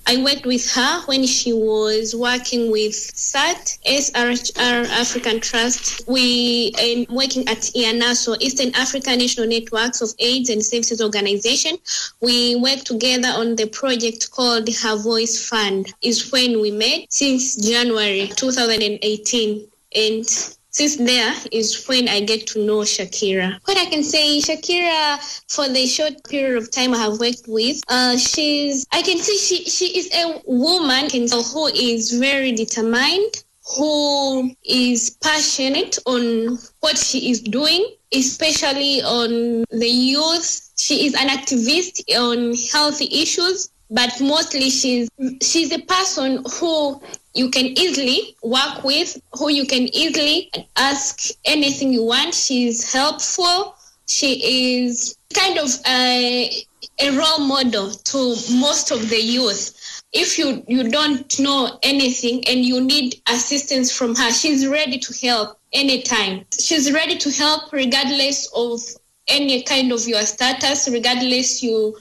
I 0.07 0.22
worked 0.22 0.46
with 0.46 0.70
her 0.72 1.03
when 1.07 1.26
she 1.26 1.53
was 1.53 2.14
working 2.16 2.70
with 2.70 2.94
SAT, 2.94 3.78
SRHR 3.86 4.88
African 4.88 5.40
Trust. 5.40 6.03
We 6.09 6.72
are 6.78 7.14
working 7.14 7.46
at 7.48 7.59
EANNASO, 7.74 8.36
Eastern 8.40 8.74
African 8.74 9.18
National 9.18 9.46
Networks 9.46 10.01
of 10.01 10.12
AIDS 10.18 10.51
and 10.51 10.64
Services 10.64 11.01
Organization. 11.01 11.78
We 12.20 12.57
worked 12.57 12.86
together 12.86 13.28
on 13.28 13.57
the 13.57 13.66
project 13.68 14.30
called 14.30 14.68
Her 14.68 14.96
Voice 14.96 15.48
Fund, 15.48 15.92
is 16.03 16.32
when 16.32 16.61
we 16.61 16.70
met 16.70 17.12
since 17.12 17.57
January 17.57 18.28
2018. 18.36 19.66
And 19.94 20.57
since 20.70 20.96
there 20.96 21.34
is 21.52 21.86
when 21.86 22.08
I 22.08 22.20
get 22.20 22.46
to 22.48 22.64
know 22.64 22.78
Shakira. 22.78 23.58
What 23.64 23.76
I 23.76 23.86
can 23.86 24.02
say, 24.02 24.38
Shakira, 24.40 25.18
for 25.48 25.68
the 25.68 25.86
short 25.86 26.24
period 26.28 26.62
of 26.62 26.70
time 26.70 26.94
I 26.94 26.98
have 26.98 27.18
worked 27.20 27.44
with, 27.46 27.80
uh, 27.88 28.16
she's, 28.16 28.86
I 28.92 29.02
can 29.02 29.18
see 29.18 29.36
she, 29.38 29.64
she 29.64 29.98
is 29.98 30.08
a 30.14 30.40
woman 30.46 31.08
who 31.10 31.66
is 31.66 32.12
very 32.12 32.52
determined, 32.52 33.44
who 33.76 34.50
is 34.64 35.16
passionate 35.22 35.98
on 36.06 36.58
what 36.80 36.96
she 36.98 37.30
is 37.30 37.40
doing, 37.40 37.94
especially 38.12 39.02
on 39.02 39.64
the 39.70 39.88
youth. 39.88 40.70
She 40.76 41.06
is 41.06 41.14
an 41.14 41.28
activist 41.28 42.02
on 42.16 42.54
healthy 42.72 43.22
issues 43.22 43.70
but 43.91 44.20
mostly 44.20 44.70
she's 44.70 45.09
she's 45.43 45.72
a 45.72 45.80
person 45.80 46.45
who 46.55 47.01
you 47.34 47.51
can 47.51 47.66
easily 47.78 48.36
work 48.43 48.84
with, 48.84 49.20
who 49.32 49.51
you 49.51 49.66
can 49.66 49.82
easily 49.95 50.51
ask 50.76 51.30
anything 51.45 51.93
you 51.93 52.05
want. 52.05 52.34
She's 52.34 52.93
helpful. 52.93 53.74
She 54.07 54.84
is 54.84 55.16
kind 55.32 55.59
of 55.59 55.70
a, 55.86 56.64
a 56.99 57.11
role 57.11 57.41
model 57.41 57.91
to 57.91 58.18
most 58.53 58.91
of 58.91 59.09
the 59.09 59.20
youth. 59.20 60.03
If 60.12 60.38
you, 60.38 60.64
you 60.66 60.91
don't 60.91 61.38
know 61.38 61.78
anything 61.84 62.43
and 62.49 62.64
you 62.64 62.80
need 62.80 63.22
assistance 63.28 63.97
from 63.97 64.16
her, 64.16 64.32
she's 64.32 64.66
ready 64.66 64.99
to 64.99 65.26
help 65.26 65.59
anytime. 65.72 66.45
She's 66.59 66.93
ready 66.93 67.16
to 67.18 67.30
help 67.30 67.72
regardless 67.72 68.51
of 68.55 68.80
any 69.28 69.62
kind 69.62 69.93
of 69.93 70.07
your 70.09 70.22
status, 70.22 70.88
regardless 70.91 71.62
you 71.62 71.97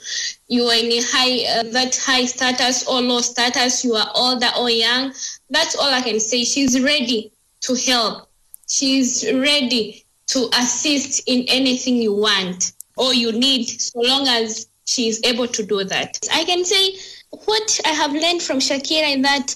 you 0.49 0.63
are 0.65 0.75
in 0.75 0.91
high 1.05 1.59
uh, 1.59 1.63
that 1.71 1.95
high 1.95 2.25
status 2.25 2.85
or 2.87 3.01
low 3.01 3.21
status, 3.21 3.85
you 3.85 3.93
are 3.93 4.11
older 4.15 4.49
or 4.57 4.69
young. 4.69 5.13
That's 5.49 5.75
all 5.75 5.93
I 5.93 6.01
can 6.01 6.19
say. 6.19 6.43
She's 6.43 6.81
ready 6.81 7.31
to 7.61 7.75
help. 7.75 8.29
She's 8.67 9.23
ready 9.31 10.03
to 10.27 10.49
assist 10.53 11.23
in 11.27 11.45
anything 11.47 11.95
you 11.95 12.13
want 12.13 12.73
or 12.97 13.13
you 13.13 13.31
need, 13.31 13.65
so 13.69 14.01
long 14.01 14.27
as 14.27 14.67
she 14.89 15.07
is 15.07 15.21
able 15.23 15.47
to 15.47 15.63
do 15.63 15.83
that. 15.83 16.17
I 16.33 16.43
can 16.45 16.65
say 16.65 16.95
what 17.29 17.79
I 17.85 17.89
have 17.89 18.11
learned 18.11 18.41
from 18.41 18.57
Shakira 18.57 19.17
is 19.17 19.21
that 19.21 19.55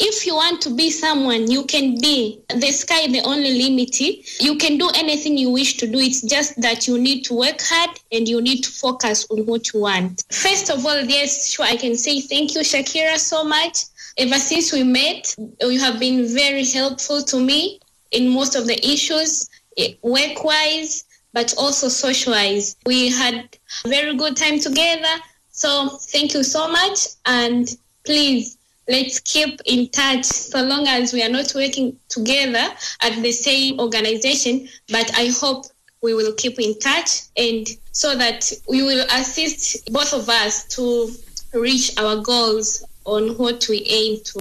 if 0.00 0.26
you 0.26 0.34
want 0.34 0.60
to 0.62 0.74
be 0.74 0.90
someone, 0.90 1.48
you 1.48 1.64
can 1.64 2.00
be. 2.00 2.40
The 2.48 2.72
sky 2.72 3.06
the 3.06 3.20
only 3.20 3.52
limit. 3.52 4.00
You 4.00 4.56
can 4.56 4.76
do 4.76 4.90
anything 4.96 5.38
you 5.38 5.50
wish 5.50 5.76
to 5.76 5.86
do. 5.86 5.98
It's 6.00 6.22
just 6.22 6.60
that 6.60 6.88
you 6.88 6.98
need 6.98 7.22
to 7.26 7.34
work 7.34 7.60
hard 7.60 8.00
and 8.10 8.28
you 8.28 8.42
need 8.42 8.62
to 8.64 8.70
focus 8.70 9.26
on 9.30 9.46
what 9.46 9.72
you 9.72 9.80
want. 9.80 10.24
First 10.32 10.70
of 10.70 10.84
all, 10.84 11.00
yes, 11.02 11.52
sure, 11.52 11.66
I 11.66 11.76
can 11.76 11.96
say 11.96 12.20
thank 12.20 12.56
you, 12.56 12.62
Shakira, 12.62 13.16
so 13.18 13.44
much. 13.44 13.84
Ever 14.18 14.38
since 14.38 14.72
we 14.72 14.82
met, 14.82 15.36
you 15.60 15.78
have 15.78 16.00
been 16.00 16.26
very 16.34 16.64
helpful 16.64 17.22
to 17.22 17.38
me 17.38 17.78
in 18.10 18.28
most 18.28 18.56
of 18.56 18.66
the 18.66 18.78
issues, 18.84 19.48
eh, 19.76 19.94
work-wise, 20.02 21.04
but 21.32 21.52
also 21.58 21.88
social-wise. 21.88 22.76
We 22.86 23.10
had 23.10 23.56
very 23.86 24.16
good 24.16 24.36
time 24.36 24.58
together 24.58 25.20
so 25.54 25.88
thank 25.88 26.34
you 26.34 26.42
so 26.42 26.68
much. 26.68 27.06
And 27.26 27.68
please, 28.04 28.58
let's 28.88 29.20
keep 29.20 29.60
in 29.66 29.88
touch 29.88 30.24
so 30.24 30.62
long 30.62 30.88
as 30.88 31.12
we 31.12 31.22
are 31.22 31.28
not 31.28 31.52
working 31.54 31.96
together 32.08 32.74
at 33.00 33.22
the 33.22 33.30
same 33.30 33.78
organization. 33.78 34.68
But 34.90 35.16
I 35.16 35.28
hope 35.28 35.66
we 36.02 36.12
will 36.12 36.34
keep 36.34 36.58
in 36.58 36.76
touch 36.80 37.22
and 37.36 37.68
so 37.92 38.16
that 38.16 38.52
we 38.68 38.82
will 38.82 39.06
assist 39.12 39.90
both 39.92 40.12
of 40.12 40.28
us 40.28 40.64
to 40.74 41.08
reach 41.54 41.96
our 41.98 42.16
goals 42.16 42.84
on 43.04 43.38
what 43.38 43.68
we 43.68 43.84
aim 43.84 44.20
to. 44.24 44.40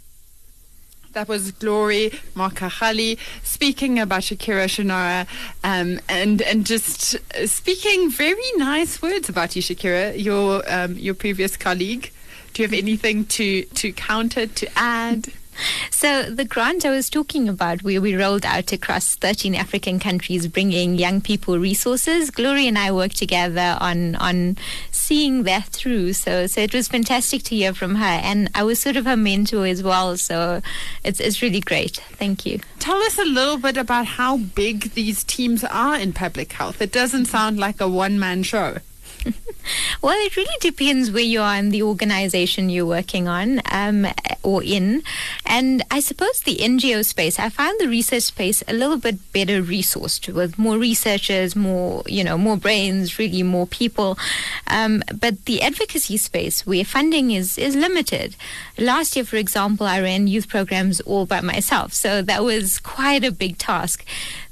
That 1.13 1.27
was 1.27 1.51
Glory 1.51 2.09
Makahali 2.35 3.19
speaking 3.43 3.99
about 3.99 4.21
Shakira 4.21 4.65
Choonara 4.65 5.27
um, 5.63 5.99
and 6.09 6.41
and 6.41 6.65
just 6.65 7.17
speaking 7.47 8.09
very 8.09 8.51
nice 8.57 8.99
words 8.99 9.29
about 9.29 9.55
you, 9.55 9.61
Shakira, 9.61 10.19
your 10.21 10.63
um, 10.67 10.95
your 10.97 11.13
previous 11.13 11.55
colleague. 11.55 12.11
Do 12.53 12.63
you 12.63 12.67
have 12.67 12.77
anything 12.77 13.25
to, 13.25 13.63
to 13.63 13.91
counter, 13.93 14.47
to 14.47 14.67
add? 14.75 15.27
So 15.91 16.23
the 16.23 16.45
grant 16.45 16.83
I 16.83 16.89
was 16.89 17.11
talking 17.11 17.47
about, 17.47 17.83
where 17.83 18.01
we 18.01 18.15
rolled 18.15 18.43
out 18.43 18.71
across 18.71 19.13
13 19.15 19.53
African 19.53 19.99
countries, 19.99 20.47
bringing 20.47 20.95
young 20.95 21.21
people 21.21 21.59
resources. 21.59 22.31
Glory 22.31 22.67
and 22.67 22.75
I 22.75 22.91
worked 22.91 23.17
together 23.17 23.77
on 23.79 24.15
on 24.15 24.57
seeing 25.03 25.43
that 25.43 25.67
through. 25.67 26.13
So 26.13 26.47
so 26.47 26.61
it 26.61 26.73
was 26.73 26.87
fantastic 26.87 27.43
to 27.43 27.55
hear 27.55 27.73
from 27.73 27.95
her, 27.95 28.15
and 28.29 28.49
I 28.55 28.63
was 28.63 28.79
sort 28.79 28.97
of 28.97 29.05
her 29.05 29.17
mentor 29.17 29.65
as 29.65 29.83
well. 29.83 30.17
So 30.17 30.61
it's 31.03 31.19
it's 31.19 31.41
really 31.41 31.59
great. 31.59 31.97
Thank 32.21 32.45
you. 32.45 32.59
Tell 32.79 33.01
us 33.03 33.17
a 33.17 33.25
little 33.25 33.57
bit 33.57 33.77
about 33.77 34.05
how 34.05 34.37
big 34.37 34.93
these 34.93 35.23
teams 35.23 35.63
are 35.63 35.95
in 35.97 36.13
public 36.13 36.51
health. 36.53 36.81
It 36.81 36.91
doesn't 36.91 37.25
sound 37.25 37.57
like 37.57 37.81
a 37.81 37.87
one 37.87 38.19
man 38.19 38.43
show. 38.43 38.77
well, 40.01 40.15
it 40.25 40.35
really 40.35 40.57
depends 40.59 41.11
where 41.11 41.23
you 41.23 41.41
are 41.41 41.55
in 41.55 41.69
the 41.69 41.83
organization 41.83 42.69
you're 42.69 42.85
working 42.85 43.27
on 43.27 43.61
um, 43.71 44.07
or 44.43 44.63
in. 44.63 45.03
And 45.45 45.83
I 45.89 45.99
suppose 45.99 46.41
the 46.41 46.57
NGO 46.57 47.05
space, 47.05 47.39
I 47.39 47.49
find 47.49 47.79
the 47.79 47.87
research 47.87 48.23
space 48.23 48.63
a 48.67 48.73
little 48.73 48.97
bit 48.97 49.31
better 49.31 49.61
resourced 49.61 50.33
with 50.33 50.57
more 50.57 50.77
researchers, 50.77 51.55
more, 51.55 52.03
you 52.07 52.23
know, 52.23 52.37
more 52.37 52.57
brains, 52.57 53.17
really 53.17 53.43
more 53.43 53.67
people. 53.67 54.17
Um, 54.67 55.03
but 55.13 55.45
the 55.45 55.61
advocacy 55.61 56.17
space 56.17 56.65
where 56.65 56.85
funding 56.85 57.31
is, 57.31 57.57
is 57.57 57.75
limited. 57.75 58.35
Last 58.77 59.15
year, 59.15 59.25
for 59.25 59.37
example, 59.37 59.87
I 59.87 60.01
ran 60.01 60.27
youth 60.27 60.47
programs 60.47 61.01
all 61.01 61.25
by 61.25 61.41
myself. 61.41 61.93
So 61.93 62.21
that 62.21 62.43
was 62.43 62.79
quite 62.79 63.23
a 63.23 63.31
big 63.31 63.57
task. 63.57 64.05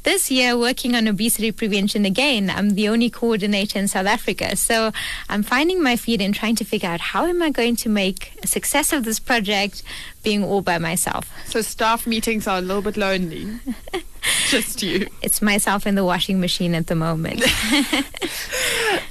This 0.03 0.31
year, 0.31 0.57
working 0.57 0.95
on 0.95 1.07
obesity 1.07 1.51
prevention 1.51 2.05
again, 2.05 2.49
I'm 2.49 2.71
the 2.71 2.89
only 2.89 3.11
coordinator 3.11 3.77
in 3.77 3.87
South 3.87 4.07
Africa. 4.07 4.55
So 4.55 4.91
I'm 5.29 5.43
finding 5.43 5.83
my 5.83 5.95
feet 5.95 6.21
and 6.21 6.33
trying 6.33 6.55
to 6.55 6.63
figure 6.63 6.89
out 6.89 6.99
how 6.99 7.25
am 7.25 7.43
I 7.43 7.51
going 7.51 7.75
to 7.77 7.89
make 7.89 8.33
a 8.41 8.47
success 8.47 8.93
of 8.93 9.05
this 9.05 9.19
project 9.19 9.83
being 10.23 10.43
all 10.43 10.63
by 10.63 10.79
myself. 10.79 11.31
So 11.45 11.61
staff 11.61 12.07
meetings 12.07 12.47
are 12.47 12.57
a 12.57 12.61
little 12.61 12.81
bit 12.81 12.97
lonely. 12.97 13.59
Just 14.49 14.83
you. 14.83 15.07
It's 15.21 15.41
myself 15.41 15.87
in 15.87 15.95
the 15.95 16.05
washing 16.05 16.39
machine 16.39 16.75
at 16.75 16.87
the 16.87 16.95
moment. 16.95 17.41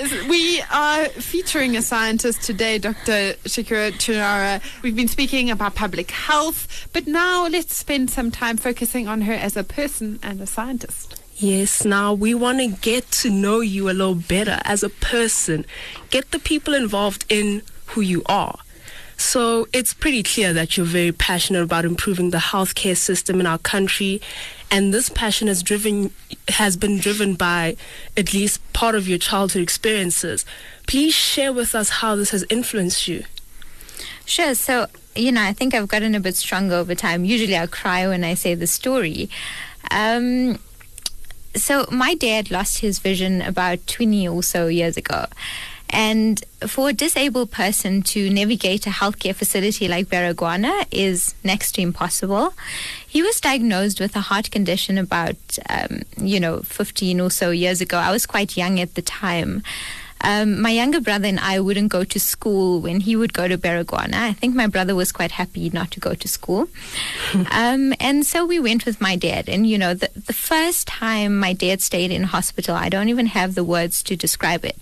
we 0.29 0.63
are 0.71 1.07
featuring 1.07 1.77
a 1.77 1.83
scientist 1.83 2.43
today, 2.43 2.79
Dr. 2.79 3.35
Shakira 3.45 3.93
Choonara. 3.93 4.63
We've 4.83 4.95
been 4.95 5.09
speaking 5.09 5.51
about 5.51 5.75
public 5.75 6.11
health, 6.11 6.89
but 6.93 7.07
now 7.07 7.47
let's 7.49 7.75
spend 7.75 8.11
some 8.11 8.31
time 8.31 8.57
focusing 8.57 9.09
on 9.09 9.23
her 9.23 9.33
as 9.33 9.57
a 9.57 9.65
person 9.65 10.21
and 10.23 10.41
a 10.41 10.47
scientist. 10.47 11.21
Yes, 11.37 11.85
now 11.85 12.13
we 12.13 12.35
want 12.35 12.59
to 12.59 12.69
get 12.69 13.11
to 13.13 13.31
know 13.31 13.61
you 13.61 13.89
a 13.89 13.93
little 13.93 14.15
better 14.15 14.61
as 14.65 14.83
a 14.83 14.91
person, 14.91 15.65
get 16.11 16.31
the 16.31 16.39
people 16.39 16.75
involved 16.75 17.25
in 17.29 17.63
who 17.87 18.03
you 18.03 18.23
are. 18.27 18.59
So 19.17 19.67
it's 19.73 19.93
pretty 19.93 20.23
clear 20.23 20.53
that 20.55 20.77
you're 20.77 20.87
very 20.87 21.13
passionate 21.13 21.63
about 21.63 21.85
improving 21.85 22.31
the 22.31 22.39
healthcare 22.39 22.97
system 22.97 23.39
in 23.39 23.47
our 23.47 23.59
country, 23.59 24.21
and 24.71 24.95
this 24.95 25.09
passion 25.09 25.49
has 25.49 25.63
driven 25.63 26.13
has 26.49 26.77
been 26.77 26.99
driven 26.99 27.35
by 27.35 27.77
at 28.17 28.33
least 28.33 28.61
part 28.73 28.95
of 28.95 29.09
your 29.09 29.19
childhood 29.19 29.63
experiences. 29.63 30.45
Please 30.87 31.15
share 31.15 31.53
with 31.53 31.75
us 31.75 31.89
how 32.01 32.17
this 32.17 32.31
has 32.31 32.45
influenced 32.51 33.09
you. 33.09 33.25
Sure. 34.25 34.55
So, 34.55 34.87
you 35.17 35.33
know, 35.33 35.43
I 35.43 35.53
think 35.53 35.75
I've 35.75 35.89
gotten 35.89 36.15
a 36.15 36.21
bit 36.21 36.37
stronger 36.37 36.77
over 36.77 36.95
time. 36.95 37.25
Usually 37.25 37.57
I 37.57 37.67
cry 37.67 38.07
when 38.07 38.23
I 38.23 38.35
say 38.35 38.55
the 38.55 38.67
story. 38.67 39.29
Um, 39.91 40.59
so, 41.55 41.87
my 41.91 42.15
dad 42.15 42.51
lost 42.51 42.79
his 42.79 43.01
vision 43.01 43.43
about 43.43 43.85
20 43.89 44.29
or 44.29 44.43
so 44.43 44.69
years 44.69 44.97
ago. 44.97 45.27
And 45.91 46.43
for 46.67 46.91
a 46.91 46.93
disabled 46.93 47.51
person 47.51 48.03
to 48.03 48.31
navigate 48.31 48.87
a 48.87 48.91
healthcare 48.91 49.35
facility 49.35 49.89
like 49.89 50.07
Baragwanath 50.07 50.87
is 50.91 51.35
next 51.43 51.73
to 51.73 51.83
impossible. 51.83 52.55
He 53.07 53.23
was 53.23 53.41
diagnosed 53.41 54.01
with 54.01 54.15
a 54.15 54.21
heart 54.21 54.51
condition 54.51 54.99
about, 54.99 55.37
um, 55.69 56.03
you 56.17 56.39
know, 56.39 56.61
15 56.61 57.21
or 57.21 57.31
so 57.31 57.51
years 57.51 57.81
ago. 57.81 57.99
I 57.99 58.13
was 58.13 58.25
quite 58.25 58.57
young 58.57 58.79
at 58.79 58.95
the 58.95 59.03
time. 59.03 59.63
Um, 60.23 60.61
my 60.61 60.71
younger 60.71 61.01
brother 61.01 61.27
and 61.27 61.41
I 61.41 61.61
wouldn't 61.61 61.89
go 61.89 62.05
to 62.05 62.21
school 62.21 62.81
when 62.81 63.01
he 63.01 63.17
would 63.17 63.33
go 63.33 63.49
to 63.49 63.57
Baragwanath. 63.57 64.15
I 64.15 64.33
think 64.35 64.55
my 64.55 64.67
brother 64.67 64.95
was 64.95 65.13
quite 65.13 65.33
happy 65.33 65.71
not 65.71 65.91
to 65.93 66.01
go 66.01 66.15
to 66.15 66.29
school. 66.29 66.69
um, 67.51 67.95
and 67.99 68.25
so 68.25 68.45
we 68.45 68.61
went 68.61 68.85
with 68.85 69.01
my 69.01 69.17
dad. 69.17 69.49
And, 69.49 69.67
you 69.67 69.79
know, 69.79 69.95
the, 69.95 70.11
the 70.15 70.35
first 70.35 70.87
time 70.87 71.39
my 71.39 71.53
dad 71.53 71.81
stayed 71.81 72.11
in 72.11 72.25
hospital, 72.25 72.77
I 72.77 72.91
don't 72.91 73.09
even 73.09 73.27
have 73.27 73.55
the 73.55 73.65
words 73.65 74.03
to 74.05 74.15
describe 74.15 74.65
it 74.65 74.77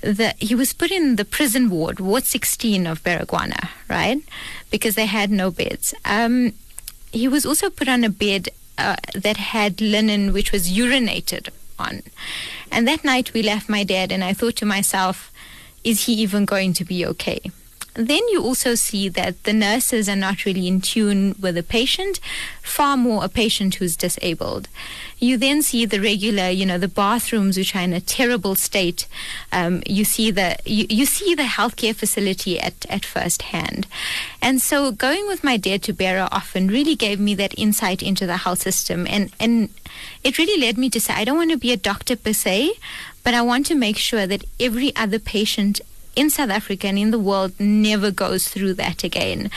the, 0.00 0.34
he 0.38 0.54
was 0.54 0.72
put 0.72 0.90
in 0.90 1.16
the 1.16 1.24
prison 1.24 1.70
ward, 1.70 2.00
Ward 2.00 2.24
16 2.24 2.86
of 2.86 3.02
Baragwanath, 3.02 3.70
right? 3.88 4.20
Because 4.70 4.94
they 4.94 5.06
had 5.06 5.30
no 5.30 5.50
beds. 5.50 5.94
Um, 6.04 6.52
he 7.12 7.28
was 7.28 7.46
also 7.46 7.70
put 7.70 7.88
on 7.88 8.04
a 8.04 8.10
bed 8.10 8.48
uh, 8.78 8.96
that 9.14 9.36
had 9.36 9.80
linen 9.80 10.32
which 10.32 10.52
was 10.52 10.70
urinated 10.70 11.48
on. 11.78 12.02
And 12.70 12.86
that 12.86 13.04
night 13.04 13.32
we 13.32 13.42
left 13.42 13.68
my 13.68 13.84
dad, 13.84 14.12
and 14.12 14.22
I 14.22 14.32
thought 14.32 14.56
to 14.56 14.66
myself, 14.66 15.32
is 15.84 16.06
he 16.06 16.14
even 16.14 16.44
going 16.44 16.72
to 16.74 16.84
be 16.84 17.06
okay? 17.06 17.40
Then 17.96 18.22
you 18.28 18.42
also 18.42 18.74
see 18.74 19.08
that 19.08 19.42
the 19.44 19.54
nurses 19.54 20.06
are 20.06 20.16
not 20.16 20.44
really 20.44 20.68
in 20.68 20.82
tune 20.82 21.34
with 21.40 21.54
the 21.54 21.62
patient, 21.62 22.20
far 22.62 22.96
more 22.96 23.24
a 23.24 23.28
patient 23.28 23.76
who's 23.76 23.96
disabled. 23.96 24.68
You 25.18 25.38
then 25.38 25.62
see 25.62 25.86
the 25.86 26.00
regular, 26.00 26.50
you 26.50 26.66
know, 26.66 26.76
the 26.76 26.88
bathrooms 26.88 27.56
which 27.56 27.74
are 27.74 27.80
in 27.80 27.94
a 27.94 28.00
terrible 28.00 28.54
state. 28.54 29.08
Um, 29.50 29.82
you 29.86 30.04
see 30.04 30.30
the 30.30 30.58
you, 30.66 30.86
you 30.90 31.06
see 31.06 31.34
the 31.34 31.44
healthcare 31.44 31.96
facility 31.96 32.60
at, 32.60 32.84
at 32.90 33.06
first 33.06 33.42
hand. 33.42 33.86
And 34.42 34.60
so 34.60 34.92
going 34.92 35.26
with 35.26 35.42
my 35.42 35.56
dad 35.56 35.82
to 35.84 35.94
Bara 35.94 36.28
often 36.30 36.68
really 36.68 36.96
gave 36.96 37.18
me 37.18 37.34
that 37.36 37.58
insight 37.58 38.02
into 38.02 38.26
the 38.26 38.38
health 38.38 38.60
system 38.60 39.06
and, 39.08 39.32
and 39.40 39.70
it 40.22 40.36
really 40.36 40.60
led 40.60 40.76
me 40.76 40.90
to 40.90 41.00
say 41.00 41.14
I 41.14 41.24
don't 41.24 41.38
want 41.38 41.50
to 41.52 41.56
be 41.56 41.72
a 41.72 41.78
doctor 41.78 42.16
per 42.16 42.34
se, 42.34 42.72
but 43.24 43.32
I 43.32 43.40
want 43.40 43.64
to 43.66 43.74
make 43.74 43.96
sure 43.96 44.26
that 44.26 44.44
every 44.60 44.94
other 44.96 45.18
patient 45.18 45.80
in 46.16 46.30
South 46.30 46.50
Africa 46.50 46.88
and 46.88 46.98
in 46.98 47.10
the 47.12 47.18
world 47.18 47.52
never 47.60 48.10
goes 48.10 48.48
through 48.48 48.74
that 48.74 49.04
again. 49.04 49.50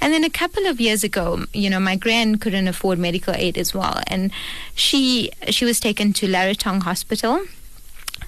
And 0.00 0.12
then 0.12 0.24
a 0.24 0.30
couple 0.30 0.66
of 0.66 0.80
years 0.80 1.02
ago, 1.04 1.46
you 1.54 1.70
know, 1.70 1.80
my 1.80 1.96
grand 1.96 2.40
couldn't 2.40 2.68
afford 2.68 2.98
medical 2.98 3.34
aid 3.34 3.56
as 3.56 3.72
well, 3.72 4.00
and 4.08 4.32
she 4.74 5.30
she 5.48 5.64
was 5.64 5.80
taken 5.80 6.12
to 6.14 6.26
Leratong 6.26 6.82
Hospital. 6.82 7.46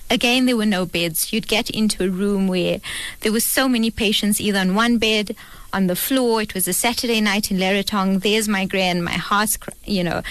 Again, 0.09 0.47
there 0.47 0.57
were 0.57 0.66
no 0.66 0.85
beds. 0.87 1.33
You'd 1.33 1.49
get 1.49 1.70
into 1.70 2.05
a 2.05 2.09
room 2.09 2.47
where 2.47 2.80
there 3.20 3.33
were 3.33 3.41
so 3.41 3.68
many 3.68 3.91
patients 3.91 4.41
either 4.41 4.59
on 4.59 4.74
one 4.74 4.99
bed, 4.99 5.35
on 5.72 5.87
the 5.87 5.97
floor. 5.97 6.43
It 6.43 6.55
was 6.55 6.68
a 6.68 6.72
Saturday 6.72 7.20
night 7.20 7.51
in 7.51 7.57
Leratong. 7.57 8.22
There's 8.22 8.49
my 8.49 8.66
grand, 8.66 9.05
my 9.05 9.12
heart's, 9.12 9.59
you 9.85 10.05
know, 10.05 10.22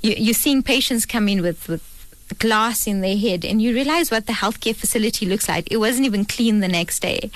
you, 0.00 0.14
you're 0.16 0.34
seeing 0.34 0.62
patients 0.62 1.04
come 1.04 1.28
in 1.28 1.42
with, 1.42 1.68
with 1.68 1.97
glass 2.38 2.86
in 2.86 3.00
their 3.00 3.16
head 3.16 3.44
and 3.44 3.60
you 3.60 3.74
realize 3.74 4.10
what 4.10 4.26
the 4.26 4.32
healthcare 4.32 4.74
facility 4.76 5.26
looks 5.26 5.48
like. 5.48 5.70
It 5.70 5.78
wasn't 5.78 6.06
even 6.06 6.24
clean 6.24 6.60
the 6.60 6.68
next 6.68 7.00
day. 7.00 7.30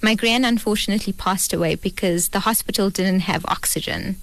My 0.00 0.14
grand 0.14 0.46
unfortunately 0.46 1.12
passed 1.12 1.52
away 1.52 1.74
because 1.74 2.28
the 2.28 2.40
hospital 2.40 2.88
didn't 2.88 3.20
have 3.20 3.44
oxygen. 3.46 4.16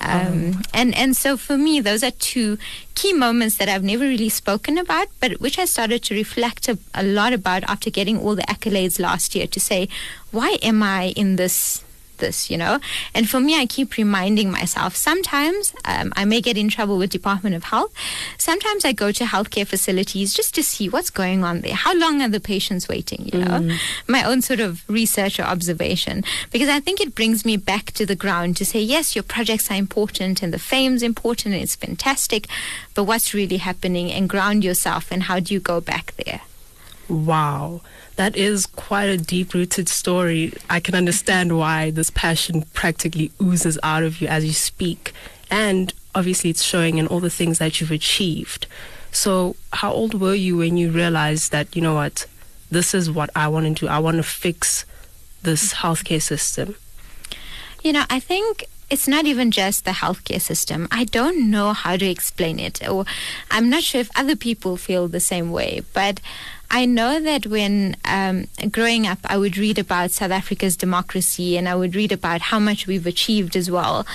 Um, 0.00 0.62
and, 0.72 0.94
and 0.96 1.16
so 1.16 1.36
for 1.36 1.56
me, 1.56 1.80
those 1.80 2.04
are 2.04 2.12
two 2.12 2.58
key 2.94 3.12
moments 3.12 3.56
that 3.56 3.68
I've 3.68 3.82
never 3.82 4.04
really 4.04 4.28
spoken 4.28 4.78
about, 4.78 5.08
but 5.18 5.40
which 5.40 5.58
I 5.58 5.64
started 5.64 6.02
to 6.04 6.14
reflect 6.14 6.68
a, 6.68 6.78
a 6.94 7.02
lot 7.02 7.32
about 7.32 7.64
after 7.64 7.90
getting 7.90 8.18
all 8.18 8.34
the 8.34 8.42
accolades 8.42 9.00
last 9.00 9.34
year 9.34 9.46
to 9.46 9.58
say, 9.58 9.88
why 10.30 10.58
am 10.62 10.82
I 10.82 11.14
in 11.16 11.36
this 11.36 11.82
this, 12.18 12.50
you 12.50 12.56
know? 12.56 12.80
And 13.14 13.28
for 13.28 13.40
me, 13.40 13.58
I 13.58 13.66
keep 13.66 13.96
reminding 13.96 14.50
myself 14.50 14.94
sometimes 14.94 15.72
um, 15.84 16.12
I 16.16 16.24
may 16.24 16.40
get 16.40 16.56
in 16.56 16.68
trouble 16.68 16.98
with 16.98 17.10
Department 17.10 17.56
of 17.56 17.64
Health. 17.64 17.92
Sometimes 18.36 18.84
I 18.84 18.92
go 18.92 19.12
to 19.12 19.24
healthcare 19.24 19.66
facilities 19.66 20.34
just 20.34 20.54
to 20.54 20.62
see 20.62 20.88
what's 20.88 21.10
going 21.10 21.44
on 21.44 21.60
there. 21.60 21.74
How 21.74 21.94
long 21.94 22.22
are 22.22 22.28
the 22.28 22.40
patients 22.40 22.88
waiting, 22.88 23.28
you 23.32 23.40
know? 23.40 23.60
Mm. 23.60 23.78
My 24.06 24.22
own 24.24 24.42
sort 24.42 24.60
of 24.60 24.88
research 24.88 25.40
or 25.40 25.44
observation. 25.44 26.24
Because 26.50 26.68
I 26.68 26.80
think 26.80 27.00
it 27.00 27.14
brings 27.14 27.44
me 27.44 27.56
back 27.56 27.92
to 27.92 28.06
the 28.06 28.16
ground 28.16 28.56
to 28.58 28.64
say, 28.64 28.80
yes, 28.80 29.14
your 29.16 29.22
projects 29.22 29.70
are 29.70 29.76
important 29.76 30.42
and 30.42 30.52
the 30.52 30.58
fame's 30.58 31.02
important 31.02 31.54
and 31.54 31.62
it's 31.62 31.76
fantastic, 31.76 32.46
but 32.94 33.04
what's 33.04 33.34
really 33.34 33.58
happening 33.58 34.10
and 34.10 34.28
ground 34.28 34.64
yourself 34.64 35.10
and 35.10 35.24
how 35.24 35.40
do 35.40 35.54
you 35.54 35.60
go 35.60 35.80
back 35.80 36.14
there? 36.24 36.40
Wow. 37.08 37.80
That 38.16 38.36
is 38.36 38.66
quite 38.66 39.06
a 39.06 39.16
deep 39.16 39.54
rooted 39.54 39.88
story. 39.88 40.52
I 40.68 40.80
can 40.80 40.94
understand 40.94 41.56
why 41.56 41.90
this 41.90 42.10
passion 42.10 42.62
practically 42.74 43.30
oozes 43.40 43.78
out 43.82 44.02
of 44.02 44.20
you 44.20 44.28
as 44.28 44.44
you 44.44 44.52
speak. 44.52 45.12
And 45.50 45.92
obviously, 46.14 46.50
it's 46.50 46.62
showing 46.62 46.98
in 46.98 47.06
all 47.06 47.20
the 47.20 47.30
things 47.30 47.58
that 47.58 47.80
you've 47.80 47.90
achieved. 47.90 48.66
So, 49.10 49.56
how 49.72 49.92
old 49.92 50.20
were 50.20 50.34
you 50.34 50.58
when 50.58 50.76
you 50.76 50.90
realized 50.90 51.50
that, 51.52 51.74
you 51.74 51.80
know 51.80 51.94
what, 51.94 52.26
this 52.70 52.92
is 52.92 53.10
what 53.10 53.30
I 53.34 53.48
want 53.48 53.64
to 53.66 53.86
do? 53.86 53.88
I 53.88 53.98
want 53.98 54.18
to 54.18 54.22
fix 54.22 54.84
this 55.42 55.74
healthcare 55.74 56.20
system? 56.20 56.74
You 57.82 57.92
know, 57.94 58.04
I 58.10 58.20
think 58.20 58.66
it's 58.90 59.08
not 59.08 59.26
even 59.26 59.50
just 59.50 59.84
the 59.84 59.92
healthcare 59.92 60.40
system. 60.40 60.88
I 60.90 61.04
don't 61.04 61.50
know 61.50 61.72
how 61.72 61.96
to 61.96 62.06
explain 62.06 62.58
it, 62.58 62.86
or 62.86 63.04
I'm 63.50 63.70
not 63.70 63.82
sure 63.82 64.00
if 64.00 64.10
other 64.16 64.36
people 64.36 64.76
feel 64.76 65.08
the 65.08 65.20
same 65.20 65.50
way, 65.50 65.82
but 65.92 66.20
I 66.70 66.84
know 66.84 67.18
that 67.20 67.46
when 67.46 67.96
um, 68.04 68.46
growing 68.70 69.06
up, 69.06 69.18
I 69.24 69.38
would 69.38 69.56
read 69.56 69.78
about 69.78 70.10
South 70.10 70.30
Africa's 70.30 70.76
democracy 70.76 71.56
and 71.56 71.68
I 71.68 71.74
would 71.74 71.96
read 71.96 72.12
about 72.12 72.42
how 72.42 72.58
much 72.58 72.86
we've 72.86 73.06
achieved 73.06 73.56
as 73.56 73.70
well. 73.70 74.06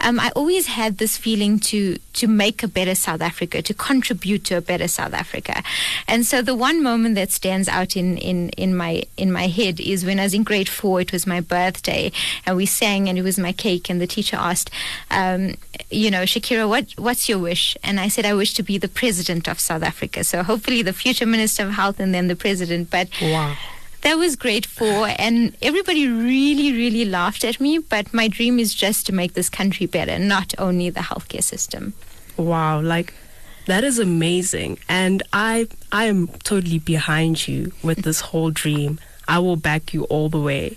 Um, 0.00 0.20
I 0.20 0.30
always 0.36 0.66
had 0.66 0.98
this 0.98 1.16
feeling 1.16 1.58
to 1.60 1.98
to 2.12 2.26
make 2.26 2.62
a 2.62 2.68
better 2.68 2.94
South 2.94 3.20
Africa, 3.20 3.60
to 3.60 3.74
contribute 3.74 4.44
to 4.44 4.56
a 4.56 4.60
better 4.60 4.88
South 4.88 5.12
Africa. 5.12 5.62
And 6.08 6.24
so 6.24 6.40
the 6.40 6.54
one 6.54 6.82
moment 6.82 7.14
that 7.16 7.30
stands 7.30 7.68
out 7.68 7.96
in, 7.96 8.16
in, 8.16 8.50
in 8.50 8.74
my 8.74 9.02
in 9.16 9.32
my 9.32 9.48
head 9.48 9.80
is 9.80 10.04
when 10.04 10.18
I 10.18 10.24
was 10.24 10.34
in 10.34 10.44
grade 10.44 10.68
four. 10.68 11.00
It 11.00 11.12
was 11.12 11.26
my 11.26 11.40
birthday, 11.40 12.12
and 12.46 12.56
we 12.56 12.66
sang, 12.66 13.08
and 13.08 13.18
it 13.18 13.22
was 13.22 13.38
my 13.38 13.52
cake, 13.52 13.90
and 13.90 14.00
the 14.00 14.06
teacher 14.06 14.36
asked, 14.36 14.70
um, 15.10 15.56
you 15.90 16.10
know, 16.10 16.22
Shakira, 16.22 16.68
what 16.68 16.92
what's 16.96 17.28
your 17.28 17.38
wish? 17.38 17.76
And 17.82 17.98
I 17.98 18.08
said 18.08 18.24
I 18.24 18.34
wish 18.34 18.54
to 18.54 18.62
be 18.62 18.78
the 18.78 18.88
president 18.88 19.48
of 19.48 19.60
South 19.60 19.82
Africa. 19.82 20.24
So 20.24 20.42
hopefully 20.42 20.82
the 20.82 20.92
future 20.92 21.26
minister 21.26 21.64
of 21.64 21.72
health 21.72 21.95
and 21.98 22.14
then 22.14 22.28
the 22.28 22.36
president. 22.36 22.90
But 22.90 23.08
wow. 23.20 23.56
that 24.02 24.16
was 24.16 24.36
great 24.36 24.66
for 24.66 25.08
and 25.18 25.56
everybody 25.62 26.08
really 26.08 26.72
really 26.72 27.04
laughed 27.04 27.44
at 27.44 27.60
me. 27.60 27.78
But 27.78 28.12
my 28.12 28.28
dream 28.28 28.58
is 28.58 28.74
just 28.74 29.06
to 29.06 29.12
make 29.12 29.34
this 29.34 29.48
country 29.48 29.86
better 29.86 30.18
not 30.18 30.54
only 30.58 30.90
the 30.90 31.00
healthcare 31.00 31.42
system. 31.42 31.94
Wow 32.36 32.80
like 32.80 33.14
that 33.66 33.82
is 33.84 33.98
amazing. 33.98 34.78
And 34.88 35.22
i 35.32 35.68
i 35.92 36.04
am 36.04 36.28
totally 36.44 36.78
behind 36.78 37.48
you 37.48 37.72
with 37.82 38.02
this 38.02 38.20
whole 38.20 38.50
dream. 38.50 38.98
I 39.28 39.38
will 39.40 39.56
back 39.56 39.92
you 39.92 40.04
all 40.04 40.28
the 40.28 40.40
way. 40.40 40.76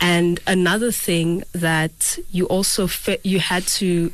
And 0.00 0.40
another 0.46 0.92
thing 0.92 1.44
that 1.52 2.18
you 2.30 2.46
also 2.46 2.86
fit, 2.86 3.24
you 3.24 3.40
had 3.40 3.66
to 3.80 4.12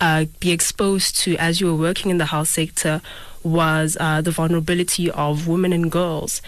uh, 0.00 0.26
be 0.40 0.52
exposed 0.52 1.16
to 1.18 1.36
as 1.36 1.60
you 1.60 1.66
were 1.66 1.80
working 1.80 2.10
in 2.10 2.18
the 2.18 2.26
health 2.26 2.48
sector 2.48 3.00
was 3.46 3.96
uh, 4.00 4.20
the 4.20 4.30
vulnerability 4.30 5.10
of 5.10 5.46
women 5.46 5.72
and 5.72 5.90
girls. 5.90 6.42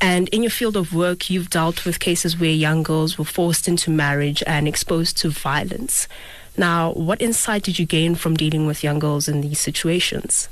And 0.00 0.28
in 0.28 0.42
your 0.42 0.50
field 0.50 0.76
of 0.76 0.94
work, 0.94 1.28
you've 1.30 1.50
dealt 1.50 1.84
with 1.84 2.00
cases 2.00 2.38
where 2.38 2.50
young 2.50 2.82
girls 2.82 3.18
were 3.18 3.24
forced 3.24 3.68
into 3.68 3.90
marriage 3.90 4.42
and 4.46 4.66
exposed 4.66 5.18
to 5.18 5.28
violence. 5.28 6.08
Now, 6.56 6.92
what 6.92 7.22
insight 7.22 7.62
did 7.62 7.78
you 7.78 7.86
gain 7.86 8.14
from 8.14 8.36
dealing 8.36 8.66
with 8.66 8.82
young 8.82 8.98
girls 8.98 9.28
in 9.28 9.42
these 9.42 9.60
situations? 9.60 10.48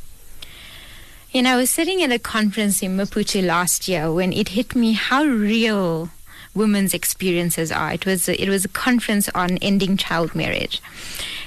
You 1.32 1.42
know, 1.42 1.55
I 1.55 1.57
was 1.57 1.70
sitting 1.70 2.03
at 2.03 2.12
a 2.12 2.18
conference 2.18 2.82
in 2.82 2.97
Maputo 2.97 3.44
last 3.44 3.88
year 3.88 4.12
when 4.12 4.32
it 4.32 4.51
hit 4.51 4.76
me 4.76 4.92
how 4.92 5.24
real 5.24 6.11
women's 6.55 6.94
experiences 6.94 7.70
are. 7.70 7.92
It 7.92 8.07
was 8.07 8.28
a, 8.28 8.40
it 8.42 8.49
was 8.49 8.64
a 8.64 8.68
conference 8.68 9.28
on 9.34 9.59
ending 9.59 9.97
child 9.97 10.34
marriage, 10.34 10.80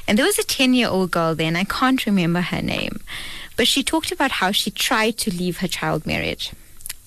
and 0.08 0.18
there 0.18 0.26
was 0.26 0.38
a 0.38 0.44
ten 0.44 0.74
year 0.74 0.90
old 0.90 1.12
girl 1.12 1.34
then. 1.36 1.56
I 1.56 1.64
can't 1.64 2.06
remember 2.06 2.42
her 2.42 2.62
name, 2.62 3.00
but 3.60 3.68
she 3.68 3.84
talked 3.84 4.10
about 4.10 4.32
how 4.32 4.54
she 4.54 4.72
tried 4.72 5.18
to 5.18 5.30
leave 5.30 5.58
her 5.58 5.68
child 5.68 6.06
marriage. 6.06 6.54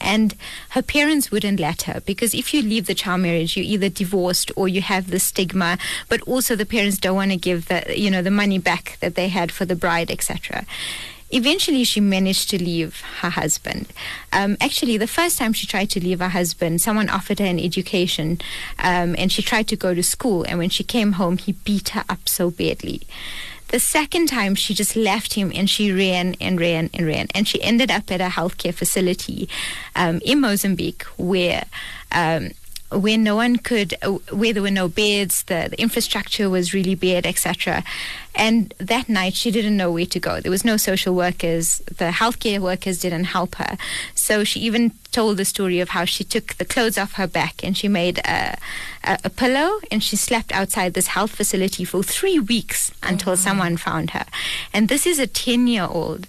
And 0.03 0.34
her 0.76 0.82
parents 0.82 1.30
wouldn't 1.30 1.59
let 1.59 1.82
her 1.82 2.03
because 2.05 2.34
if 2.34 2.53
you 2.53 2.61
leave 2.61 2.84
the 2.84 2.94
child 2.94 3.22
marriage, 3.22 3.57
you're 3.57 3.64
either 3.64 3.88
divorced 3.88 4.53
or 4.55 4.68
you 4.68 4.82
have 4.82 5.11
the 5.11 5.18
stigma. 5.18 5.78
But 6.11 6.20
also, 6.22 6.55
the 6.55 6.66
parents 6.66 6.98
don't 6.98 7.16
want 7.16 7.30
to 7.30 7.38
give 7.38 7.68
the 7.68 7.98
you 7.98 8.11
know 8.11 8.20
the 8.20 8.30
money 8.30 8.59
back 8.59 8.98
that 9.00 9.14
they 9.14 9.28
had 9.28 9.50
for 9.50 9.64
the 9.64 9.74
bride, 9.74 10.11
etc. 10.11 10.66
Eventually, 11.30 11.84
she 11.84 12.00
managed 12.00 12.50
to 12.50 12.62
leave 12.62 13.00
her 13.20 13.30
husband. 13.30 13.86
Um, 14.30 14.59
actually, 14.61 14.98
the 14.98 15.07
first 15.07 15.38
time 15.38 15.55
she 15.55 15.66
tried 15.66 15.88
to 15.92 16.00
leave 16.00 16.20
her 16.20 16.28
husband, 16.28 16.82
someone 16.82 17.09
offered 17.09 17.38
her 17.38 17.46
an 17.46 17.59
education, 17.59 18.42
um, 18.78 19.14
and 19.16 19.32
she 19.32 19.40
tried 19.40 19.68
to 19.68 19.76
go 19.76 19.94
to 19.94 20.03
school. 20.03 20.44
And 20.44 20.59
when 20.59 20.68
she 20.68 20.84
came 20.84 21.12
home, 21.12 21.38
he 21.38 21.53
beat 21.53 21.90
her 21.90 22.05
up 22.11 22.28
so 22.28 22.50
badly. 22.50 23.00
The 23.73 23.81
second 23.81 24.27
time, 24.27 24.55
she 24.55 24.75
just 24.75 24.97
left 24.97 25.33
him 25.33 25.51
and 25.55 25.68
she 25.68 25.91
ran 25.91 26.37
and 26.43 26.61
ran 26.61 26.91
and 26.93 27.07
ran. 27.07 27.29
And 27.35 27.49
she 27.49 27.62
ended 27.62 27.91
up 27.91 28.11
at 28.11 28.20
a 28.20 28.29
healthcare 28.29 28.75
facility 28.75 29.49
um, 29.97 30.20
in 30.25 30.41
Mozambique 30.41 31.05
where. 31.16 31.64
Um, 32.12 32.51
where 32.99 33.18
no 33.18 33.36
one 33.36 33.57
could, 33.57 33.95
where 34.30 34.53
there 34.53 34.62
were 34.62 34.70
no 34.70 34.88
beds, 34.88 35.43
the, 35.45 35.68
the 35.70 35.80
infrastructure 35.80 36.49
was 36.49 36.74
really 36.74 36.95
bad, 36.95 37.26
etc. 37.26 37.82
And 38.34 38.72
that 38.78 39.09
night, 39.09 39.34
she 39.34 39.51
didn't 39.51 39.76
know 39.76 39.90
where 39.90 40.07
to 40.07 40.18
go. 40.18 40.40
There 40.40 40.51
was 40.51 40.64
no 40.64 40.76
social 40.76 41.14
workers. 41.14 41.78
The 41.86 42.11
healthcare 42.11 42.61
workers 42.61 43.01
didn't 43.01 43.24
help 43.24 43.57
her. 43.57 43.76
So 44.14 44.43
she 44.45 44.61
even 44.61 44.93
told 45.11 45.36
the 45.36 45.45
story 45.45 45.80
of 45.80 45.90
how 45.90 46.07
she 46.07 46.24
took 46.24 46.55
the 46.55 46.64
clothes 46.64 46.97
off 46.97 47.12
her 47.14 47.26
back 47.26 47.62
and 47.62 47.76
she 47.76 47.86
made 47.88 48.18
a, 48.20 48.57
a, 49.05 49.18
a 49.24 49.30
pillow 49.30 49.80
and 49.90 50.03
she 50.03 50.16
slept 50.16 50.51
outside 50.53 50.95
this 50.95 51.09
health 51.09 51.32
facility 51.32 51.84
for 51.84 52.03
three 52.03 52.38
weeks 52.38 52.90
until 53.03 53.32
oh, 53.32 53.36
someone 53.36 53.76
found 53.76 54.11
her. 54.11 54.24
And 54.72 54.88
this 54.88 55.07
is 55.07 55.18
a 55.18 55.26
10 55.26 55.66
year 55.66 55.86
old. 55.88 56.26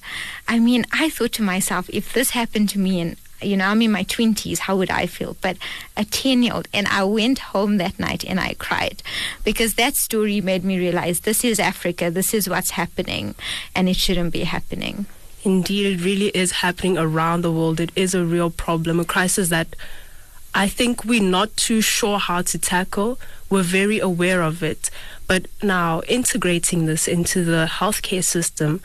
I 0.48 0.60
mean, 0.60 0.86
I 0.92 1.10
thought 1.10 1.32
to 1.34 1.42
myself, 1.42 1.90
if 1.90 2.12
this 2.12 2.32
happened 2.32 2.68
to 2.70 2.80
me 2.80 3.00
and 3.00 3.16
you 3.46 3.58
know, 3.58 3.66
I'm 3.66 3.82
in 3.82 3.92
my 3.92 4.04
20s, 4.04 4.60
how 4.60 4.78
would 4.78 4.90
I 4.90 5.06
feel? 5.06 5.36
But 5.42 5.58
a 5.96 6.06
10 6.06 6.44
year 6.44 6.54
old, 6.54 6.68
and 6.74 6.88
I 6.88 7.04
went 7.04 7.40
home 7.40 7.78
that 7.78 8.00
night 8.00 8.24
and 8.26 8.40
I 8.40 8.56
cried 8.56 9.04
because 9.44 9.76
that 9.76 9.96
story 9.96 10.42
made 10.42 10.64
me 10.64 10.78
realize 10.78 11.22
this 11.22 11.44
is 11.44 11.60
Africa, 11.60 12.10
this 12.12 12.34
is 12.34 12.50
what's 12.50 12.72
happening, 12.72 13.36
and 13.76 13.90
it 13.90 13.96
shouldn't 13.96 14.34
be 14.34 14.44
happening. 14.44 15.06
Indeed, 15.44 16.00
it 16.00 16.04
really 16.04 16.30
is 16.30 16.52
happening 16.52 16.98
around 16.98 17.42
the 17.42 17.52
world. 17.52 17.80
It 17.80 17.92
is 17.96 18.16
a 18.16 18.24
real 18.24 18.50
problem, 18.50 19.00
a 19.00 19.06
crisis 19.06 19.50
that 19.50 19.76
I 20.56 20.68
think 20.68 21.04
we're 21.04 21.22
not 21.22 21.56
too 21.58 21.82
sure 21.82 22.20
how 22.20 22.44
to 22.44 22.58
tackle. 22.58 23.20
We're 23.50 23.64
very 23.64 24.00
aware 24.00 24.42
of 24.42 24.64
it. 24.64 24.90
But 25.28 25.48
now, 25.62 26.02
integrating 26.08 26.86
this 26.86 27.08
into 27.08 27.44
the 27.44 27.68
healthcare 27.70 28.24
system, 28.24 28.82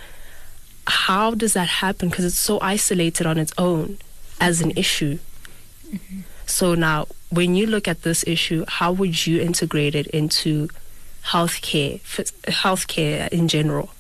how 0.87 1.35
does 1.35 1.53
that 1.53 1.69
happen? 1.69 2.09
Because 2.09 2.25
it's 2.25 2.39
so 2.39 2.59
isolated 2.61 3.27
on 3.27 3.39
its 3.39 3.53
own 3.59 3.99
as 4.41 4.61
an 4.61 4.73
issue. 4.73 5.19
So 6.47 6.75
now, 6.75 7.07
when 7.31 7.55
you 7.55 7.67
look 7.67 7.87
at 7.89 8.03
this 8.03 8.25
issue, 8.27 8.65
how 8.69 8.93
would 8.93 9.27
you 9.27 9.41
integrate 9.41 9.95
it 9.95 10.07
into 10.09 10.69
healthcare, 11.25 12.01
healthcare 12.47 13.29
in 13.29 13.49
general? 13.49 13.91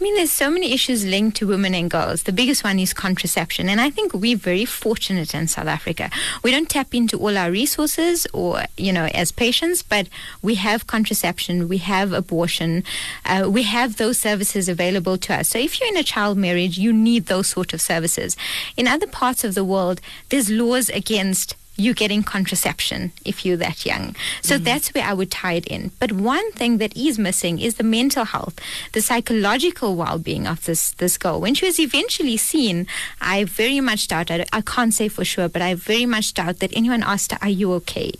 I 0.00 0.02
mean, 0.02 0.14
there's 0.14 0.32
so 0.32 0.50
many 0.50 0.72
issues 0.72 1.04
linked 1.04 1.36
to 1.36 1.46
women 1.46 1.74
and 1.74 1.90
girls. 1.90 2.22
The 2.22 2.32
biggest 2.32 2.64
one 2.64 2.78
is 2.78 2.94
contraception. 2.94 3.68
And 3.68 3.82
I 3.82 3.90
think 3.90 4.14
we're 4.14 4.34
very 4.34 4.64
fortunate 4.64 5.34
in 5.34 5.46
South 5.46 5.66
Africa. 5.66 6.08
We 6.42 6.50
don't 6.52 6.70
tap 6.70 6.94
into 6.94 7.18
all 7.18 7.36
our 7.36 7.50
resources 7.50 8.26
or, 8.32 8.62
you 8.78 8.94
know, 8.94 9.10
as 9.12 9.30
patients, 9.30 9.82
but 9.82 10.08
we 10.40 10.54
have 10.54 10.86
contraception, 10.86 11.68
we 11.68 11.76
have 11.78 12.14
abortion, 12.14 12.82
uh, 13.26 13.50
we 13.50 13.64
have 13.64 13.98
those 13.98 14.18
services 14.18 14.70
available 14.70 15.18
to 15.18 15.34
us. 15.34 15.50
So 15.50 15.58
if 15.58 15.78
you're 15.78 15.90
in 15.90 15.98
a 15.98 16.02
child 16.02 16.38
marriage, 16.38 16.78
you 16.78 16.94
need 16.94 17.26
those 17.26 17.48
sort 17.48 17.74
of 17.74 17.82
services. 17.82 18.38
In 18.78 18.88
other 18.88 19.06
parts 19.06 19.44
of 19.44 19.54
the 19.54 19.64
world, 19.64 20.00
there's 20.30 20.48
laws 20.48 20.88
against 20.88 21.56
you 21.80 21.94
getting 21.94 22.22
contraception 22.22 23.12
if 23.24 23.44
you're 23.44 23.56
that 23.56 23.84
young. 23.86 24.14
So 24.42 24.54
mm-hmm. 24.54 24.64
that's 24.64 24.92
where 24.94 25.04
I 25.04 25.14
would 25.14 25.30
tie 25.30 25.54
it 25.54 25.66
in. 25.66 25.90
But 25.98 26.12
one 26.12 26.52
thing 26.52 26.78
that 26.78 26.96
is 26.96 27.18
missing 27.18 27.58
is 27.58 27.74
the 27.76 27.84
mental 27.84 28.24
health, 28.24 28.58
the 28.92 29.00
psychological 29.00 29.96
well-being 29.96 30.46
of 30.46 30.64
this 30.64 30.92
this 30.92 31.16
girl. 31.18 31.40
When 31.40 31.54
she 31.54 31.66
was 31.66 31.80
eventually 31.80 32.36
seen, 32.36 32.86
I 33.20 33.44
very 33.44 33.80
much 33.80 34.08
doubt. 34.08 34.30
I, 34.30 34.46
I 34.52 34.60
can't 34.60 34.94
say 34.94 35.08
for 35.08 35.24
sure, 35.24 35.48
but 35.48 35.62
I 35.62 35.74
very 35.74 36.06
much 36.06 36.34
doubt 36.34 36.58
that 36.60 36.76
anyone 36.76 37.02
asked 37.02 37.32
her, 37.32 37.38
"Are 37.42 37.56
you 37.60 37.72
okay? 37.80 38.12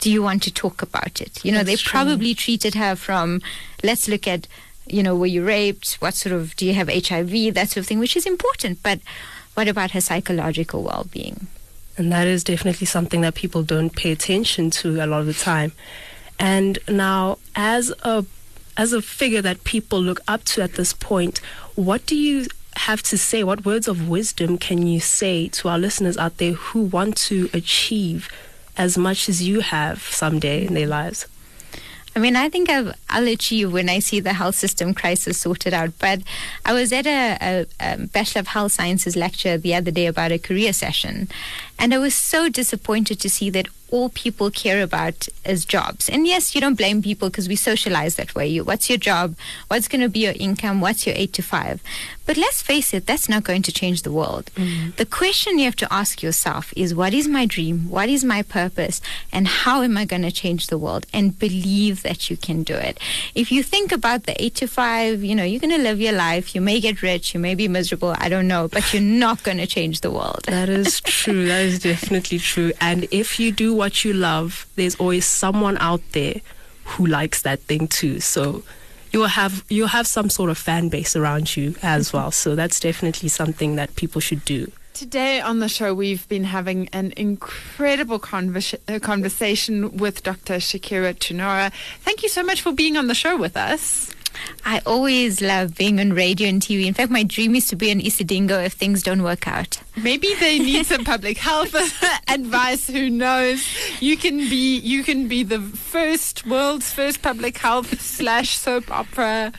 Do 0.00 0.10
you 0.10 0.22
want 0.22 0.42
to 0.44 0.52
talk 0.52 0.82
about 0.82 1.20
it?" 1.20 1.44
You 1.44 1.52
know, 1.52 1.64
they 1.64 1.72
That's 1.72 1.82
true. 1.82 1.90
probably 1.90 2.34
treated 2.34 2.74
her 2.74 2.94
from, 2.96 3.42
"Let's 3.82 4.08
look 4.08 4.28
at." 4.28 4.46
You 4.90 5.02
know, 5.02 5.14
were 5.14 5.26
you 5.26 5.44
raped? 5.44 5.96
What 6.00 6.14
sort 6.14 6.34
of 6.34 6.56
do 6.56 6.64
you 6.64 6.72
have 6.72 6.88
HIV? 6.88 7.52
That 7.52 7.68
sort 7.68 7.82
of 7.82 7.86
thing, 7.86 7.98
which 7.98 8.16
is 8.16 8.24
important. 8.24 8.82
But 8.82 9.00
what 9.52 9.68
about 9.68 9.90
her 9.90 10.00
psychological 10.00 10.82
well-being? 10.82 11.46
And 11.98 12.12
that 12.12 12.28
is 12.28 12.44
definitely 12.44 12.86
something 12.86 13.20
that 13.22 13.34
people 13.34 13.62
don't 13.62 13.90
pay 13.90 14.12
attention 14.12 14.70
to 14.70 15.04
a 15.04 15.06
lot 15.06 15.20
of 15.20 15.26
the 15.26 15.34
time. 15.34 15.72
And 16.38 16.78
now, 16.88 17.38
as 17.56 17.92
a 18.02 18.24
as 18.76 18.92
a 18.92 19.02
figure 19.02 19.42
that 19.42 19.64
people 19.64 20.00
look 20.00 20.20
up 20.28 20.44
to 20.44 20.62
at 20.62 20.74
this 20.74 20.92
point, 20.92 21.40
what 21.74 22.06
do 22.06 22.14
you 22.14 22.46
have 22.76 23.02
to 23.02 23.18
say? 23.18 23.42
What 23.42 23.64
words 23.64 23.88
of 23.88 24.08
wisdom 24.08 24.56
can 24.56 24.86
you 24.86 25.00
say 25.00 25.48
to 25.48 25.68
our 25.68 25.78
listeners 25.78 26.16
out 26.16 26.36
there 26.36 26.52
who 26.52 26.82
want 26.82 27.16
to 27.16 27.50
achieve 27.52 28.28
as 28.76 28.96
much 28.96 29.28
as 29.28 29.42
you 29.42 29.60
have 29.60 30.00
someday 30.02 30.64
in 30.64 30.74
their 30.74 30.86
lives? 30.86 31.26
I 32.16 32.20
mean, 32.20 32.36
I 32.36 32.48
think 32.48 32.68
I've, 32.68 32.94
I'll 33.10 33.28
achieve 33.28 33.72
when 33.72 33.88
I 33.88 34.00
see 34.00 34.20
the 34.20 34.32
health 34.32 34.56
system 34.56 34.94
crisis 34.94 35.38
sorted 35.38 35.72
out. 35.72 35.92
But 35.98 36.22
I 36.64 36.72
was 36.72 36.92
at 36.92 37.06
a, 37.06 37.38
a, 37.40 37.66
a 37.80 38.06
Bachelor 38.06 38.40
of 38.40 38.48
Health 38.48 38.72
Sciences 38.72 39.14
lecture 39.16 39.56
the 39.56 39.74
other 39.74 39.90
day 39.90 40.06
about 40.06 40.32
a 40.32 40.38
career 40.38 40.72
session, 40.72 41.28
and 41.78 41.94
I 41.94 41.98
was 41.98 42.14
so 42.14 42.48
disappointed 42.48 43.20
to 43.20 43.30
see 43.30 43.50
that 43.50 43.68
all 43.90 44.08
people 44.10 44.50
care 44.50 44.82
about 44.82 45.28
is 45.44 45.64
jobs. 45.64 46.08
And 46.08 46.26
yes, 46.26 46.54
you 46.54 46.60
don't 46.60 46.74
blame 46.74 47.02
people 47.02 47.30
because 47.30 47.48
we 47.48 47.56
socialize 47.56 48.16
that 48.16 48.34
way. 48.34 48.46
You, 48.46 48.64
what's 48.64 48.90
your 48.90 48.98
job? 48.98 49.34
What's 49.68 49.88
going 49.88 50.02
to 50.02 50.08
be 50.08 50.20
your 50.20 50.34
income? 50.36 50.80
What's 50.80 51.06
your 51.06 51.16
eight 51.16 51.32
to 51.34 51.42
five? 51.42 51.82
But 52.28 52.36
let's 52.36 52.60
face 52.60 52.92
it, 52.92 53.06
that's 53.06 53.26
not 53.26 53.42
going 53.42 53.62
to 53.62 53.72
change 53.72 54.02
the 54.02 54.12
world. 54.12 54.50
Mm. 54.54 54.94
The 54.96 55.06
question 55.06 55.58
you 55.58 55.64
have 55.64 55.76
to 55.76 55.90
ask 55.90 56.22
yourself 56.22 56.74
is 56.76 56.94
what 56.94 57.14
is 57.14 57.26
my 57.26 57.46
dream? 57.46 57.88
What 57.88 58.10
is 58.10 58.22
my 58.22 58.42
purpose? 58.42 59.00
And 59.32 59.48
how 59.48 59.80
am 59.80 59.96
I 59.96 60.04
going 60.04 60.20
to 60.20 60.30
change 60.30 60.66
the 60.66 60.76
world? 60.76 61.06
And 61.14 61.38
believe 61.38 62.02
that 62.02 62.28
you 62.28 62.36
can 62.36 62.64
do 62.64 62.74
it. 62.74 63.00
If 63.34 63.50
you 63.50 63.62
think 63.62 63.92
about 63.92 64.24
the 64.24 64.34
eight 64.44 64.56
to 64.56 64.68
five, 64.68 65.24
you 65.24 65.34
know, 65.34 65.42
you're 65.42 65.58
going 65.58 65.74
to 65.74 65.82
live 65.82 66.02
your 66.02 66.12
life. 66.12 66.54
You 66.54 66.60
may 66.60 66.80
get 66.80 67.00
rich. 67.00 67.32
You 67.32 67.40
may 67.40 67.54
be 67.54 67.66
miserable. 67.66 68.14
I 68.18 68.28
don't 68.28 68.46
know. 68.46 68.68
But 68.68 68.92
you're 68.92 69.00
not 69.00 69.42
going 69.42 69.56
to 69.56 69.66
change 69.66 70.02
the 70.02 70.10
world. 70.10 70.44
That 70.48 70.68
is 70.68 71.00
true. 71.18 71.46
that 71.46 71.64
is 71.64 71.78
definitely 71.78 72.40
true. 72.40 72.72
And 72.78 73.08
if 73.10 73.40
you 73.40 73.52
do 73.52 73.72
what 73.72 74.04
you 74.04 74.12
love, 74.12 74.66
there's 74.76 74.96
always 74.96 75.24
someone 75.24 75.78
out 75.78 76.02
there 76.12 76.42
who 76.84 77.06
likes 77.06 77.40
that 77.40 77.60
thing 77.60 77.88
too. 77.88 78.20
So 78.20 78.64
you'll 79.12 79.26
have 79.26 79.64
you'll 79.68 79.88
have 79.88 80.06
some 80.06 80.30
sort 80.30 80.50
of 80.50 80.58
fan 80.58 80.88
base 80.88 81.16
around 81.16 81.56
you 81.56 81.74
as 81.82 82.12
well. 82.12 82.30
So 82.30 82.54
that's 82.54 82.80
definitely 82.80 83.28
something 83.28 83.76
that 83.76 83.94
people 83.96 84.20
should 84.20 84.44
do. 84.44 84.70
Today 84.94 85.40
on 85.40 85.60
the 85.60 85.68
show, 85.68 85.94
we've 85.94 86.28
been 86.28 86.42
having 86.42 86.88
an 86.92 87.12
incredible 87.16 88.18
convers- 88.18 88.74
uh, 88.88 88.98
conversation 88.98 89.96
with 89.96 90.24
Dr. 90.24 90.54
Shakira 90.54 91.14
Choonara. 91.14 91.70
Thank 92.00 92.24
you 92.24 92.28
so 92.28 92.42
much 92.42 92.62
for 92.62 92.72
being 92.72 92.96
on 92.96 93.06
the 93.06 93.14
show 93.14 93.36
with 93.36 93.56
us. 93.56 94.10
I 94.64 94.80
always 94.84 95.40
love 95.40 95.76
being 95.76 95.98
on 96.00 96.12
radio 96.12 96.48
and 96.48 96.60
TV. 96.60 96.86
In 96.86 96.94
fact, 96.94 97.10
my 97.10 97.22
dream 97.22 97.54
is 97.54 97.66
to 97.68 97.76
be 97.76 97.90
on 97.90 98.00
Isidingo 98.00 98.64
if 98.64 98.74
things 98.74 99.02
don't 99.02 99.22
work 99.22 99.48
out. 99.48 99.80
Maybe 99.96 100.34
they 100.34 100.58
need 100.58 100.86
some 100.86 101.04
public 101.14 101.38
health 101.38 101.74
advice. 102.28 102.86
Who 102.86 103.08
knows? 103.10 103.66
You 104.00 104.16
can 104.16 104.36
be 104.38 104.78
you 104.78 105.02
can 105.04 105.26
be 105.28 105.42
the 105.42 105.60
first 105.60 106.46
world's 106.46 106.92
first 106.92 107.22
public 107.22 107.56
health 107.58 108.00
slash 108.00 108.56
soap 108.58 108.90
opera. 108.90 109.52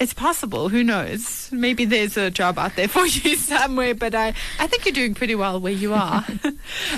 It's 0.00 0.14
possible. 0.14 0.68
Who 0.68 0.82
knows? 0.82 1.50
Maybe 1.52 1.84
there's 1.84 2.16
a 2.16 2.30
job 2.30 2.58
out 2.58 2.76
there 2.76 2.88
for 2.88 3.06
you 3.06 3.36
somewhere. 3.36 3.94
But 3.94 4.14
I 4.14 4.34
I 4.58 4.66
think 4.66 4.84
you're 4.86 4.94
doing 4.94 5.14
pretty 5.14 5.34
well 5.34 5.60
where 5.60 5.72
you 5.72 5.92
are. 5.94 6.24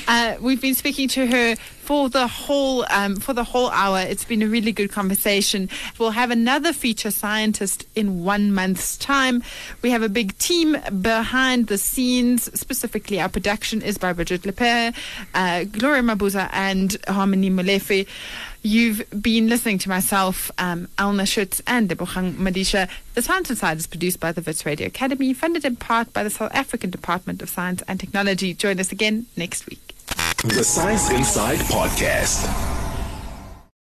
uh, 0.09 0.37
we've 0.41 0.61
been 0.61 0.75
speaking 0.75 1.09
to 1.09 1.27
her 1.27 1.57
for 1.91 2.09
the 2.09 2.29
whole 2.29 2.87
um, 2.89 3.17
for 3.17 3.33
the 3.33 3.43
whole 3.43 3.69
hour. 3.71 3.99
It's 3.99 4.25
been 4.25 4.43
a 4.43 4.47
really 4.47 4.71
good 4.71 4.93
conversation. 4.93 5.69
We'll 5.99 6.13
have 6.13 6.31
another 6.31 6.73
feature 6.73 7.11
scientist 7.11 7.85
in 7.97 8.23
one 8.23 8.53
month's 8.53 8.97
time. 8.97 9.43
We 9.83 9.91
have 9.91 10.05
a 10.05 10.09
big 10.09 10.39
team 10.39 10.77
behind 11.01 11.67
the 11.67 11.79
scenes. 11.79 12.45
Specifically, 12.55 13.21
our 13.21 13.29
production 13.29 13.83
is 13.83 13.99
by 13.99 14.13
Bridget 14.13 14.43
Lepere, 14.43 14.95
uh, 15.35 15.65
Gloria 15.65 16.03
Mabuza, 16.03 16.49
and 16.53 16.97
Harmony 17.09 17.51
Molefe. 17.51 18.07
You've 18.63 19.03
been 19.21 19.49
listening 19.49 19.79
to 19.79 19.89
myself, 19.89 20.49
um, 20.59 20.87
Elna 20.97 21.27
Schutz, 21.27 21.61
and 21.67 21.91
Debochang 21.91 22.35
Madisha. 22.37 22.89
The 23.15 23.23
Science 23.23 23.51
Inside 23.51 23.79
is 23.79 23.89
produced 23.89 24.21
by 24.21 24.31
the 24.31 24.43
Wits 24.43 24.65
Radio 24.65 24.87
Academy, 24.87 25.35
funded 25.35 25.65
in 25.65 25.75
part 25.75 26.13
by 26.13 26.23
the 26.23 26.31
South 26.31 26.55
African 26.55 26.91
Department 26.91 27.43
of 27.43 27.49
Science 27.49 27.83
and 27.89 27.99
Technology. 27.99 28.55
Join 28.55 28.79
us 28.79 28.93
again 28.93 29.27
next 29.37 29.67
week. 29.67 29.90
The 30.45 30.65
Science 30.65 31.11
Inside 31.11 31.59
Podcast. 31.61 32.80